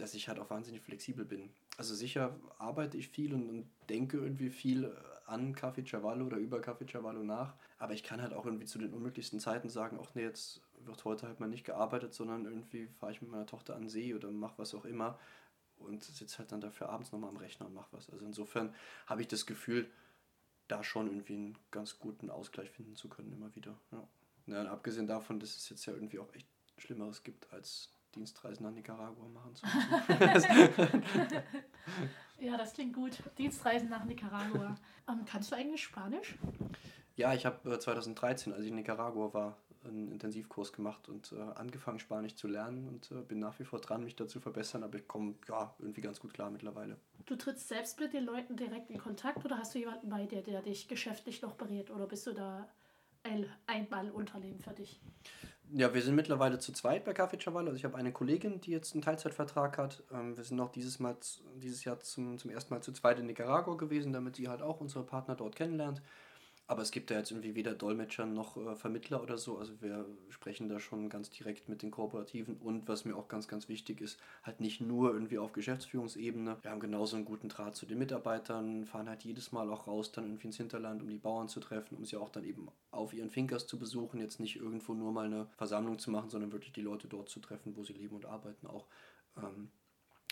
dass 0.00 0.14
ich 0.14 0.28
halt 0.28 0.38
auch 0.38 0.50
wahnsinnig 0.50 0.82
flexibel 0.82 1.24
bin. 1.24 1.50
Also 1.76 1.94
sicher 1.94 2.38
arbeite 2.58 2.96
ich 2.96 3.08
viel 3.08 3.34
und, 3.34 3.48
und 3.48 3.70
denke 3.88 4.18
irgendwie 4.18 4.50
viel 4.50 4.92
an 5.26 5.54
Kaffee 5.54 5.82
Cavallo 5.82 6.26
oder 6.26 6.38
über 6.38 6.60
Kaffee 6.60 6.86
Cavallo 6.86 7.22
nach, 7.22 7.54
aber 7.78 7.94
ich 7.94 8.02
kann 8.02 8.20
halt 8.20 8.32
auch 8.32 8.44
irgendwie 8.44 8.66
zu 8.66 8.78
den 8.78 8.92
unmöglichsten 8.92 9.38
Zeiten 9.38 9.68
sagen, 9.68 9.98
ach 10.02 10.14
nee, 10.14 10.22
jetzt 10.22 10.60
wird 10.84 11.04
heute 11.04 11.28
halt 11.28 11.40
mal 11.40 11.48
nicht 11.48 11.64
gearbeitet, 11.64 12.14
sondern 12.14 12.44
irgendwie 12.44 12.88
fahre 12.98 13.12
ich 13.12 13.22
mit 13.22 13.30
meiner 13.30 13.46
Tochter 13.46 13.76
an 13.76 13.88
See 13.88 14.14
oder 14.14 14.30
mache 14.30 14.58
was 14.58 14.74
auch 14.74 14.84
immer 14.84 15.18
und 15.78 16.02
sitze 16.02 16.38
halt 16.38 16.52
dann 16.52 16.60
dafür 16.60 16.88
abends 16.88 17.12
nochmal 17.12 17.30
am 17.30 17.36
Rechner 17.36 17.66
und 17.66 17.74
mache 17.74 17.92
was. 17.92 18.10
Also 18.10 18.24
insofern 18.26 18.74
habe 19.06 19.22
ich 19.22 19.28
das 19.28 19.46
Gefühl, 19.46 19.88
da 20.68 20.84
schon 20.84 21.06
irgendwie 21.06 21.34
einen 21.34 21.58
ganz 21.70 21.98
guten 21.98 22.30
Ausgleich 22.30 22.70
finden 22.70 22.96
zu 22.96 23.08
können, 23.08 23.32
immer 23.32 23.54
wieder. 23.54 23.76
Ja. 23.92 24.06
Ja, 24.46 24.64
abgesehen 24.64 25.06
davon, 25.06 25.38
dass 25.38 25.56
es 25.56 25.68
jetzt 25.68 25.86
ja 25.86 25.92
irgendwie 25.92 26.18
auch 26.18 26.34
echt 26.34 26.46
Schlimmeres 26.76 27.22
gibt, 27.22 27.52
als 27.52 27.92
Dienstreisen 28.14 28.64
nach 28.64 28.72
Nicaragua 28.72 29.28
machen 29.28 29.54
zu 29.54 29.66
müssen. 29.66 31.02
ja, 32.40 32.56
das 32.56 32.74
klingt 32.74 32.94
gut. 32.94 33.22
Dienstreisen 33.38 33.88
nach 33.88 34.04
Nicaragua. 34.04 34.76
Ähm, 35.08 35.24
kannst 35.26 35.50
du 35.52 35.56
eigentlich 35.56 35.82
Spanisch? 35.82 36.36
Ja, 37.16 37.34
ich 37.34 37.46
habe 37.46 37.74
äh, 37.74 37.78
2013, 37.78 38.52
als 38.52 38.62
ich 38.62 38.68
in 38.68 38.76
Nicaragua 38.76 39.32
war, 39.32 39.56
einen 39.84 40.10
Intensivkurs 40.12 40.72
gemacht 40.72 41.08
und 41.08 41.32
äh, 41.32 41.40
angefangen, 41.40 41.98
Spanisch 41.98 42.34
zu 42.34 42.48
lernen 42.48 42.88
und 42.88 43.10
äh, 43.10 43.22
bin 43.22 43.38
nach 43.38 43.58
wie 43.58 43.64
vor 43.64 43.80
dran, 43.80 44.04
mich 44.04 44.16
da 44.16 44.26
zu 44.26 44.40
verbessern, 44.40 44.82
aber 44.82 44.98
ich 44.98 45.08
komme 45.08 45.34
ja 45.48 45.74
irgendwie 45.78 46.00
ganz 46.00 46.20
gut 46.20 46.34
klar 46.34 46.50
mittlerweile. 46.50 46.96
Du 47.26 47.36
trittst 47.36 47.68
selbst 47.68 47.98
mit 47.98 48.12
den 48.12 48.24
Leuten 48.24 48.56
direkt 48.56 48.90
in 48.90 48.98
Kontakt 48.98 49.44
oder 49.44 49.58
hast 49.58 49.74
du 49.74 49.78
jemanden 49.78 50.08
bei 50.08 50.26
dir, 50.26 50.42
der 50.42 50.62
dich 50.62 50.88
geschäftlich 50.88 51.40
noch 51.42 51.54
berät 51.54 51.90
oder 51.90 52.06
bist 52.06 52.26
du 52.26 52.32
da 52.32 52.68
ein 53.22 53.46
Einmalunternehmen 53.66 54.60
für 54.60 54.72
dich? 54.72 55.00
Ja, 55.72 55.94
wir 55.94 56.02
sind 56.02 56.16
mittlerweile 56.16 56.58
zu 56.58 56.72
zweit 56.72 57.04
bei 57.04 57.12
Café 57.12 57.40
Chaval. 57.40 57.66
Also 57.66 57.76
ich 57.76 57.84
habe 57.84 57.96
eine 57.96 58.12
Kollegin, 58.12 58.60
die 58.60 58.72
jetzt 58.72 58.92
einen 58.94 59.02
Teilzeitvertrag 59.02 59.78
hat. 59.78 60.02
Ähm, 60.12 60.36
wir 60.36 60.42
sind 60.42 60.56
noch 60.56 60.72
dieses, 60.72 60.98
Mal, 60.98 61.16
dieses 61.56 61.84
Jahr 61.84 62.00
zum, 62.00 62.38
zum 62.38 62.50
ersten 62.50 62.74
Mal 62.74 62.82
zu 62.82 62.92
zweit 62.92 63.20
in 63.20 63.26
Nicaragua 63.26 63.76
gewesen, 63.76 64.12
damit 64.12 64.36
sie 64.36 64.48
halt 64.48 64.62
auch 64.62 64.80
unsere 64.80 65.04
Partner 65.04 65.36
dort 65.36 65.54
kennenlernt. 65.54 66.02
Aber 66.70 66.82
es 66.82 66.92
gibt 66.92 67.10
da 67.10 67.16
jetzt 67.16 67.32
irgendwie 67.32 67.56
weder 67.56 67.74
Dolmetscher 67.74 68.26
noch 68.26 68.56
äh, 68.56 68.76
Vermittler 68.76 69.20
oder 69.24 69.38
so. 69.38 69.58
Also 69.58 69.72
wir 69.82 70.06
sprechen 70.28 70.68
da 70.68 70.78
schon 70.78 71.08
ganz 71.08 71.28
direkt 71.28 71.68
mit 71.68 71.82
den 71.82 71.90
Kooperativen. 71.90 72.58
Und 72.58 72.86
was 72.86 73.04
mir 73.04 73.16
auch 73.16 73.26
ganz, 73.26 73.48
ganz 73.48 73.68
wichtig 73.68 74.00
ist, 74.00 74.20
halt 74.44 74.60
nicht 74.60 74.80
nur 74.80 75.12
irgendwie 75.12 75.38
auf 75.38 75.52
Geschäftsführungsebene. 75.52 76.58
Wir 76.62 76.70
haben 76.70 76.78
genauso 76.78 77.16
einen 77.16 77.24
guten 77.24 77.48
Draht 77.48 77.74
zu 77.74 77.86
den 77.86 77.98
Mitarbeitern, 77.98 78.86
fahren 78.86 79.08
halt 79.08 79.24
jedes 79.24 79.50
Mal 79.50 79.68
auch 79.68 79.88
raus 79.88 80.12
dann 80.12 80.26
irgendwie 80.26 80.46
ins 80.46 80.58
Hinterland, 80.58 81.02
um 81.02 81.08
die 81.08 81.18
Bauern 81.18 81.48
zu 81.48 81.58
treffen, 81.58 81.96
um 81.96 82.04
sie 82.04 82.16
auch 82.16 82.28
dann 82.28 82.44
eben 82.44 82.68
auf 82.92 83.12
ihren 83.14 83.30
Finkers 83.30 83.66
zu 83.66 83.76
besuchen. 83.76 84.20
Jetzt 84.20 84.38
nicht 84.38 84.54
irgendwo 84.54 84.94
nur 84.94 85.10
mal 85.10 85.26
eine 85.26 85.48
Versammlung 85.56 85.98
zu 85.98 86.12
machen, 86.12 86.30
sondern 86.30 86.52
wirklich 86.52 86.72
die 86.72 86.82
Leute 86.82 87.08
dort 87.08 87.30
zu 87.30 87.40
treffen, 87.40 87.74
wo 87.74 87.82
sie 87.82 87.94
leben 87.94 88.14
und 88.14 88.26
arbeiten 88.26 88.68
auch. 88.68 88.86
Ähm, 89.36 89.72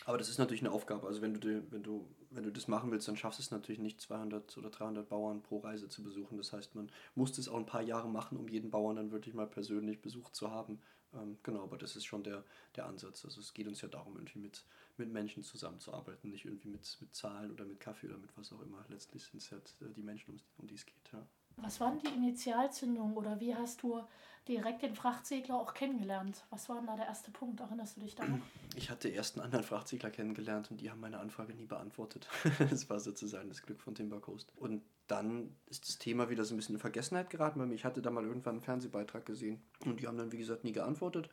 aber 0.08 0.16
das 0.16 0.30
ist 0.30 0.38
natürlich 0.38 0.62
eine 0.62 0.72
Aufgabe. 0.72 1.06
Also 1.06 1.20
wenn 1.20 1.34
du, 1.38 1.70
wenn 1.70 1.82
du, 1.82 2.08
wenn 2.30 2.42
du 2.42 2.50
das 2.50 2.66
machen 2.66 2.90
willst, 2.90 3.06
dann 3.08 3.18
schaffst 3.18 3.40
du 3.40 3.42
es 3.42 3.50
natürlich 3.50 3.78
nicht, 3.78 4.00
200 4.00 4.56
oder 4.56 4.70
300 4.70 5.06
Bauern 5.06 5.42
pro 5.42 5.58
Reise 5.58 5.90
zu 5.90 6.02
besuchen. 6.02 6.38
Das 6.38 6.50
heißt, 6.54 6.74
man 6.74 6.90
muss 7.14 7.32
das 7.32 7.46
auch 7.46 7.58
ein 7.58 7.66
paar 7.66 7.82
Jahre 7.82 8.08
machen, 8.08 8.38
um 8.38 8.48
jeden 8.48 8.70
Bauern 8.70 8.96
dann 8.96 9.10
wirklich 9.10 9.34
mal 9.34 9.46
persönlich 9.46 10.00
besucht 10.00 10.34
zu 10.34 10.50
haben. 10.50 10.80
Ähm, 11.12 11.36
genau, 11.42 11.62
aber 11.62 11.76
das 11.76 11.94
ist 11.94 12.06
schon 12.06 12.22
der, 12.22 12.42
der 12.74 12.86
Ansatz. 12.86 13.26
Also 13.26 13.42
es 13.42 13.52
geht 13.52 13.68
uns 13.68 13.82
ja 13.82 13.88
darum, 13.88 14.16
irgendwie 14.16 14.38
mit, 14.38 14.64
mit 14.96 15.12
Menschen 15.12 15.42
zusammenzuarbeiten, 15.42 16.30
nicht 16.30 16.46
irgendwie 16.46 16.68
mit, 16.68 16.96
mit 17.02 17.14
Zahlen 17.14 17.50
oder 17.50 17.66
mit 17.66 17.78
Kaffee 17.78 18.06
oder 18.06 18.16
mit 18.16 18.34
was 18.34 18.50
auch 18.50 18.62
immer. 18.62 18.82
Letztlich 18.88 19.24
sind 19.24 19.42
es 19.42 19.52
halt 19.52 19.74
äh, 19.82 19.92
die 19.92 20.02
Menschen, 20.02 20.30
um, 20.30 20.40
um 20.56 20.66
die 20.68 20.76
es 20.76 20.86
geht. 20.86 21.12
Ja. 21.12 21.26
Was 21.62 21.80
waren 21.80 21.98
die 21.98 22.08
Initialzündungen 22.08 23.16
oder 23.16 23.40
wie 23.40 23.54
hast 23.54 23.82
du 23.82 24.00
direkt 24.46 24.82
den 24.82 24.94
Frachtsegler 24.94 25.56
auch 25.56 25.74
kennengelernt? 25.74 26.44
Was 26.50 26.68
war 26.68 26.76
denn 26.76 26.86
da 26.86 26.96
der 26.96 27.06
erste 27.06 27.30
Punkt? 27.30 27.60
Erinnerst 27.60 27.96
du 27.96 28.00
dich 28.00 28.14
da 28.14 28.26
noch? 28.26 28.38
Ich 28.76 28.90
hatte 28.90 29.08
erst 29.08 29.36
einen 29.36 29.44
anderen 29.44 29.64
Frachtsegler 29.64 30.10
kennengelernt 30.10 30.70
und 30.70 30.80
die 30.80 30.90
haben 30.90 31.00
meine 31.00 31.18
Anfrage 31.18 31.54
nie 31.54 31.66
beantwortet. 31.66 32.26
das 32.70 32.88
war 32.88 33.00
sozusagen 33.00 33.48
das 33.48 33.62
Glück 33.62 33.80
von 33.80 33.94
Timber 33.94 34.20
Coast. 34.20 34.52
Und 34.56 34.82
dann 35.06 35.54
ist 35.66 35.88
das 35.88 35.98
Thema 35.98 36.30
wieder 36.30 36.44
so 36.44 36.54
ein 36.54 36.56
bisschen 36.56 36.76
in 36.76 36.80
Vergessenheit 36.80 37.30
geraten 37.30 37.66
mir. 37.66 37.74
Ich 37.74 37.84
hatte 37.84 38.02
da 38.02 38.10
mal 38.10 38.24
irgendwann 38.24 38.56
einen 38.56 38.62
Fernsehbeitrag 38.62 39.26
gesehen 39.26 39.60
und 39.84 40.00
die 40.00 40.06
haben 40.06 40.16
dann, 40.16 40.32
wie 40.32 40.38
gesagt, 40.38 40.64
nie 40.64 40.72
geantwortet. 40.72 41.28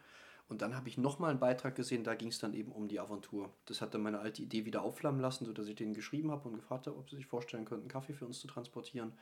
Und 0.47 0.61
dann 0.61 0.75
habe 0.75 0.87
ich 0.89 0.97
nochmal 0.97 1.31
einen 1.31 1.39
Beitrag 1.39 1.75
gesehen, 1.75 2.03
da 2.03 2.13
ging 2.13 2.27
es 2.27 2.37
dann 2.37 2.53
eben 2.53 2.71
um 2.71 2.87
die 2.87 2.99
Aventur. 2.99 3.51
Das 3.65 3.81
hat 3.81 3.95
dann 3.95 4.01
meine 4.01 4.19
alte 4.19 4.43
Idee 4.43 4.65
wieder 4.65 4.83
aufflammen 4.83 5.19
lassen, 5.19 5.45
sodass 5.45 5.67
ich 5.67 5.75
denen 5.75 5.95
geschrieben 5.95 6.29
habe 6.29 6.47
und 6.47 6.55
gefragt 6.55 6.85
habe, 6.85 6.97
ob 6.97 7.09
sie 7.09 7.15
sich 7.15 7.25
vorstellen 7.25 7.65
könnten, 7.65 7.87
Kaffee 7.87 8.13
für 8.13 8.27
uns 8.27 8.39
zu 8.39 8.47
transportieren. 8.47 9.13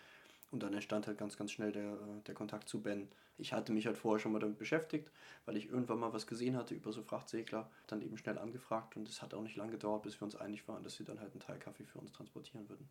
Und 0.54 0.62
dann 0.62 0.72
entstand 0.76 1.08
halt 1.08 1.18
ganz, 1.18 1.36
ganz 1.36 1.52
schnell 1.52 1.72
der, 1.72 1.94
äh, 1.94 2.22
der 2.28 2.36
Kontakt 2.36 2.70
zu 2.70 2.80
Ben. 2.80 3.10
Ich 3.40 3.54
hatte 3.54 3.74
mich 3.74 3.88
halt 3.88 3.98
vorher 3.98 4.20
schon 4.20 4.32
mal 4.32 4.38
damit 4.38 4.60
beschäftigt, 4.60 5.10
weil 5.46 5.58
ich 5.58 5.68
irgendwann 5.68 6.00
mal 6.00 6.14
was 6.14 6.28
gesehen 6.28 6.56
hatte 6.56 6.76
über 6.76 6.94
so 6.94 7.02
Frachtsegler, 7.02 7.72
dann 7.88 8.04
eben 8.04 8.18
schnell 8.18 8.38
angefragt 8.38 8.96
und 8.96 9.10
es 9.10 9.24
hat 9.24 9.34
auch 9.34 9.42
nicht 9.42 9.56
lange 9.56 9.72
gedauert, 9.72 10.04
bis 10.04 10.22
wir 10.22 10.26
uns 10.26 10.36
einig 10.36 10.68
waren, 10.68 10.84
dass 10.84 10.94
sie 10.94 11.06
dann 11.06 11.20
halt 11.20 11.32
einen 11.32 11.40
Teil 11.40 11.58
Kaffee 11.58 11.86
für 11.86 11.98
uns 11.98 12.12
transportieren 12.12 12.70
würden. 12.70 12.88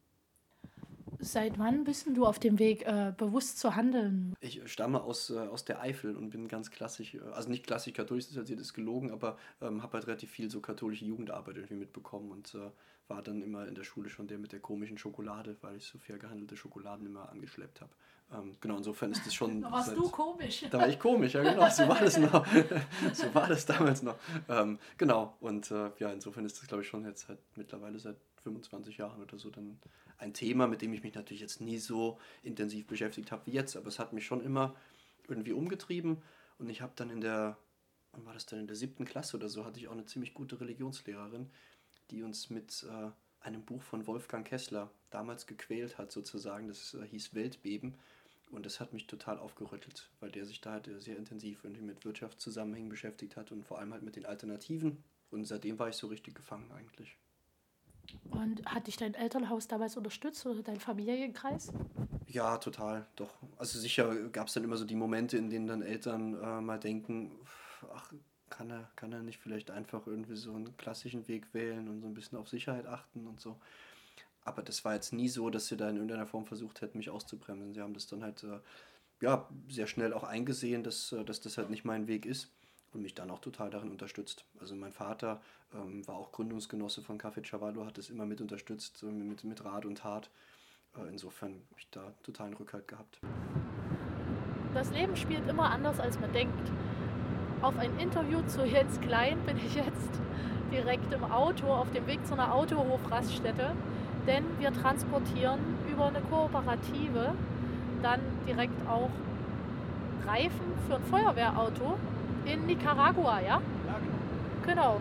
Seit 1.25 1.57
wann 1.57 1.85
bist 1.85 2.09
du 2.13 2.27
auf 2.27 2.41
dem 2.41 2.59
Weg, 2.59 2.85
äh, 2.85 3.13
bewusst 3.17 3.61
zu 3.61 3.77
handeln? 3.77 4.35
Ich 4.41 4.61
stamme 4.71 5.03
aus, 5.03 5.31
äh, 5.31 5.39
aus 5.39 5.65
der 5.65 5.81
Eifel 5.81 6.17
und 6.17 6.31
bin 6.31 6.49
ganz 6.49 6.73
klassisch, 6.73 7.15
äh, 7.15 7.21
also 7.33 7.49
nicht 7.49 7.65
klassisch 7.65 7.93
katholisch 7.93 8.25
sozialisiert, 8.25 8.59
ist 8.59 8.75
gelogen, 8.75 9.13
aber 9.13 9.39
ähm, 9.61 9.85
habe 9.85 9.93
halt 9.95 10.09
relativ 10.09 10.33
viel 10.33 10.51
so 10.51 10.61
katholische 10.61 11.05
Jugendarbeit 11.05 11.57
irgendwie 11.57 11.77
mitbekommen 11.77 12.33
und 12.33 12.57
äh, 12.57 12.71
war 13.07 13.23
dann 13.23 13.41
immer 13.41 13.69
in 13.69 13.77
der 13.77 13.85
Schule 13.85 14.09
schon 14.09 14.27
der 14.27 14.39
mit 14.39 14.51
der 14.51 14.59
komischen 14.59 14.99
Schokolade, 14.99 15.57
weil 15.61 15.77
ich 15.77 15.87
so 15.87 15.97
fair 15.97 16.19
gehandelte 16.19 16.57
Schokoladen 16.57 17.07
immer 17.07 17.29
angeschleppt 17.31 17.83
habe. 17.83 17.93
Ähm, 18.35 18.57
genau, 18.61 18.79
insofern 18.79 19.13
ist 19.13 19.25
das 19.25 19.33
schon. 19.33 19.61
da 19.63 19.71
warst 19.71 19.91
seit, 19.91 19.99
du 19.99 20.09
komisch. 20.11 20.65
Da 20.73 20.79
war 20.81 20.89
ich 20.89 20.99
komisch, 20.99 21.35
ja 21.35 21.43
genau, 21.45 21.69
so 21.71 21.87
war 21.87 22.01
das 22.01 22.19
noch. 22.19 22.45
so 23.13 23.33
war 23.33 23.47
das 23.47 23.65
damals 23.65 24.03
noch. 24.03 24.17
Ähm, 24.49 24.81
genau, 24.99 25.37
und 25.41 25.71
äh, 25.71 25.91
ja, 26.01 26.11
insofern 26.11 26.45
ist 26.45 26.61
das, 26.61 26.67
glaube 26.67 26.83
ich, 26.83 26.89
schon 26.89 27.05
jetzt 27.05 27.29
seit 27.29 27.39
mittlerweile 27.55 28.01
seit 28.01 28.17
25 28.43 28.97
Jahren 28.97 29.23
oder 29.23 29.39
so 29.39 29.51
dann 29.51 29.79
ein 30.23 30.33
Thema, 30.33 30.67
mit 30.67 30.81
dem 30.83 30.93
ich 30.93 31.03
mich 31.03 31.15
natürlich 31.15 31.41
jetzt 31.41 31.61
nie 31.61 31.79
so 31.79 32.19
intensiv 32.43 32.87
beschäftigt 32.87 33.33
habe 33.33 33.47
wie 33.47 33.53
jetzt, 33.53 33.77
aber 33.77 33.89
es 33.89 33.99
hat 33.99 34.13
mich 34.13 34.25
schon 34.25 34.43
immer 34.43 34.75
irgendwie 35.29 35.53
umgetrieben. 35.53 36.23
Und 36.59 36.71
ich 36.71 36.81
habe 36.81 36.93
dann 36.97 37.11
in 37.11 37.21
der, 37.21 37.59
wann 38.13 38.25
war 38.25 38.35
das 38.35 38.47
denn, 38.47 38.61
in 38.61 38.67
der 38.67 38.77
siebten 38.77 39.05
Klasse 39.05 39.37
oder 39.37 39.49
so, 39.49 39.65
hatte 39.65 39.81
ich 39.81 39.89
auch 39.89 39.93
eine 39.93 40.07
ziemlich 40.07 40.33
gute 40.33 40.61
Religionslehrerin, 40.61 41.51
die 42.11 42.23
uns 42.23 42.51
mit 42.51 42.87
äh, 42.89 43.11
einem 43.41 43.63
Buch 43.63 43.83
von 43.83 44.07
Wolfgang 44.07 44.47
Kessler 44.47 44.91
damals 45.11 45.47
gequält 45.47 45.99
hat 45.99 46.13
sozusagen, 46.13 46.69
das 46.69 46.95
äh, 46.95 47.07
hieß 47.07 47.35
Weltbeben. 47.35 47.95
Und 48.51 48.67
das 48.67 48.81
hat 48.81 48.93
mich 48.93 49.07
total 49.07 49.39
aufgerüttelt, 49.39 50.11
weil 50.21 50.31
der 50.31 50.45
sich 50.45 50.61
da 50.61 50.73
halt 50.73 50.91
sehr 50.99 51.17
intensiv 51.17 51.65
irgendwie 51.65 51.85
mit 51.85 52.05
Wirtschaftszusammenhängen 52.05 52.91
beschäftigt 52.91 53.37
hat 53.37 53.51
und 53.51 53.65
vor 53.65 53.79
allem 53.79 53.93
halt 53.95 54.03
mit 54.03 54.15
den 54.15 54.27
Alternativen. 54.27 55.03
Und 55.31 55.47
seitdem 55.47 55.79
war 55.79 55.89
ich 55.89 55.97
so 55.97 56.09
richtig 56.09 56.35
gefangen 56.35 56.71
eigentlich. 56.71 57.17
Und 58.31 58.64
hat 58.66 58.87
dich 58.87 58.96
dein 58.96 59.14
Elternhaus 59.14 59.68
damals 59.68 59.96
unterstützt 59.96 60.44
oder 60.46 60.62
dein 60.62 60.81
Familienkreis? 60.81 61.72
Ja, 62.27 62.57
total, 62.59 63.07
doch. 63.16 63.35
Also 63.59 63.79
sicher 63.79 64.14
gab 64.31 64.48
es 64.48 64.55
dann 64.55 64.64
immer 64.64 64.77
so 64.77 64.85
die 64.85 64.94
Momente, 64.94 65.37
in 65.37 65.51
denen 65.51 65.66
dann 65.66 65.83
Eltern 65.83 66.35
äh, 66.35 66.61
mal 66.61 66.79
denken, 66.79 67.33
ach, 67.94 68.12
kann 68.48 68.70
er, 68.70 68.90
kann 68.96 69.12
er 69.12 69.22
nicht 69.22 69.38
vielleicht 69.38 69.70
einfach 69.70 70.07
irgendwie 70.07 70.37
so 70.37 70.55
einen 70.55 70.77
klassischen 70.77 71.29
Weg 71.29 71.53
wählen 71.53 71.88
und 71.88 72.01
so 72.01 72.07
ein 72.07 72.14
bisschen 72.14 72.38
auf 72.38 72.48
Sicherheit 72.48 72.87
achten 72.87 73.27
und 73.27 73.40
so. 73.40 73.59
Aber 74.44 74.62
das 74.62 74.85
war 74.85 74.94
jetzt 74.94 75.12
nie 75.12 75.29
so, 75.29 75.51
dass 75.51 75.66
sie 75.66 75.77
da 75.77 75.88
in 75.88 75.96
irgendeiner 75.96 76.27
Form 76.27 76.46
versucht 76.46 76.81
hätten, 76.81 76.98
mich 76.98 77.11
auszubremsen. 77.11 77.75
Sie 77.75 77.81
haben 77.81 77.94
das 77.94 78.07
dann 78.07 78.22
halt 78.22 78.42
äh, 78.44 78.59
ja, 79.20 79.48
sehr 79.68 79.87
schnell 79.87 80.12
auch 80.12 80.25
eingesehen, 80.25 80.83
dass, 80.83 81.12
äh, 81.12 81.25
dass 81.25 81.40
das 81.40 81.59
halt 81.59 81.70
nicht 81.70 81.85
mein 81.85 82.09
Weg 82.09 82.27
ist 82.27 82.51
und 82.93 83.03
mich 83.03 83.15
dann 83.15 83.31
auch 83.31 83.39
total 83.39 83.71
darin 83.71 83.91
unterstützt. 83.91 84.45
Also 84.61 84.75
mein 84.75 84.93
Vater 84.93 85.41
ähm, 85.75 86.07
war 86.07 86.17
auch 86.17 86.33
Gründungsgenosse 86.33 87.03
von 87.03 87.19
Café 87.19 87.43
Chavallo, 87.43 87.87
hat 87.87 87.99
es 87.99 88.11
immer 88.11 88.27
mit 88.27 88.41
unterstützt, 88.41 89.03
mit, 89.03 89.45
mit 89.45 89.65
Rat 89.65 89.87
und 89.87 89.99
Tat. 89.99 90.31
Äh, 90.97 91.09
insofern 91.09 91.53
habe 91.53 91.81
ich 91.81 91.89
da 91.91 92.13
totalen 92.23 92.55
Rückhalt 92.55 92.87
gehabt. 92.89 93.19
Das 94.75 94.91
Leben 94.91 95.17
spielt 95.17 95.47
immer 95.49 95.71
anders, 95.71 96.01
als 96.01 96.19
man 96.19 96.33
denkt. 96.33 96.71
Auf 97.61 97.79
ein 97.79 97.97
Interview 97.99 98.43
zu 98.47 98.65
Jens 98.65 99.01
Klein 99.01 99.39
bin 99.47 99.57
ich 99.57 99.75
jetzt 99.75 100.21
direkt 100.73 101.13
im 101.13 101.25
Auto 101.25 101.67
auf 101.67 101.91
dem 101.93 102.07
Weg 102.07 102.27
zu 102.27 102.33
einer 102.33 102.53
Autohofraststätte, 102.53 103.73
denn 104.27 104.45
wir 104.59 104.73
transportieren 104.73 105.61
über 105.91 106.07
eine 106.07 106.21
Kooperative 106.23 107.35
dann 108.03 108.21
direkt 108.47 108.75
auch 108.89 109.11
Reifen 110.27 110.73
für 110.89 110.97
ein 110.97 111.05
Feuerwehrauto 111.05 111.99
in 112.45 112.67
Nicaragua, 112.67 113.41
ja? 113.41 113.49
Ja, 113.49 113.61
genau. 114.65 115.01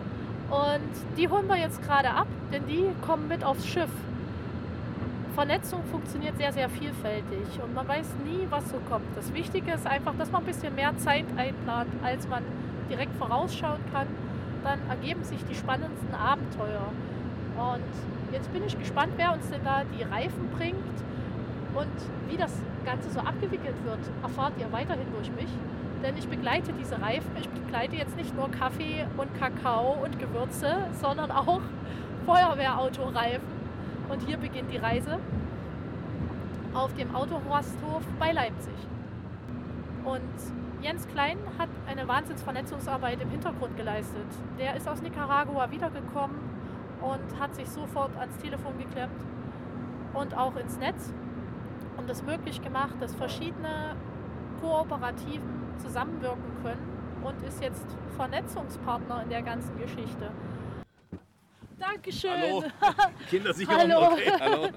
Und 0.52 1.16
die 1.16 1.28
holen 1.28 1.48
wir 1.48 1.56
jetzt 1.56 1.82
gerade 1.82 2.10
ab, 2.10 2.26
denn 2.52 2.66
die 2.66 2.84
kommen 3.06 3.28
mit 3.28 3.42
aufs 3.42 3.66
Schiff. 3.66 3.90
Vernetzung 5.34 5.82
funktioniert 5.90 6.36
sehr, 6.36 6.52
sehr 6.52 6.68
vielfältig 6.68 7.58
und 7.62 7.74
man 7.74 7.88
weiß 7.88 8.06
nie, 8.24 8.46
was 8.50 8.68
so 8.68 8.76
kommt. 8.90 9.06
Das 9.16 9.32
Wichtige 9.32 9.72
ist 9.72 9.86
einfach, 9.86 10.12
dass 10.18 10.30
man 10.30 10.42
ein 10.42 10.46
bisschen 10.46 10.74
mehr 10.74 10.96
Zeit 10.98 11.24
einplant, 11.36 11.88
als 12.04 12.28
man 12.28 12.42
direkt 12.90 13.14
vorausschauen 13.16 13.80
kann. 13.92 14.06
Dann 14.62 14.78
ergeben 14.90 15.24
sich 15.24 15.42
die 15.46 15.54
spannendsten 15.54 16.14
Abenteuer. 16.14 16.92
Und 17.56 18.32
jetzt 18.32 18.52
bin 18.52 18.62
ich 18.66 18.78
gespannt, 18.78 19.12
wer 19.16 19.32
uns 19.32 19.48
denn 19.48 19.64
da 19.64 19.82
die 19.98 20.02
Reifen 20.02 20.50
bringt 20.56 20.76
und 21.74 22.30
wie 22.30 22.36
das 22.36 22.52
Ganze 22.84 23.10
so 23.10 23.20
abgewickelt 23.20 23.76
wird, 23.84 24.00
erfahrt 24.22 24.52
ihr 24.58 24.70
weiterhin 24.70 25.06
durch 25.14 25.30
mich 25.32 25.48
denn 26.02 26.16
ich 26.16 26.28
begleite 26.28 26.72
diese 26.72 27.00
Reifen. 27.00 27.30
Ich 27.38 27.48
begleite 27.48 27.96
jetzt 27.96 28.16
nicht 28.16 28.34
nur 28.36 28.50
Kaffee 28.50 29.06
und 29.16 29.34
Kakao 29.38 29.96
und 30.02 30.18
Gewürze, 30.18 30.88
sondern 31.00 31.30
auch 31.30 31.60
Feuerwehrautoreifen. 32.26 33.62
Und 34.08 34.22
hier 34.26 34.36
beginnt 34.36 34.70
die 34.72 34.78
Reise 34.78 35.18
auf 36.74 36.92
dem 36.94 37.14
Autohorsthof 37.14 38.02
bei 38.18 38.32
Leipzig. 38.32 38.74
Und 40.04 40.20
Jens 40.82 41.06
Klein 41.08 41.38
hat 41.58 41.68
eine 41.86 42.08
Wahnsinnsvernetzungsarbeit 42.08 43.20
im 43.20 43.30
Hintergrund 43.30 43.76
geleistet. 43.76 44.26
Der 44.58 44.74
ist 44.76 44.88
aus 44.88 45.00
Nicaragua 45.00 45.70
wiedergekommen 45.70 46.36
und 47.00 47.40
hat 47.40 47.54
sich 47.54 47.68
sofort 47.68 48.16
ans 48.18 48.36
Telefon 48.38 48.78
geklemmt 48.78 49.20
und 50.14 50.36
auch 50.36 50.56
ins 50.56 50.78
Netz 50.78 51.12
und 51.96 52.10
es 52.10 52.22
möglich 52.22 52.62
gemacht, 52.62 52.94
dass 53.00 53.14
verschiedene 53.14 53.94
Kooperativen 54.60 55.61
zusammenwirken 55.78 56.62
können 56.62 57.02
und 57.24 57.42
ist 57.42 57.62
jetzt 57.62 57.86
Vernetzungspartner 58.16 59.22
in 59.22 59.30
der 59.30 59.42
ganzen 59.42 59.78
Geschichte. 59.78 60.30
Dankeschön. 61.78 62.30
Hallo. 62.30 62.64
Kindersicherung, 63.30 63.80
hallo. 63.80 64.12
okay, 64.12 64.32
hallo. 64.40 64.68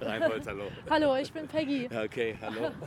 Reinhold, 0.00 0.46
hallo. 0.46 0.64
Hallo, 0.90 1.16
ich 1.16 1.32
bin 1.32 1.48
Peggy. 1.48 1.88
Okay, 2.04 2.36
hallo. 2.40 2.70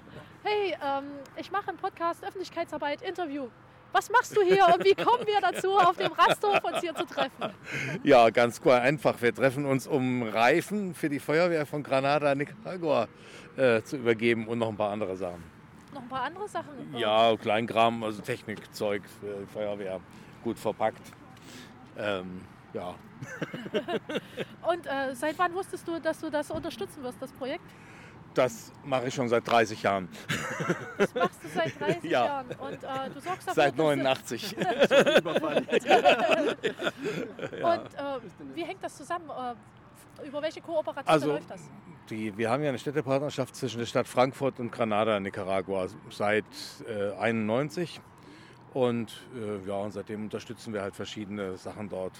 Hey, 0.45 0.75
ähm, 0.85 1.05
ich 1.37 1.49
mache 1.51 1.69
einen 1.69 1.77
Podcast, 1.77 2.21
Öffentlichkeitsarbeit, 2.21 3.01
Interview. 3.01 3.47
Was 3.93 4.09
machst 4.09 4.35
du 4.35 4.41
hier 4.41 4.65
und 4.65 4.83
wie 4.83 4.93
kommen 4.93 5.25
wir 5.25 5.39
dazu, 5.39 5.77
auf 5.77 5.95
dem 5.95 6.11
Rasthof 6.11 6.61
uns 6.65 6.81
hier 6.81 6.93
zu 6.93 7.05
treffen? 7.05 7.53
Ja, 8.03 8.29
ganz 8.29 8.59
cool, 8.65 8.73
einfach. 8.73 9.21
Wir 9.21 9.33
treffen 9.33 9.65
uns, 9.65 9.87
um 9.87 10.21
Reifen 10.23 10.95
für 10.95 11.07
die 11.07 11.19
Feuerwehr 11.19 11.65
von 11.65 11.81
Granada, 11.81 12.35
Nicaragua 12.35 13.07
äh, 13.55 13.83
zu 13.83 13.95
übergeben 13.95 14.49
und 14.49 14.59
noch 14.59 14.67
ein 14.67 14.75
paar 14.75 14.91
andere 14.91 15.15
Sachen 15.15 15.52
noch 15.93 16.01
ein 16.01 16.09
paar 16.09 16.23
andere 16.23 16.47
Sachen? 16.47 16.95
Ja, 16.95 17.35
Kleinkram, 17.37 18.03
also 18.03 18.21
Technikzeug 18.21 19.03
für 19.19 19.47
Feuerwehr, 19.47 19.99
gut 20.43 20.59
verpackt. 20.59 21.01
Ähm, 21.97 22.41
ja. 22.73 22.95
Und 24.67 24.85
äh, 24.87 25.15
seit 25.15 25.37
wann 25.37 25.53
wusstest 25.53 25.87
du, 25.87 25.99
dass 25.99 26.19
du 26.19 26.29
das 26.29 26.51
unterstützen 26.51 27.03
wirst, 27.03 27.21
das 27.21 27.31
Projekt? 27.31 27.63
Das 28.33 28.73
mache 28.83 29.07
ich 29.07 29.13
schon 29.13 29.29
seit 29.29 29.47
30 29.47 29.83
Jahren. 29.83 30.09
Das 30.97 31.13
machst 31.13 31.43
du 31.43 31.49
seit 31.49 31.79
30 31.79 32.03
ja. 32.03 32.25
Jahren. 32.25 32.47
Und 32.47 32.83
äh, 32.83 33.09
du 33.13 33.19
sorgst 33.19 33.47
dafür, 33.47 33.63
Seit 33.63 33.77
89. 33.77 34.57
Und 34.57 34.65
äh, 34.65 35.21
wie 38.55 38.63
hängt 38.63 38.83
das 38.83 38.97
zusammen? 38.97 39.29
Äh, 39.29 39.53
über 40.27 40.41
welche 40.41 40.61
Kooperation 40.61 41.13
also, 41.13 41.27
läuft 41.27 41.51
das? 41.51 41.61
Die, 42.09 42.37
wir 42.37 42.49
haben 42.49 42.61
ja 42.63 42.69
eine 42.69 42.79
Städtepartnerschaft 42.79 43.55
zwischen 43.55 43.79
der 43.79 43.85
Stadt 43.85 44.09
Frankfurt 44.09 44.59
und 44.59 44.71
Granada, 44.71 45.19
Nicaragua, 45.21 45.87
seit 46.09 46.43
1991. 46.85 47.97
Äh, 47.97 48.77
und 48.77 49.23
äh, 49.35 49.67
ja, 49.67 49.75
und 49.75 49.91
seitdem 49.91 50.23
unterstützen 50.23 50.73
wir 50.73 50.81
halt 50.81 50.95
verschiedene 50.95 51.55
Sachen 51.57 51.89
dort. 51.89 52.13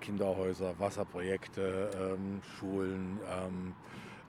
Kinderhäuser, 0.00 0.74
Wasserprojekte, 0.78 1.90
ähm, 1.94 2.42
Schulen, 2.58 3.20
ähm, 3.30 3.74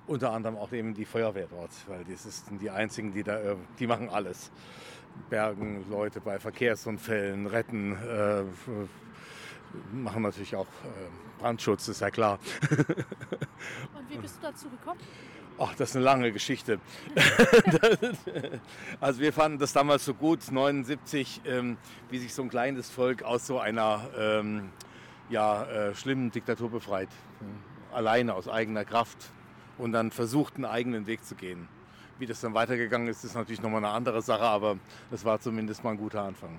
unter 0.07 0.31
anderem 0.31 0.55
auch 0.55 0.71
eben 0.71 0.93
die 0.93 1.05
Feuerwehr 1.05 1.47
dort, 1.49 1.71
weil 1.87 2.05
das 2.05 2.23
sind 2.45 2.61
die 2.61 2.69
einzigen, 2.69 3.11
die 3.11 3.23
da, 3.23 3.39
äh, 3.39 3.55
die 3.79 3.87
machen 3.87 4.09
alles. 4.09 4.51
Bergen 5.29 5.85
Leute 5.89 6.21
bei 6.21 6.39
Verkehrsunfällen, 6.39 7.47
retten, 7.47 7.93
äh, 7.93 8.43
machen 9.91 10.23
natürlich 10.23 10.55
auch 10.55 10.67
äh, 10.67 11.32
Brandschutz, 11.43 11.89
ist 11.89 11.99
ja 11.99 12.09
klar. 12.09 12.39
Und 12.71 14.09
wie 14.09 14.17
bist 14.17 14.37
du 14.37 14.43
dazu 14.43 14.69
gekommen? 14.69 15.01
Ach, 15.59 15.75
das 15.75 15.89
ist 15.89 15.97
eine 15.97 16.05
lange 16.05 16.31
Geschichte. 16.31 16.79
also 19.01 19.19
wir 19.19 19.33
fanden 19.33 19.59
das 19.59 19.73
damals 19.73 20.05
so 20.05 20.13
gut, 20.13 20.39
79, 20.49 21.41
ähm, 21.45 21.75
wie 22.09 22.19
sich 22.19 22.33
so 22.33 22.43
ein 22.43 22.49
kleines 22.49 22.89
Volk 22.89 23.23
aus 23.23 23.45
so 23.45 23.59
einer 23.59 24.09
ähm, 24.17 24.69
ja, 25.29 25.65
äh, 25.65 25.95
schlimmen 25.95 26.31
Diktatur 26.31 26.71
befreit. 26.71 27.09
Alleine 27.91 28.35
aus 28.35 28.47
eigener 28.47 28.85
Kraft 28.85 29.17
und 29.77 29.91
dann 29.91 30.11
versucht, 30.11 30.55
einen 30.55 30.63
eigenen 30.63 31.07
Weg 31.07 31.25
zu 31.25 31.35
gehen. 31.35 31.67
Wie 32.19 32.25
das 32.25 32.39
dann 32.39 32.53
weitergegangen 32.53 33.09
ist, 33.09 33.25
ist 33.25 33.35
natürlich 33.35 33.61
nochmal 33.61 33.83
eine 33.83 33.93
andere 33.93 34.21
Sache, 34.21 34.43
aber 34.43 34.77
das 35.11 35.25
war 35.25 35.41
zumindest 35.41 35.83
mal 35.83 35.91
ein 35.91 35.97
guter 35.97 36.23
Anfang. 36.23 36.57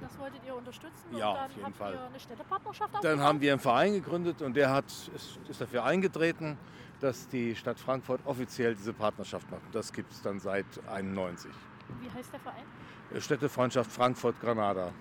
Das 0.00 0.18
wolltet 0.18 0.40
ihr 0.46 0.54
unterstützen 0.54 1.16
Ja, 1.16 1.30
und 1.30 1.36
dann 1.36 1.44
auf 1.44 1.50
jeden 1.52 1.66
habt 1.66 1.76
Fall. 1.76 1.94
ihr 1.94 2.04
eine 2.04 2.20
Städtepartnerschaft 2.20 2.94
Dann 3.02 3.20
haben 3.20 3.40
wir 3.40 3.52
einen 3.52 3.60
Verein 3.60 3.92
gegründet 3.92 4.42
und 4.42 4.54
der 4.54 4.70
hat, 4.70 4.86
ist, 4.86 5.38
ist 5.48 5.60
dafür 5.60 5.84
eingetreten, 5.84 6.56
dass 7.00 7.28
die 7.28 7.54
Stadt 7.56 7.78
Frankfurt 7.78 8.20
offiziell 8.24 8.74
diese 8.74 8.92
Partnerschaft 8.92 9.50
macht. 9.50 9.62
Das 9.72 9.92
gibt 9.92 10.12
es 10.12 10.22
dann 10.22 10.38
seit 10.38 10.66
91. 10.88 11.50
Wie 12.00 12.10
heißt 12.10 12.32
der 12.32 12.40
Verein? 12.40 12.64
Städtefreundschaft 13.18 13.90
Frankfurt-Granada. 13.90 14.92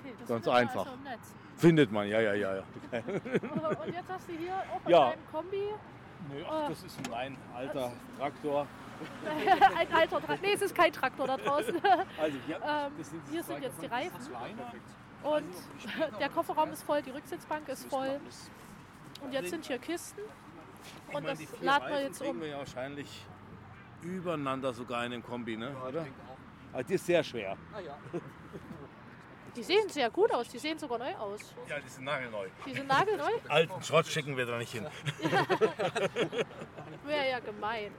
Okay, 0.00 0.14
das 0.18 0.28
Ganz 0.28 0.44
findet 0.44 0.46
man 0.46 0.56
einfach. 0.56 0.86
Also 0.86 0.92
im 0.94 1.02
Netz. 1.04 1.34
Findet 1.56 1.92
man, 1.92 2.08
ja, 2.08 2.20
ja, 2.20 2.34
ja. 2.34 2.54
ja. 2.56 2.62
und 2.92 3.94
jetzt 3.94 4.08
hast 4.08 4.28
du 4.28 4.32
hier 4.32 4.54
auch 4.54 4.84
in 4.86 4.90
Ja. 4.90 5.10
deinem 5.10 5.26
Kombi 5.32 5.68
Nö, 6.28 6.42
ach, 6.48 6.68
das 6.68 6.82
ist 6.82 6.98
ein 7.12 7.36
alter 7.54 7.92
Traktor. 8.18 8.66
ein 9.78 9.92
alter 9.92 10.20
Traktor. 10.20 10.38
Nee, 10.42 10.54
es 10.54 10.62
ist 10.62 10.74
kein 10.74 10.92
Traktor 10.92 11.26
da 11.26 11.36
draußen. 11.36 11.74
Also 12.18 12.38
hier, 12.46 12.60
Ähm, 12.62 12.92
hier 13.30 13.42
sind 13.42 13.62
jetzt 13.62 13.82
die 13.82 13.86
Reifen. 13.86 14.20
Und 15.22 15.54
der 16.20 16.28
Kofferraum 16.28 16.70
ist 16.70 16.82
voll, 16.82 17.02
die 17.02 17.10
Rücksitzbank 17.10 17.68
ist 17.68 17.88
voll. 17.88 18.20
Und 19.22 19.32
jetzt 19.32 19.50
sind 19.50 19.66
hier 19.66 19.78
Kisten. 19.78 20.22
Und 21.12 21.26
das 21.26 21.38
laden 21.60 21.88
wir 21.88 22.02
jetzt 22.02 22.22
um. 22.22 22.40
wir 22.40 22.48
ja 22.48 22.58
wahrscheinlich 22.58 23.26
übereinander 24.02 24.72
sogar 24.72 25.04
in 25.04 25.12
dem 25.12 25.22
Kombi, 25.22 25.56
ne? 25.56 25.76
oder? 25.86 26.06
Also 26.72 26.88
die 26.88 26.94
ist 26.94 27.06
sehr 27.06 27.22
schwer. 27.22 27.56
Die 29.56 29.62
sehen 29.62 29.88
sehr 29.88 30.08
gut 30.10 30.32
aus, 30.32 30.48
die 30.48 30.58
sehen 30.58 30.78
sogar 30.78 30.98
neu 30.98 31.14
aus. 31.16 31.54
Ja, 31.68 31.80
die 31.80 31.88
sind 31.88 32.04
nagelneu. 32.04 32.48
Die 32.64 32.72
sind 32.72 32.86
nagelneu. 32.86 33.30
Alten 33.48 33.82
Schrott 33.82 34.06
schicken 34.06 34.36
wir 34.36 34.46
da 34.46 34.56
nicht 34.58 34.72
hin. 34.72 34.86
Wäre 37.04 37.30
ja 37.30 37.40
gemein. 37.40 37.92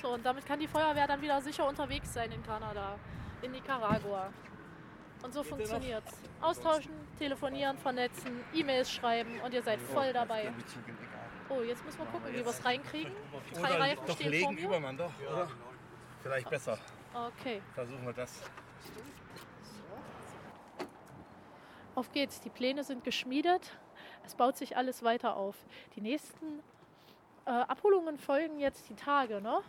So, 0.00 0.14
und 0.14 0.24
damit 0.24 0.46
kann 0.46 0.58
die 0.58 0.66
Feuerwehr 0.66 1.06
dann 1.06 1.20
wieder 1.20 1.40
sicher 1.40 1.68
unterwegs 1.68 2.12
sein 2.12 2.32
in 2.32 2.42
Kanada, 2.42 2.98
in 3.42 3.52
Nicaragua. 3.52 4.32
Und 5.22 5.34
so 5.34 5.42
funktioniert's. 5.42 6.12
Austauschen, 6.40 6.92
telefonieren, 7.18 7.76
vernetzen, 7.76 8.42
E-Mails 8.54 8.90
schreiben 8.90 9.38
und 9.40 9.52
ihr 9.52 9.62
seid 9.62 9.80
voll 9.82 10.12
dabei. 10.12 10.52
Oh, 11.50 11.60
jetzt 11.62 11.84
müssen 11.84 11.98
wir 11.98 12.06
gucken, 12.06 12.32
wie 12.32 12.38
wir 12.38 12.46
es 12.46 12.64
reinkriegen. 12.64 13.12
Drei 13.52 13.60
Oder 13.60 13.80
Reifen 13.80 14.06
doch 14.06 14.14
stehen 14.14 14.24
vor 14.24 14.30
legen 14.30 14.54
mir. 14.54 14.64
übereinander, 14.64 15.10
oder? 15.30 15.48
Vielleicht 16.22 16.48
besser. 16.48 16.78
Okay, 17.12 17.60
Versuchen 17.74 18.06
wir 18.06 18.12
das. 18.12 18.42
auf 21.94 22.10
geht's. 22.12 22.40
Die 22.40 22.50
Pläne 22.50 22.82
sind 22.84 23.04
geschmiedet. 23.04 23.76
Es 24.30 24.36
baut 24.36 24.56
sich 24.56 24.76
alles 24.76 25.02
weiter 25.02 25.36
auf. 25.36 25.56
Die 25.96 26.00
nächsten 26.00 26.60
äh, 27.46 27.50
Abholungen 27.50 28.16
folgen 28.16 28.60
jetzt 28.60 28.88
die 28.88 28.94
Tage, 28.94 29.40
ne? 29.40 29.60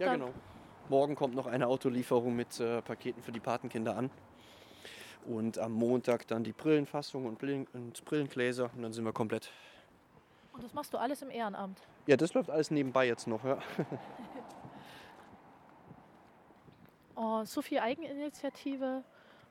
Ja, 0.00 0.06
Dann- 0.06 0.18
genau. 0.20 0.32
Morgen 0.88 1.14
kommt 1.14 1.36
noch 1.36 1.46
eine 1.46 1.68
Autolieferung 1.68 2.34
mit 2.34 2.58
äh, 2.58 2.82
Paketen 2.82 3.22
für 3.22 3.30
die 3.30 3.38
Patenkinder 3.38 3.96
an. 3.96 4.10
Und 5.26 5.58
am 5.58 5.72
Montag 5.72 6.26
dann 6.26 6.42
die 6.42 6.52
Brillenfassung 6.52 7.26
und, 7.26 7.38
Brillen, 7.38 7.68
und 7.74 8.04
Brillengläser. 8.06 8.70
Und 8.74 8.82
dann 8.82 8.92
sind 8.92 9.04
wir 9.04 9.12
komplett. 9.12 9.52
Und 10.52 10.64
das 10.64 10.74
machst 10.74 10.92
du 10.92 10.98
alles 10.98 11.22
im 11.22 11.30
Ehrenamt. 11.30 11.78
Ja, 12.08 12.16
das 12.16 12.34
läuft 12.34 12.50
alles 12.50 12.72
nebenbei 12.72 13.06
jetzt 13.06 13.28
noch. 13.28 13.44
Ja. 13.44 13.58
Oh, 17.20 17.42
so 17.44 17.62
viel 17.62 17.80
Eigeninitiative 17.80 19.02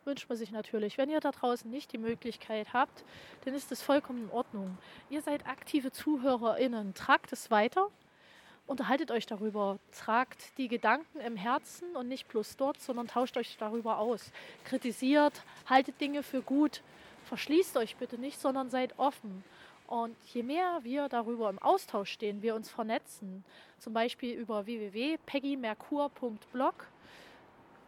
wünscht 0.07 0.27
man 0.29 0.37
sich 0.37 0.51
natürlich. 0.51 0.97
Wenn 0.97 1.09
ihr 1.09 1.19
da 1.19 1.31
draußen 1.31 1.69
nicht 1.69 1.91
die 1.91 1.97
Möglichkeit 1.99 2.73
habt, 2.73 3.03
dann 3.45 3.53
ist 3.53 3.69
das 3.69 3.83
vollkommen 3.83 4.23
in 4.23 4.31
Ordnung. 4.31 4.77
Ihr 5.09 5.21
seid 5.21 5.45
aktive 5.45 5.91
ZuhörerInnen. 5.91 6.95
Tragt 6.95 7.31
es 7.33 7.51
weiter, 7.51 7.89
unterhaltet 8.65 9.11
euch 9.11 9.27
darüber, 9.27 9.77
tragt 9.91 10.57
die 10.57 10.69
Gedanken 10.69 11.19
im 11.19 11.35
Herzen 11.35 11.95
und 11.95 12.07
nicht 12.07 12.27
bloß 12.27 12.57
dort, 12.57 12.81
sondern 12.81 13.07
tauscht 13.07 13.37
euch 13.37 13.57
darüber 13.57 13.99
aus. 13.99 14.31
Kritisiert, 14.63 15.43
haltet 15.67 16.01
Dinge 16.01 16.23
für 16.23 16.41
gut, 16.41 16.81
verschließt 17.25 17.77
euch 17.77 17.97
bitte 17.97 18.17
nicht, 18.17 18.39
sondern 18.39 18.71
seid 18.71 18.97
offen. 18.97 19.43
Und 19.87 20.15
je 20.33 20.43
mehr 20.43 20.79
wir 20.83 21.07
darüber 21.07 21.49
im 21.49 21.59
Austausch 21.59 22.11
stehen, 22.11 22.41
wir 22.41 22.55
uns 22.55 22.69
vernetzen, 22.69 23.45
zum 23.79 23.93
Beispiel 23.93 24.33
über 24.33 24.65
www.peggymerkur.blog, 24.65 26.87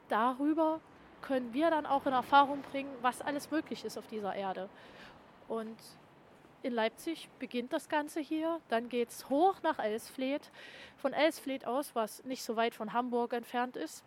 darüber 0.07 0.80
können 1.22 1.53
wir 1.53 1.70
dann 1.70 1.86
auch 1.86 2.05
in 2.05 2.13
Erfahrung 2.13 2.61
bringen, 2.61 2.91
was 3.01 3.22
alles 3.22 3.51
möglich 3.51 3.86
ist 3.86 3.97
auf 3.97 4.07
dieser 4.07 4.36
Erde. 4.36 4.70
Und 5.47 5.78
in 6.61 6.74
Leipzig 6.74 7.30
beginnt 7.39 7.72
das 7.72 7.88
Ganze 7.88 8.20
hier, 8.20 8.59
dann 8.67 8.89
geht 8.89 9.09
es 9.09 9.30
hoch 9.30 9.61
nach 9.63 9.80
Elsfleth. 9.80 10.51
Von 10.97 11.13
Elsfleth 11.13 11.65
aus, 11.65 11.95
was 11.95 12.24
nicht 12.26 12.43
so 12.43 12.55
weit 12.55 12.76
von 12.76 12.91
Hamburg 12.91 13.34
entfernt 13.34 13.78
ist, 13.78 14.03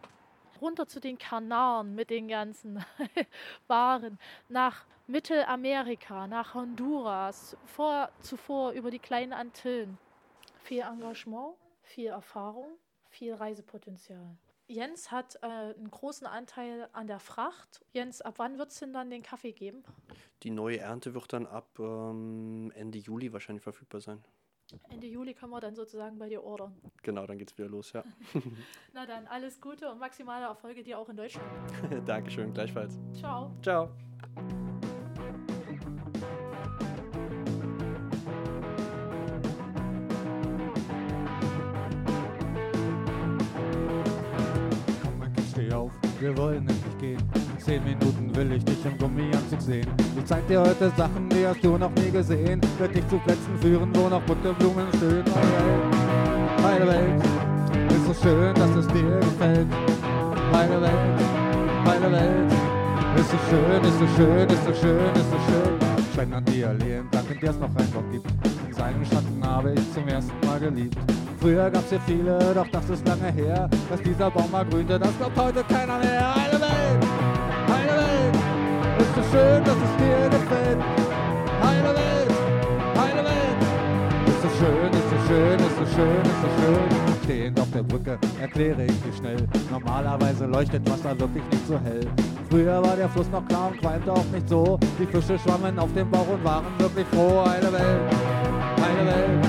runter 0.61 0.87
zu 0.87 1.01
den 1.01 1.19
Kanaren 1.19 1.95
mit 1.95 2.11
den 2.11 2.29
ganzen 2.29 2.85
Waren, 3.67 4.19
nach 4.49 4.85
Mittelamerika, 5.07 6.27
nach 6.27 6.55
Honduras, 6.55 7.57
vor, 7.65 8.11
zuvor 8.21 8.73
über 8.73 8.91
die 8.91 8.99
kleinen 8.99 9.33
Antillen. 9.33 9.99
Viel 10.63 10.83
Engagement, 10.83 11.55
viel 11.83 12.09
Erfahrung, 12.09 12.79
viel 13.09 13.35
Reisepotenzial. 13.35 14.37
Jens 14.73 15.11
hat 15.11 15.37
äh, 15.43 15.47
einen 15.47 15.91
großen 15.91 16.27
Anteil 16.27 16.89
an 16.93 17.07
der 17.07 17.21
Fracht. 17.21 17.85
Jens, 17.93 18.23
ab 18.23 18.35
wann 18.39 18.59
wird 18.59 18.71
es 18.71 18.79
denn 18.79 18.93
dann 18.93 19.11
den 19.11 19.23
Kaffee 19.23 19.53
geben? 19.53 19.83
Die 20.43 20.51
neue 20.51 20.79
Ernte 20.79 21.15
wird 21.15 21.33
dann 21.33 21.47
ab 21.47 21.69
ähm, 21.79 22.73
Ende 22.75 22.99
Juli 22.99 23.33
wahrscheinlich 23.33 23.63
verfügbar 23.63 24.01
sein. 24.01 24.25
Ende 24.89 25.07
Juli 25.07 25.35
können 25.35 25.53
wir 25.53 25.61
dann 25.61 25.75
sozusagen 25.75 26.19
bei 26.19 26.31
dir 26.31 26.43
ordern. 26.43 26.75
Genau, 27.03 27.27
dann 27.27 27.37
geht's 27.37 27.57
wieder 27.59 27.69
los, 27.69 27.93
ja. 27.93 28.03
Na 28.95 29.05
dann, 29.05 29.27
alles 29.27 29.61
Gute 29.61 29.91
und 29.91 29.99
maximale 29.99 30.47
Erfolge 30.47 30.83
dir 30.83 30.99
auch 30.99 31.09
in 31.11 31.17
Deutschland. 31.17 31.47
Dankeschön, 32.07 32.55
gleichfalls. 32.55 32.99
Ciao. 33.13 33.55
Ciao. 33.63 33.91
Wir 46.23 46.37
wollen 46.37 46.69
endlich 46.69 46.99
gehen. 47.01 47.23
Zehn 47.59 47.83
Minuten 47.83 48.35
will 48.35 48.53
ich 48.53 48.65
dich 48.65 48.85
im 48.85 48.97
Gummianzug 48.97 49.61
sehen. 49.61 49.89
Ich 50.17 50.25
zeig 50.25 50.47
dir 50.47 50.61
heute 50.61 50.91
Sachen, 50.97 51.29
die 51.29 51.45
hast 51.45 51.63
du 51.65 51.77
noch 51.77 51.91
nie 51.97 52.11
gesehen. 52.11 52.61
Werd 52.79 52.95
dich 52.95 53.07
zu 53.09 53.19
Plätzen 53.19 53.59
führen, 53.61 53.91
wo 53.95 54.09
noch 54.09 54.23
bunte 54.23 54.53
Blumen 54.55 54.87
stehen. 54.97 55.25
Heile 55.35 55.57
Welt, 55.67 56.63
heile 56.63 56.87
Welt, 56.87 57.23
ist 57.91 58.07
so 58.07 58.15
schön, 58.23 58.55
dass 58.55 58.71
es 58.77 58.87
dir 58.89 59.19
gefällt. 59.19 59.67
Heile 60.53 60.81
Welt, 60.81 61.21
heile 61.87 62.13
Welt, 62.13 62.53
ist 63.17 63.31
so 63.31 63.39
schön, 63.51 63.83
ist 63.83 63.99
so 63.99 64.07
schön, 64.17 64.49
ist 64.49 64.65
so 64.65 64.75
schön, 64.75 65.15
ist 65.15 65.31
so 65.31 65.39
schön. 65.49 65.79
Schein 66.15 66.33
an 66.33 66.45
Allee 66.47 66.99
entlang, 66.99 67.25
in 67.33 67.41
der 67.41 67.51
es 67.51 67.59
noch 67.59 67.75
einen 67.75 67.91
Bock 67.91 68.13
gibt. 68.13 68.62
In 68.73 68.79
seinen 68.79 69.05
Schatten 69.05 69.47
habe 69.47 69.75
ich 69.75 69.93
zum 69.93 70.09
ersten 70.09 70.47
Mal 70.47 70.59
geliebt. 70.59 70.97
Früher 71.39 71.71
gab's 71.71 71.91
hier 71.91 72.01
viele, 72.07 72.39
doch 72.55 72.67
das 72.73 72.89
ist 72.89 73.07
lange 73.07 73.31
her, 73.31 73.69
dass 73.91 74.01
dieser 74.01 74.31
Baum 74.31 74.51
mal 74.51 74.65
grünte, 74.65 74.99
das 74.99 75.15
glaubt 75.19 75.39
heute 75.39 75.63
keiner 75.65 75.99
mehr. 75.99 76.35
Heile 76.35 76.59
Welt, 76.59 77.05
heile 77.69 77.99
Welt, 78.01 78.35
ist 78.99 79.15
so 79.15 79.23
schön, 79.31 79.63
dass 79.63 79.77
es 79.77 79.97
dir 79.99 80.39
gefällt. 80.39 80.79
Heile 81.63 81.89
Welt, 81.89 82.33
heile 82.97 83.25
Welt, 83.29 83.61
ist 84.29 84.41
so 84.41 84.49
schön, 84.59 84.91
ist 84.91 85.11
so 85.11 85.19
schön, 85.29 85.59
ist 85.59 85.77
so 85.77 85.87
schön, 85.95 86.23
ist 86.23 86.41
so 86.41 86.49
schön. 86.63 87.03
Stehend 87.25 87.61
auf 87.61 87.71
der 87.73 87.83
Brücke 87.83 88.19
erkläre 88.41 88.87
ich 88.87 89.03
dir 89.03 89.13
schnell. 89.19 89.49
Normalerweise 89.71 90.47
leuchtet 90.47 90.89
Wasser 90.91 91.19
wirklich 91.21 91.45
nicht 91.53 91.67
so 91.69 91.79
hell. 91.79 92.07
Früher 92.49 92.83
war 92.83 92.97
der 92.97 93.11
Fluss 93.11 93.29
noch 93.31 93.47
klar 93.49 93.69
und 93.71 93.81
qualmte 93.81 94.13
auch 94.13 94.25
nicht 94.33 94.49
so. 94.49 94.79
Die 94.99 95.07
Fische 95.07 95.39
schwammen 95.39 95.79
auf 95.79 95.93
dem 95.93 96.11
Bauch 96.11 96.29
und 96.29 96.43
waren 96.43 96.65
wirklich 96.79 97.07
froh. 97.09 97.45
Heile 97.47 97.73
Welt, 97.73 98.01
Welt, 99.07 99.45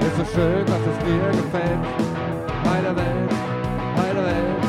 ist 0.00 0.16
so 0.16 0.24
schön, 0.34 0.64
dass 0.66 0.84
es 0.90 0.98
dir 1.04 1.42
gefällt. 1.42 1.84
Heile 2.64 2.96
Welt, 2.96 3.30
heile 3.96 4.22
Welt, 4.24 4.64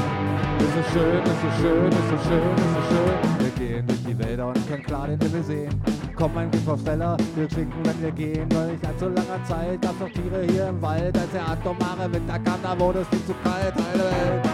ist 0.59 0.73
so 0.76 0.99
schön, 0.99 1.23
ist 1.23 1.41
so 1.41 1.49
schön, 1.61 1.89
ist 1.89 2.09
so 2.09 2.17
schön, 2.30 2.55
ist 2.55 2.73
so 2.76 2.82
schön. 2.89 3.15
Wir 3.39 3.67
gehen 3.67 3.88
durch 3.88 4.03
die 4.03 4.17
Wälder 4.19 4.47
und 4.47 4.67
können 4.67 4.84
klar 4.84 5.07
den 5.07 5.19
Himmel 5.19 5.43
sehen. 5.43 5.82
Komm, 6.15 6.34
mein 6.34 6.49
Giftversteller, 6.51 7.17
wir 7.36 7.49
trinken, 7.49 7.80
wenn 7.84 8.01
wir 8.01 8.11
gehen. 8.11 8.47
Weil 8.53 8.71
nicht 8.71 8.86
allzu 8.86 9.05
langer 9.05 9.43
Zeit 9.47 9.82
gab's 9.82 9.99
noch 9.99 10.09
Tiere 10.09 10.43
hier 10.49 10.69
im 10.69 10.82
Wald. 10.82 11.17
Als 11.17 11.32
der 11.32 11.47
atomare 11.47 12.11
Winter 12.13 12.39
kam, 12.39 12.59
da 12.63 12.80
wurde 12.80 12.99
es 12.99 13.07
viel 13.09 13.26
zu 13.26 13.34
kalt. 13.43 13.73
Heile 13.76 14.03
Welt, 14.03 14.45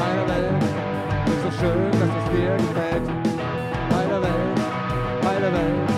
heile 0.00 0.24
Welt, 0.28 0.62
ist 1.26 1.42
so 1.44 1.50
schön, 1.60 1.90
dass 1.92 2.12
es 2.20 2.26
dir 2.30 2.52
gefällt. 2.56 3.06
Heile 3.94 4.22
Welt, 4.22 4.58
heile 5.24 5.52
Welt, 5.52 5.90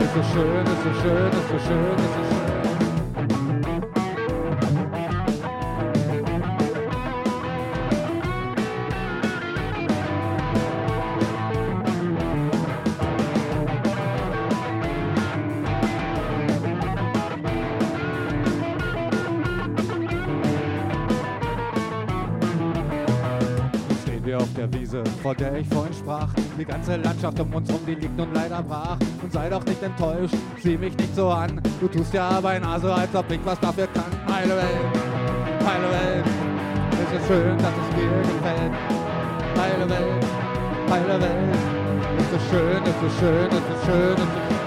ist 0.00 0.14
so 0.14 0.22
schön, 0.32 0.64
ist 0.64 0.82
so 0.84 0.92
schön, 1.02 1.26
ist 1.26 1.48
so 1.50 1.58
schön, 1.66 1.96
ist 1.96 2.14
so 2.14 2.22
schön. 2.30 2.35
Von 25.26 25.36
der 25.38 25.56
ich 25.56 25.66
vorhin 25.66 25.92
sprach. 25.92 26.28
Die 26.56 26.64
ganze 26.64 26.96
Landschaft 26.98 27.40
um 27.40 27.52
uns 27.52 27.68
rum, 27.68 27.80
die 27.84 27.96
liegt 27.96 28.16
nun 28.16 28.32
leider 28.32 28.62
brach. 28.62 28.96
Und 29.20 29.32
sei 29.32 29.48
doch 29.50 29.64
nicht 29.64 29.82
enttäuscht, 29.82 30.36
sieh 30.62 30.78
mich 30.78 30.96
nicht 30.96 31.16
so 31.16 31.30
an. 31.30 31.60
Du 31.80 31.88
tust 31.88 32.14
ja 32.14 32.28
aber 32.28 32.50
ein 32.50 32.62
so, 32.80 32.92
als 32.92 33.12
ob 33.12 33.28
ich 33.32 33.40
was 33.44 33.58
dafür 33.58 33.88
kann. 33.88 34.04
Heile 34.32 34.56
Welt, 34.56 34.86
heile 35.66 35.90
Welt, 35.90 36.24
es 36.92 37.20
ist 37.20 37.26
schön, 37.26 37.58
dass 37.58 37.74
es 37.82 37.96
dir 37.96 38.34
gefällt. 38.34 38.72
Heile 39.58 39.90
Welt, 39.90 40.24
heile 40.90 41.20
Welt, 41.20 41.56
es 42.18 42.36
ist 42.36 42.50
schön, 42.50 42.82
es 42.84 43.12
ist 43.12 43.18
schön, 43.18 43.48
es 43.50 43.56
ist 43.56 43.84
schön, 43.84 44.12
es 44.14 44.20
ist 44.20 44.56
schön. 44.56 44.65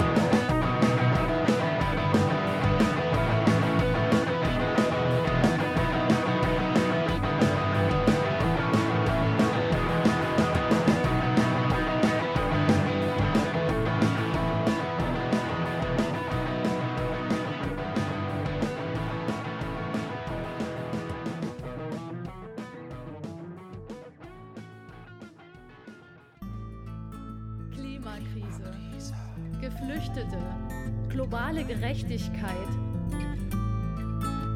Globale 31.29 31.63
Gerechtigkeit, 31.63 32.55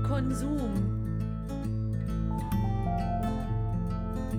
Konsum, 0.08 0.72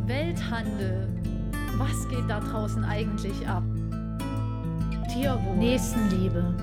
Welthandel. 0.06 1.08
Was 1.78 2.08
geht 2.08 2.28
da 2.28 2.40
draußen 2.40 2.84
eigentlich 2.84 3.46
ab? 3.46 3.62
Tierwohl, 5.12 5.56
Nächstenliebe, 5.56 6.54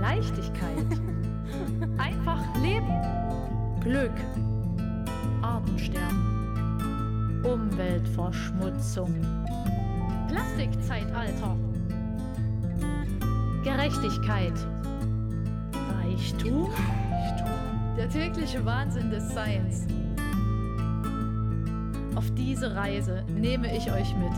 Leichtigkeit, 0.00 0.86
einfach 1.98 2.40
leben, 2.62 3.80
Glück, 3.80 4.14
Artensterben. 5.42 6.34
Umweltverschmutzung. 7.44 9.12
Plastikzeitalter. 10.28 11.56
Gerechtigkeit. 13.84 14.54
Reichtum. 15.92 16.70
Der 17.98 18.08
tägliche 18.08 18.64
Wahnsinn 18.64 19.10
des 19.10 19.28
Seins. 19.34 19.86
Auf 22.14 22.24
diese 22.34 22.74
Reise 22.74 23.26
nehme 23.28 23.76
ich 23.76 23.92
euch 23.92 24.16
mit. 24.16 24.32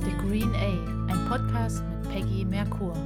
The 0.00 0.10
Green 0.26 0.52
A, 0.56 1.12
ein 1.12 1.28
Podcast 1.28 1.84
mit 1.88 2.08
Peggy 2.10 2.44
Merkur. 2.44 2.96